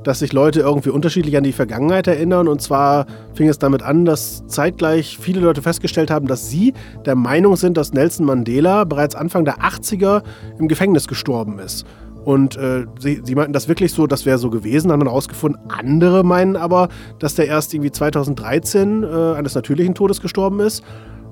dass 0.03 0.19
sich 0.19 0.31
Leute 0.31 0.61
irgendwie 0.61 0.91
unterschiedlich 0.91 1.37
an 1.37 1.43
die 1.43 1.51
Vergangenheit 1.51 2.07
erinnern. 2.07 2.47
Und 2.47 2.61
zwar 2.61 3.07
fing 3.33 3.47
es 3.47 3.57
damit 3.57 3.81
an, 3.81 4.05
dass 4.05 4.45
zeitgleich 4.47 5.17
viele 5.19 5.39
Leute 5.41 5.63
festgestellt 5.63 6.11
haben, 6.11 6.27
dass 6.27 6.49
sie 6.49 6.73
der 7.05 7.15
Meinung 7.15 7.55
sind, 7.55 7.77
dass 7.77 7.93
Nelson 7.93 8.25
Mandela 8.25 8.83
bereits 8.83 9.15
Anfang 9.15 9.45
der 9.45 9.57
80er 9.57 10.21
im 10.59 10.67
Gefängnis 10.67 11.07
gestorben 11.07 11.57
ist. 11.57 11.85
Und 12.25 12.57
äh, 12.57 12.85
sie, 12.99 13.21
sie 13.23 13.35
meinten 13.35 13.53
das 13.53 13.67
wirklich 13.67 13.93
so, 13.93 14.07
das 14.07 14.25
wäre 14.25 14.39
so 14.39 14.49
gewesen, 14.49 14.91
haben 14.91 14.99
dann 14.99 15.07
rausgefunden. 15.07 15.61
Andere 15.69 16.23
meinen 16.23 16.55
aber, 16.55 16.89
dass 17.19 17.35
der 17.35 17.47
erst 17.47 17.73
irgendwie 17.73 17.91
2013 17.91 19.03
äh, 19.03 19.07
eines 19.35 19.53
natürlichen 19.53 19.93
Todes 19.93 20.19
gestorben 20.19 20.59
ist. 20.59 20.83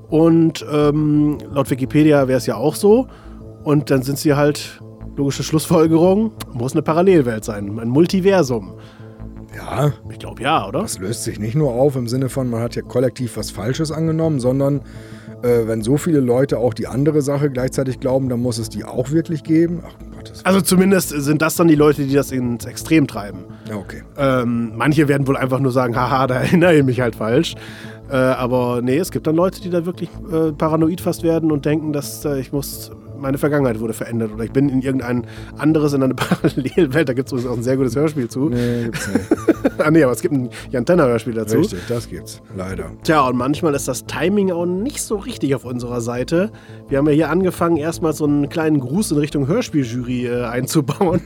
Und 0.10 0.64
ähm, 0.72 1.40
laut 1.52 1.70
Wikipedia 1.72 2.28
wäre 2.28 2.38
es 2.38 2.46
ja 2.46 2.56
auch 2.56 2.76
so. 2.76 3.08
Und 3.64 3.90
dann 3.90 4.04
sind 4.04 4.20
sie 4.20 4.36
halt, 4.36 4.80
logische 5.16 5.44
Schlussfolgerung, 5.44 6.32
muss 6.54 6.74
eine 6.74 6.82
Parallelwelt 6.82 7.44
sein, 7.44 7.80
ein 7.80 7.90
Multiversum. 7.90 8.74
Ja, 9.56 9.94
Ich 10.10 10.20
glaube 10.20 10.42
ja, 10.42 10.68
oder? 10.68 10.82
das 10.82 10.98
löst 10.98 11.24
sich 11.24 11.40
nicht 11.40 11.56
nur 11.56 11.72
auf 11.72 11.96
im 11.96 12.08
Sinne 12.08 12.30
von, 12.30 12.50
man 12.50 12.62
hat 12.62 12.76
ja 12.76 12.82
kollektiv 12.82 13.38
was 13.38 13.52
Falsches 13.52 13.92
angenommen, 13.92 14.40
sondern 14.40 14.82
äh, 15.44 15.68
wenn 15.68 15.82
so 15.82 15.98
viele 15.98 16.20
Leute 16.20 16.58
auch 16.58 16.74
die 16.74 16.88
andere 16.88 17.22
Sache 17.22 17.50
gleichzeitig 17.50 18.00
glauben, 18.00 18.30
dann 18.30 18.40
muss 18.40 18.58
es 18.58 18.70
die 18.70 18.86
auch 18.86 19.12
wirklich 19.12 19.44
geben. 19.44 19.84
Ach, 19.86 19.94
um 20.02 20.12
Gottes 20.12 20.46
Also 20.46 20.62
zumindest 20.62 21.10
sind 21.10 21.42
das 21.42 21.56
dann 21.56 21.68
die 21.68 21.76
Leute, 21.76 22.06
die 22.06 22.14
das 22.14 22.32
ins 22.32 22.66
Extrem 22.66 23.08
treiben. 23.08 23.40
Ja, 23.70 23.76
okay. 23.76 24.04
Ähm, 24.18 24.74
manche 24.76 25.08
werden 25.08 25.28
wohl 25.28 25.38
einfach 25.38 25.60
nur 25.60 25.72
sagen, 25.72 25.96
haha, 25.96 26.28
da 26.28 26.36
erinnere 26.42 26.76
ich 26.76 26.84
mich 26.84 27.02
halt 27.02 27.16
falsch. 27.16 27.56
Äh, 28.10 28.16
aber 28.16 28.82
nee, 28.82 28.98
es 28.98 29.12
gibt 29.12 29.28
dann 29.28 29.36
Leute, 29.36 29.62
die 29.62 29.70
da 29.70 29.86
wirklich 29.86 30.10
äh, 30.32 30.52
paranoid 30.52 31.02
fast 31.02 31.24
werden 31.24 31.52
und 31.52 31.66
denken, 31.66 31.94
dass 31.94 32.24
äh, 32.26 32.40
ich 32.40 32.52
muss, 32.52 32.92
meine 33.24 33.38
Vergangenheit 33.38 33.80
wurde 33.80 33.94
verändert 33.94 34.32
oder 34.34 34.44
ich 34.44 34.52
bin 34.52 34.70
in 34.70 34.82
irgendein 34.82 35.26
anderes, 35.58 35.94
in 35.94 36.04
eine 36.04 36.14
Parallelwelt. 36.14 37.10
Da 37.10 37.14
gibt 37.14 37.32
es 37.32 37.46
auch 37.46 37.58
ein 37.58 37.64
sehr 37.64 37.78
gutes 37.78 37.96
Hörspiel 37.96 38.30
zu. 38.30 38.50
Nee, 38.50 38.84
gibt's 38.84 39.08
nicht. 39.08 39.26
ah 39.80 39.90
nee, 39.90 40.04
aber 40.04 40.12
es 40.12 40.22
gibt 40.22 40.36
ein 40.36 40.50
Jan 40.70 40.86
Tenner 40.86 41.08
Hörspiel 41.08 41.34
dazu. 41.34 41.58
Richtig, 41.58 41.80
das 41.88 42.08
gibt's. 42.08 42.42
Leider. 42.56 42.92
Tja, 43.04 43.28
und 43.28 43.38
manchmal 43.38 43.74
ist 43.74 43.88
das 43.88 44.06
Timing 44.06 44.52
auch 44.52 44.66
nicht 44.66 45.02
so 45.02 45.16
richtig 45.16 45.56
auf 45.56 45.66
unserer 45.66 46.02
Seite. 46.02 46.52
Wir 46.90 46.98
haben 47.00 47.08
ja 47.08 47.14
hier 47.14 47.30
angefangen, 47.30 47.78
erstmal 47.78 48.14
so 48.14 48.26
einen 48.26 48.50
kleinen 48.50 48.80
Gruß 48.80 49.12
in 49.12 49.18
Richtung 49.18 49.48
Hörspieljury 49.48 50.28
äh, 50.28 50.44
einzubauen. 50.44 51.22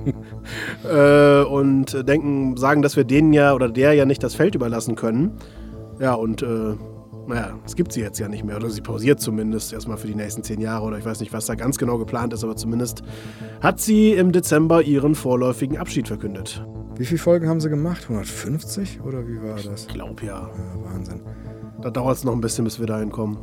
äh, 0.90 1.42
und 1.42 2.08
denken, 2.08 2.56
sagen, 2.56 2.82
dass 2.82 2.96
wir 2.96 3.04
denen 3.04 3.32
ja 3.32 3.52
oder 3.52 3.68
der 3.68 3.94
ja 3.94 4.06
nicht 4.06 4.22
das 4.22 4.34
Feld 4.34 4.54
überlassen 4.54 4.94
können. 4.94 5.32
Ja, 5.98 6.14
und 6.14 6.42
äh, 6.42 6.76
naja, 7.30 7.58
es 7.64 7.76
gibt 7.76 7.92
sie 7.92 8.00
jetzt 8.00 8.18
ja 8.18 8.28
nicht 8.28 8.44
mehr. 8.44 8.56
Oder 8.56 8.70
sie 8.70 8.80
pausiert 8.80 9.20
zumindest 9.20 9.72
erstmal 9.72 9.96
für 9.96 10.06
die 10.06 10.14
nächsten 10.14 10.42
zehn 10.42 10.60
Jahre. 10.60 10.84
Oder 10.84 10.98
ich 10.98 11.04
weiß 11.04 11.20
nicht, 11.20 11.32
was 11.32 11.46
da 11.46 11.54
ganz 11.54 11.78
genau 11.78 11.98
geplant 11.98 12.32
ist, 12.32 12.44
aber 12.44 12.56
zumindest 12.56 13.02
hat 13.60 13.80
sie 13.80 14.12
im 14.12 14.32
Dezember 14.32 14.82
ihren 14.82 15.14
vorläufigen 15.14 15.78
Abschied 15.78 16.08
verkündet. 16.08 16.64
Wie 16.96 17.04
viele 17.06 17.18
Folgen 17.18 17.48
haben 17.48 17.60
sie 17.60 17.70
gemacht? 17.70 18.02
150 18.02 19.00
oder 19.00 19.26
wie 19.26 19.42
war 19.42 19.56
das? 19.56 19.86
Ich 19.86 19.88
glaube 19.88 20.26
ja. 20.26 20.50
Ja, 20.50 20.92
Wahnsinn. 20.92 21.22
Da 21.80 21.90
dauert 21.90 22.16
es 22.16 22.24
noch 22.24 22.34
ein 22.34 22.42
bisschen, 22.42 22.64
bis 22.64 22.78
wir 22.78 22.86
dahin 22.86 23.10
kommen. 23.10 23.38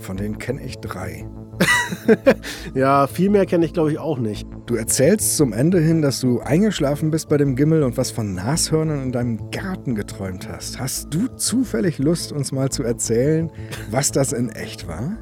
Von 0.00 0.16
denen 0.16 0.38
kenne 0.38 0.62
ich 0.62 0.78
drei. 0.78 1.26
Ja, 2.74 3.06
viel 3.06 3.30
mehr 3.30 3.46
kenne 3.46 3.64
ich, 3.64 3.72
glaube 3.72 3.90
ich, 3.90 3.98
auch 3.98 4.18
nicht. 4.18 4.46
Du 4.66 4.74
erzählst 4.74 5.36
zum 5.36 5.52
Ende 5.52 5.80
hin, 5.80 6.02
dass 6.02 6.20
du 6.20 6.40
eingeschlafen 6.40 7.10
bist 7.10 7.28
bei 7.28 7.36
dem 7.36 7.56
Gimmel 7.56 7.82
und 7.82 7.96
was 7.96 8.10
von 8.10 8.34
Nashörnern 8.34 9.02
in 9.02 9.12
deinem 9.12 9.50
Garten 9.50 9.94
geträumt 9.94 10.48
hast. 10.48 10.78
Hast 10.78 11.12
du 11.14 11.28
zufällig 11.36 11.98
Lust, 11.98 12.32
uns 12.32 12.52
mal 12.52 12.70
zu 12.70 12.82
erzählen, 12.82 13.50
was 13.90 14.12
das 14.12 14.32
in 14.32 14.50
echt 14.50 14.86
war? 14.86 15.16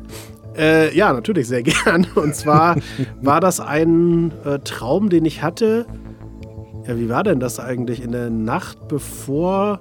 Äh, 0.57 0.95
ja, 0.97 1.13
natürlich 1.13 1.49
sehr 1.49 1.63
gern. 1.85 2.07
Und 2.15 2.35
zwar 2.35 2.77
war 3.23 3.41
das 3.41 3.61
ein 3.61 4.33
äh, 4.45 4.59
Traum, 4.61 5.09
den 5.09 5.25
ich 5.25 5.43
hatte. 5.43 5.87
Ja, 6.87 6.99
wie 6.99 7.09
war 7.09 7.23
denn 7.23 7.41
das 7.41 7.61
eigentlich 7.61 8.03
in 8.03 8.13
der 8.13 8.31
Nacht, 8.31 8.89
bevor 8.89 9.81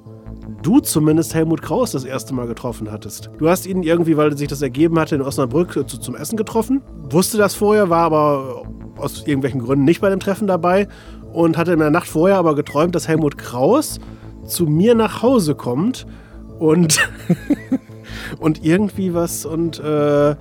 du 0.62 0.80
zumindest 0.80 1.34
Helmut 1.34 1.62
Kraus 1.62 1.92
das 1.92 2.04
erste 2.04 2.34
Mal 2.34 2.48
getroffen 2.48 2.92
hattest? 2.92 3.30
Du 3.38 3.50
hast 3.50 3.66
ihn 3.66 3.84
irgendwie, 3.84 4.18
weil 4.18 4.36
sich 4.38 4.48
das 4.48 4.62
ergeben 4.62 5.00
hatte, 5.00 5.16
in 5.16 5.22
Osnabrück 5.22 5.76
äh, 5.76 5.86
zu, 5.86 5.98
zum 6.00 6.16
Essen 6.16 6.38
getroffen. 6.38 6.82
Wusste 7.10 7.38
das 7.38 7.56
vorher, 7.56 7.90
war 7.90 8.06
aber 8.06 8.64
aus 8.98 9.26
irgendwelchen 9.26 9.62
Gründen 9.62 9.86
nicht 9.86 10.02
bei 10.02 10.10
dem 10.10 10.20
Treffen 10.20 10.48
dabei 10.48 10.88
und 11.34 11.58
hatte 11.58 11.74
in 11.74 11.80
der 11.80 11.92
Nacht 11.92 12.08
vorher 12.08 12.38
aber 12.38 12.56
geträumt, 12.56 12.96
dass 12.96 13.08
Helmut 13.08 13.38
Kraus 13.38 14.00
zu 14.46 14.66
mir 14.66 14.96
nach 14.96 15.22
Hause 15.22 15.56
kommt 15.56 16.06
und, 16.60 17.00
und 18.40 18.64
irgendwie 18.64 19.14
was 19.14 19.46
und 19.46 19.80
äh, 19.80 20.32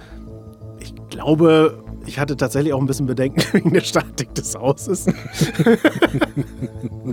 ich 0.80 0.94
glaube, 1.10 1.83
Ich 2.06 2.18
hatte 2.18 2.36
tatsächlich 2.36 2.72
auch 2.72 2.80
ein 2.80 2.86
bisschen 2.86 3.06
Bedenken 3.06 3.42
wegen 3.52 3.72
der 3.72 3.80
Statik 3.80 4.34
des 4.34 4.54
Hauses. 4.54 5.06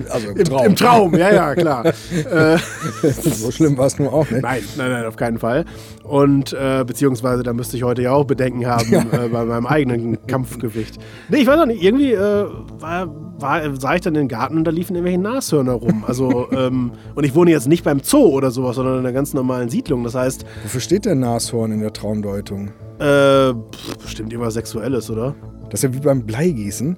Also 0.09 0.29
im 0.29 0.37
Im 0.37 0.45
Traum. 0.45 0.65
Im 0.65 0.75
Traum, 0.75 1.17
ja, 1.17 1.33
ja, 1.33 1.55
klar. 1.55 1.85
äh, 2.31 2.57
so 3.01 3.51
schlimm 3.51 3.77
war 3.77 3.87
es 3.87 3.99
nur 3.99 4.13
auch 4.13 4.29
nicht. 4.29 4.41
nein, 4.41 4.63
nein, 4.77 4.91
nein, 4.91 5.05
auf 5.05 5.15
keinen 5.15 5.37
Fall. 5.37 5.65
Und 6.03 6.53
äh, 6.53 6.83
beziehungsweise, 6.85 7.43
da 7.43 7.53
müsste 7.53 7.77
ich 7.77 7.83
heute 7.83 8.01
ja 8.01 8.11
auch 8.13 8.25
Bedenken 8.25 8.65
haben 8.65 8.93
äh, 8.93 9.27
bei 9.27 9.45
meinem 9.45 9.65
eigenen 9.65 10.25
Kampfgewicht. 10.27 10.97
Nee, 11.29 11.39
ich 11.39 11.47
weiß 11.47 11.59
auch 11.59 11.65
nicht, 11.65 11.83
irgendwie 11.83 12.13
äh, 12.13 12.45
war, 12.79 13.09
war, 13.39 13.61
sah 13.79 13.95
ich 13.95 14.01
dann 14.01 14.15
in 14.15 14.21
den 14.21 14.27
Garten 14.27 14.57
und 14.57 14.63
da 14.63 14.71
liefen 14.71 14.95
irgendwelche 14.95 15.19
Nashörner 15.19 15.73
rum. 15.73 16.03
Also, 16.07 16.49
ähm, 16.51 16.91
und 17.15 17.25
ich 17.25 17.35
wohne 17.35 17.51
jetzt 17.51 17.67
nicht 17.67 17.83
beim 17.83 17.99
Zoo 18.01 18.27
oder 18.27 18.51
sowas, 18.51 18.77
sondern 18.77 18.95
in 18.95 18.99
einer 19.01 19.13
ganz 19.13 19.33
normalen 19.33 19.69
Siedlung. 19.69 20.03
Das 20.03 20.15
heißt, 20.15 20.45
Wofür 20.63 20.81
steht 20.81 21.05
der 21.05 21.15
Nashorn 21.15 21.71
in 21.71 21.81
der 21.81 21.93
Traumdeutung? 21.93 22.71
Äh, 23.01 23.53
bestimmt 24.01 24.31
irgendwas 24.31 24.53
Sexuelles, 24.53 25.09
oder? 25.09 25.35
Das 25.69 25.79
ist 25.79 25.83
ja 25.83 25.93
wie 25.93 25.99
beim 25.99 26.25
Bleigießen. 26.25 26.95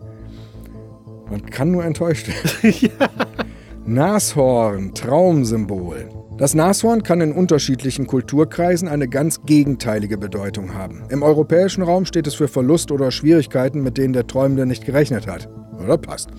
Man 1.29 1.45
kann 1.45 1.71
nur 1.71 1.85
enttäuscht 1.85 2.27
werden. 2.27 2.91
Nashorn, 3.85 4.93
Traumsymbol. 4.93 6.09
Das 6.37 6.55
Nashorn 6.55 7.03
kann 7.03 7.21
in 7.21 7.31
unterschiedlichen 7.31 8.07
Kulturkreisen 8.07 8.87
eine 8.87 9.07
ganz 9.07 9.43
gegenteilige 9.45 10.17
Bedeutung 10.17 10.73
haben. 10.73 11.03
Im 11.09 11.23
europäischen 11.23 11.83
Raum 11.83 12.05
steht 12.05 12.27
es 12.27 12.35
für 12.35 12.47
Verlust 12.47 12.91
oder 12.91 13.11
Schwierigkeiten, 13.11 13.81
mit 13.83 13.97
denen 13.97 14.13
der 14.13 14.27
Träumende 14.27 14.65
nicht 14.65 14.85
gerechnet 14.85 15.27
hat. 15.27 15.47
Oder 15.81 15.97
passt. 15.97 16.29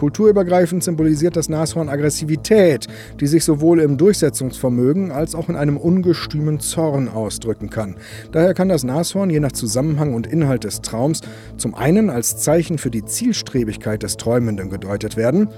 Kulturübergreifend 0.00 0.82
symbolisiert 0.82 1.36
das 1.36 1.50
Nashorn 1.50 1.90
Aggressivität, 1.90 2.86
die 3.20 3.26
sich 3.26 3.44
sowohl 3.44 3.80
im 3.80 3.98
Durchsetzungsvermögen 3.98 5.10
als 5.10 5.34
auch 5.34 5.50
in 5.50 5.56
einem 5.56 5.76
ungestümen 5.76 6.58
Zorn 6.58 7.10
ausdrücken 7.10 7.68
kann. 7.68 7.96
Daher 8.32 8.54
kann 8.54 8.70
das 8.70 8.82
Nashorn 8.82 9.28
je 9.28 9.40
nach 9.40 9.52
Zusammenhang 9.52 10.14
und 10.14 10.26
Inhalt 10.26 10.64
des 10.64 10.80
Traums 10.80 11.20
zum 11.58 11.74
einen 11.74 12.08
als 12.08 12.38
Zeichen 12.38 12.78
für 12.78 12.90
die 12.90 13.04
Zielstrebigkeit 13.04 14.02
des 14.02 14.16
Träumenden 14.16 14.70
gedeutet 14.70 15.18
werden, 15.18 15.48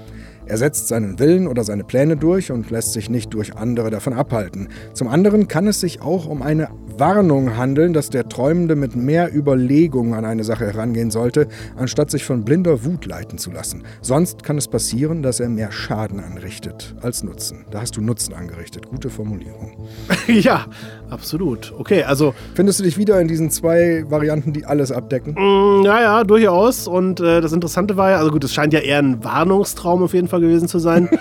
er 0.45 0.57
setzt 0.57 0.87
seinen 0.87 1.19
Willen 1.19 1.47
oder 1.47 1.63
seine 1.63 1.83
Pläne 1.83 2.17
durch 2.17 2.51
und 2.51 2.69
lässt 2.69 2.93
sich 2.93 3.09
nicht 3.09 3.33
durch 3.33 3.55
andere 3.55 3.89
davon 3.89 4.13
abhalten. 4.13 4.69
Zum 4.93 5.07
anderen 5.07 5.47
kann 5.47 5.67
es 5.67 5.79
sich 5.79 6.01
auch 6.01 6.27
um 6.27 6.41
eine 6.41 6.69
Warnung 6.97 7.57
handeln, 7.57 7.93
dass 7.93 8.09
der 8.09 8.29
Träumende 8.29 8.75
mit 8.75 8.95
mehr 8.95 9.33
Überlegung 9.33 10.13
an 10.13 10.25
eine 10.25 10.43
Sache 10.43 10.65
herangehen 10.65 11.11
sollte, 11.11 11.47
anstatt 11.75 12.11
sich 12.11 12.23
von 12.23 12.43
blinder 12.43 12.83
Wut 12.83 13.05
leiten 13.05 13.37
zu 13.37 13.51
lassen. 13.51 13.83
Sonst 14.01 14.43
kann 14.43 14.57
es 14.57 14.67
passieren, 14.67 15.23
dass 15.23 15.39
er 15.39 15.49
mehr 15.49 15.71
Schaden 15.71 16.19
anrichtet 16.19 16.95
als 17.01 17.23
Nutzen. 17.23 17.65
Da 17.71 17.81
hast 17.81 17.97
du 17.97 18.01
Nutzen 18.01 18.33
angerichtet. 18.33 18.87
Gute 18.87 19.09
Formulierung. 19.09 19.87
ja, 20.27 20.65
absolut. 21.13 21.73
Okay, 21.77 22.03
also 22.03 22.33
Findest 22.55 22.79
du 22.79 22.83
dich 22.83 22.97
wieder 22.97 23.19
in 23.21 23.27
diesen 23.27 23.49
zwei 23.51 24.03
Varianten, 24.09 24.53
die 24.53 24.65
alles 24.65 24.91
abdecken? 24.91 25.33
Mm, 25.33 25.85
Ja, 25.85 26.01
ja, 26.01 26.23
durchaus. 26.23 26.87
Und 26.87 27.19
äh, 27.19 27.41
das 27.41 27.53
Interessante 27.53 27.97
war 27.97 28.11
ja, 28.11 28.17
also 28.17 28.31
gut, 28.31 28.43
es 28.43 28.53
scheint 28.53 28.73
ja 28.73 28.79
eher 28.79 28.99
ein 28.99 29.23
Warnungstraum 29.23 30.03
auf 30.03 30.13
jeden 30.13 30.27
Fall 30.27 30.41
gewesen 30.41 30.67
zu 30.67 30.79
sein. 30.79 31.09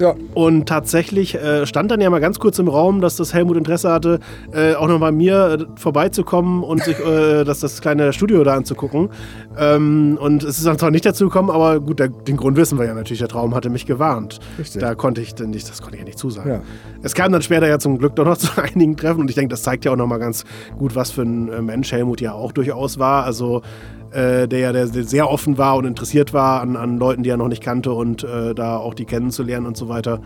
Ja. 0.00 0.14
Und 0.32 0.66
tatsächlich 0.66 1.34
äh, 1.34 1.66
stand 1.66 1.90
dann 1.90 2.00
ja 2.00 2.08
mal 2.08 2.20
ganz 2.20 2.38
kurz 2.38 2.58
im 2.58 2.68
Raum, 2.68 3.02
dass 3.02 3.16
das 3.16 3.34
Helmut 3.34 3.58
Interesse 3.58 3.90
hatte, 3.92 4.18
äh, 4.50 4.74
auch 4.74 4.88
noch 4.88 4.98
bei 4.98 5.12
mir 5.12 5.58
äh, 5.60 5.78
vorbeizukommen 5.78 6.62
und 6.64 6.82
sich 6.82 6.98
äh, 6.98 7.44
das, 7.44 7.60
das 7.60 7.82
kleine 7.82 8.14
Studio 8.14 8.42
da 8.42 8.54
anzugucken. 8.54 9.10
Ähm, 9.58 10.16
und 10.18 10.42
es 10.42 10.56
ist 10.56 10.66
dann 10.66 10.78
zwar 10.78 10.90
nicht 10.90 11.04
dazu 11.04 11.24
gekommen, 11.26 11.50
aber 11.50 11.80
gut, 11.80 11.98
der, 11.98 12.08
den 12.08 12.38
Grund 12.38 12.56
wissen 12.56 12.78
wir 12.78 12.86
ja 12.86 12.94
natürlich. 12.94 13.18
Der 13.18 13.28
Traum 13.28 13.54
hatte 13.54 13.68
mich 13.68 13.84
gewarnt. 13.84 14.38
Richtig. 14.58 14.80
Da 14.80 14.94
konnte 14.94 15.20
ich 15.20 15.34
dann 15.34 15.50
nicht, 15.50 15.68
das 15.68 15.82
konnte 15.82 15.96
ich 15.96 16.00
ja 16.00 16.06
nicht 16.06 16.18
zusagen. 16.18 16.50
Ja. 16.50 16.60
Es 17.02 17.14
kam 17.14 17.30
dann 17.32 17.42
später 17.42 17.68
ja 17.68 17.78
zum 17.78 17.98
Glück 17.98 18.16
doch 18.16 18.24
noch 18.24 18.36
zu 18.38 18.48
einigen 18.56 18.96
Treffen 18.96 19.20
und 19.30 19.32
ich 19.32 19.36
denke, 19.36 19.50
das 19.52 19.62
zeigt 19.62 19.84
ja 19.84 19.92
auch 19.92 19.96
noch 19.96 20.06
mal 20.08 20.18
ganz 20.18 20.44
gut, 20.78 20.94
was 20.96 21.10
für 21.12 21.22
ein 21.22 21.48
äh, 21.48 21.62
Mensch 21.62 21.92
Helmut 21.92 22.20
ja 22.20 22.32
auch 22.32 22.50
durchaus 22.52 22.98
war. 22.98 23.24
Also 23.24 23.62
äh, 24.10 24.48
der 24.48 24.58
ja 24.58 24.72
der 24.72 24.86
sehr 24.88 25.30
offen 25.30 25.56
war 25.56 25.76
und 25.76 25.84
interessiert 25.84 26.32
war 26.34 26.60
an, 26.62 26.76
an 26.76 26.98
Leuten, 26.98 27.22
die 27.22 27.30
er 27.30 27.36
noch 27.36 27.46
nicht 27.48 27.62
kannte 27.62 27.92
und 27.92 28.24
äh, 28.24 28.54
da 28.54 28.76
auch 28.76 28.94
die 28.94 29.04
kennenzulernen 29.04 29.66
und 29.66 29.76
so 29.76 29.88
weiter. 29.88 30.20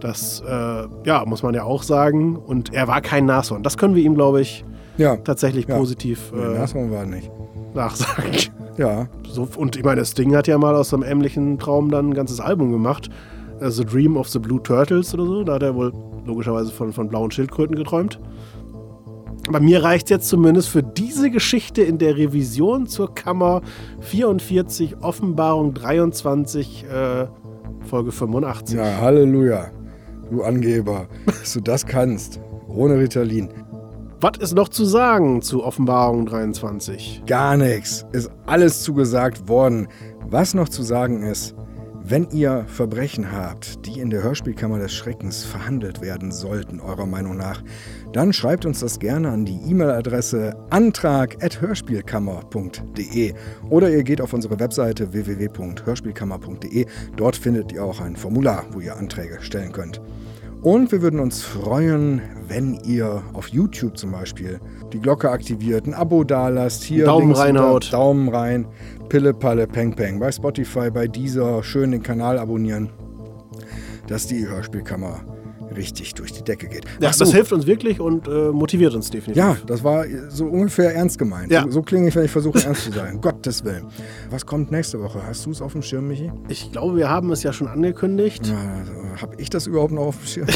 Das 0.00 0.42
äh, 0.46 0.82
ja, 1.04 1.24
muss 1.26 1.42
man 1.42 1.54
ja 1.54 1.64
auch 1.64 1.82
sagen. 1.82 2.36
Und 2.36 2.72
er 2.72 2.86
war 2.88 3.00
kein 3.00 3.24
Nashorn. 3.26 3.62
Das 3.62 3.76
können 3.76 3.94
wir 3.96 4.02
ihm, 4.04 4.14
glaube 4.14 4.40
ich, 4.40 4.64
Ja. 4.98 5.16
tatsächlich 5.16 5.66
Ja. 5.66 5.76
positiv 5.78 6.32
äh, 6.32 6.58
Nashorn 6.58 6.90
war 6.92 7.04
nicht. 7.06 7.30
nachsagen. 7.74 8.30
Ja. 8.76 9.06
So, 9.28 9.46
und 9.56 9.76
ich 9.76 9.84
meine, 9.84 10.04
Sting 10.04 10.34
hat 10.34 10.48
ja 10.48 10.58
mal 10.58 10.74
aus 10.74 10.88
seinem 10.88 11.04
ähnlichen 11.04 11.60
Traum 11.60 11.92
dann 11.92 12.08
ein 12.10 12.14
ganzes 12.14 12.40
Album 12.40 12.72
gemacht. 12.72 13.08
Äh, 13.60 13.70
The 13.70 13.84
Dream 13.84 14.16
of 14.16 14.28
the 14.28 14.40
Blue 14.40 14.60
Turtles 14.60 15.14
oder 15.14 15.24
so. 15.26 15.44
Da 15.44 15.54
hat 15.54 15.62
er 15.62 15.76
wohl 15.76 15.92
logischerweise 16.26 16.70
von, 16.72 16.92
von 16.92 17.08
blauen 17.08 17.30
Schildkröten 17.30 17.76
geträumt. 17.76 18.18
Bei 19.50 19.60
mir 19.60 19.84
reicht 19.84 20.06
es 20.06 20.10
jetzt 20.10 20.28
zumindest 20.28 20.70
für 20.70 20.82
diese 20.82 21.30
Geschichte 21.30 21.82
in 21.82 21.98
der 21.98 22.16
Revision 22.16 22.86
zur 22.86 23.14
Kammer 23.14 23.60
44, 24.00 25.02
Offenbarung 25.02 25.74
23, 25.74 26.84
äh, 26.84 27.26
Folge 27.86 28.10
85. 28.10 28.78
Ja, 28.78 29.00
Halleluja. 29.00 29.70
Du 30.30 30.42
Angeber, 30.42 31.08
dass 31.26 31.52
du 31.52 31.60
das 31.60 31.84
kannst. 31.84 32.40
Ohne 32.68 32.98
Ritalin. 32.98 33.50
Was 34.20 34.38
ist 34.38 34.54
noch 34.54 34.70
zu 34.70 34.86
sagen 34.86 35.42
zu 35.42 35.62
Offenbarung 35.62 36.24
23? 36.24 37.24
Gar 37.26 37.58
nichts. 37.58 38.06
Ist 38.12 38.30
alles 38.46 38.82
zugesagt 38.82 39.48
worden. 39.48 39.88
Was 40.26 40.54
noch 40.54 40.70
zu 40.70 40.82
sagen 40.82 41.22
ist, 41.22 41.54
wenn 42.06 42.28
ihr 42.30 42.66
Verbrechen 42.68 43.32
habt, 43.32 43.86
die 43.86 43.98
in 43.98 44.10
der 44.10 44.22
Hörspielkammer 44.22 44.78
des 44.78 44.92
Schreckens 44.92 45.42
verhandelt 45.42 46.02
werden 46.02 46.32
sollten, 46.32 46.80
eurer 46.80 47.06
Meinung 47.06 47.38
nach, 47.38 47.62
dann 48.12 48.34
schreibt 48.34 48.66
uns 48.66 48.80
das 48.80 48.98
gerne 48.98 49.30
an 49.30 49.46
die 49.46 49.58
E-Mail-Adresse 49.70 50.54
antrag.hörspielkammer.de 50.68 53.32
oder 53.70 53.90
ihr 53.90 54.02
geht 54.02 54.20
auf 54.20 54.34
unsere 54.34 54.60
Webseite 54.60 55.14
www.hörspielkammer.de. 55.14 56.86
Dort 57.16 57.36
findet 57.36 57.72
ihr 57.72 57.82
auch 57.82 58.00
ein 58.00 58.16
Formular, 58.16 58.66
wo 58.72 58.80
ihr 58.80 58.96
Anträge 58.96 59.38
stellen 59.40 59.72
könnt. 59.72 60.02
Und 60.64 60.92
wir 60.92 61.02
würden 61.02 61.20
uns 61.20 61.42
freuen, 61.42 62.22
wenn 62.48 62.80
ihr 62.86 63.22
auf 63.34 63.48
YouTube 63.48 63.98
zum 63.98 64.12
Beispiel 64.12 64.60
die 64.94 64.98
Glocke 64.98 65.30
aktiviert, 65.30 65.86
ein 65.86 65.92
Abo 65.92 66.24
dalasst, 66.24 66.84
hier 66.84 67.04
Daumen 67.04 67.32
reinhaut. 67.32 67.92
Daumen 67.92 68.30
rein, 68.30 68.66
Pille, 69.10 69.34
Palle, 69.34 69.66
Peng, 69.66 69.94
Peng. 69.94 70.18
Bei 70.18 70.32
Spotify, 70.32 70.90
bei 70.90 71.06
dieser 71.06 71.62
schön 71.62 71.90
den 71.90 72.02
Kanal 72.02 72.38
abonnieren, 72.38 72.88
dass 74.06 74.26
die 74.26 74.48
Hörspielkammer 74.48 75.20
richtig 75.76 76.14
durch 76.14 76.32
die 76.32 76.42
Decke 76.42 76.68
geht. 76.68 76.84
Ja, 77.00 77.12
so, 77.12 77.24
das 77.24 77.32
hilft 77.34 77.52
uns 77.52 77.66
wirklich 77.66 78.00
und 78.00 78.28
äh, 78.28 78.50
motiviert 78.50 78.94
uns 78.94 79.10
definitiv. 79.10 79.36
ja, 79.42 79.56
das 79.66 79.82
war 79.84 80.04
so 80.28 80.46
ungefähr 80.46 80.94
ernst 80.94 81.18
gemeint. 81.18 81.50
Ja. 81.50 81.62
So, 81.64 81.70
so 81.70 81.82
klinge 81.82 82.08
ich, 82.08 82.16
wenn 82.16 82.24
ich 82.24 82.30
versuche 82.30 82.62
ernst 82.64 82.84
zu 82.84 82.92
sein. 82.92 83.20
Gottes 83.20 83.64
Willen. 83.64 83.86
Was 84.30 84.46
kommt 84.46 84.70
nächste 84.70 85.00
Woche? 85.00 85.20
Hast 85.26 85.46
du 85.46 85.50
es 85.50 85.60
auf 85.62 85.72
dem 85.72 85.82
Schirm, 85.82 86.08
Michi? 86.08 86.30
Ich 86.48 86.72
glaube, 86.72 86.96
wir 86.96 87.08
haben 87.08 87.30
es 87.32 87.42
ja 87.42 87.52
schon 87.52 87.68
angekündigt. 87.68 88.46
Ja, 88.46 89.20
Habe 89.20 89.34
ich 89.38 89.50
das 89.50 89.66
überhaupt 89.66 89.92
noch 89.92 90.06
auf 90.06 90.16
dem 90.18 90.26
Schirm? 90.26 90.46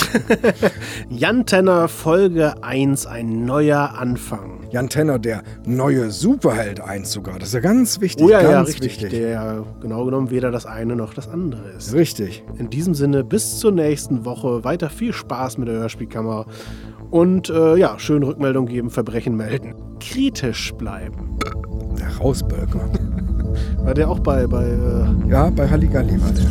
Jan 1.10 1.46
Tenner 1.46 1.88
Folge 1.88 2.62
1, 2.62 3.06
ein 3.06 3.44
neuer 3.44 3.94
Anfang. 3.98 4.66
Jan 4.70 4.88
Tenner, 4.88 5.18
der 5.18 5.42
neue 5.64 6.10
Superheld 6.10 6.80
1 6.80 7.10
sogar. 7.10 7.38
Das 7.38 7.48
ist 7.48 7.54
ja 7.54 7.60
ganz 7.60 8.00
wichtig. 8.00 8.26
Oh 8.26 8.28
ja, 8.28 8.42
ganz 8.42 8.52
ja, 8.52 8.60
richtig. 8.60 9.02
wichtig. 9.02 9.10
Der 9.10 9.64
genau 9.80 10.04
genommen 10.04 10.30
weder 10.30 10.50
das 10.50 10.66
eine 10.66 10.94
noch 10.94 11.14
das 11.14 11.28
andere 11.28 11.70
ist. 11.70 11.94
Richtig. 11.94 12.42
In 12.58 12.68
diesem 12.68 12.94
Sinne, 12.94 13.24
bis 13.24 13.58
zur 13.58 13.72
nächsten 13.72 14.24
Woche. 14.24 14.64
Weiter 14.64 14.90
viel 14.90 15.07
Spaß 15.12 15.58
mit 15.58 15.68
der 15.68 15.76
Hörspielkammer. 15.76 16.46
Und 17.10 17.48
äh, 17.50 17.76
ja, 17.76 17.98
schön 17.98 18.22
Rückmeldung 18.22 18.66
geben, 18.66 18.90
Verbrechen 18.90 19.36
melden. 19.36 19.74
Kritisch 20.00 20.74
bleiben. 20.74 21.38
Rausbölker. 22.20 22.90
War 23.84 23.94
der 23.94 24.10
auch 24.10 24.20
bei, 24.20 24.46
bei 24.46 24.64
äh, 24.64 25.30
Ja, 25.30 25.50
bei 25.50 25.68
Halligalli 25.68 26.20
war 26.20 26.32
der. 26.32 26.44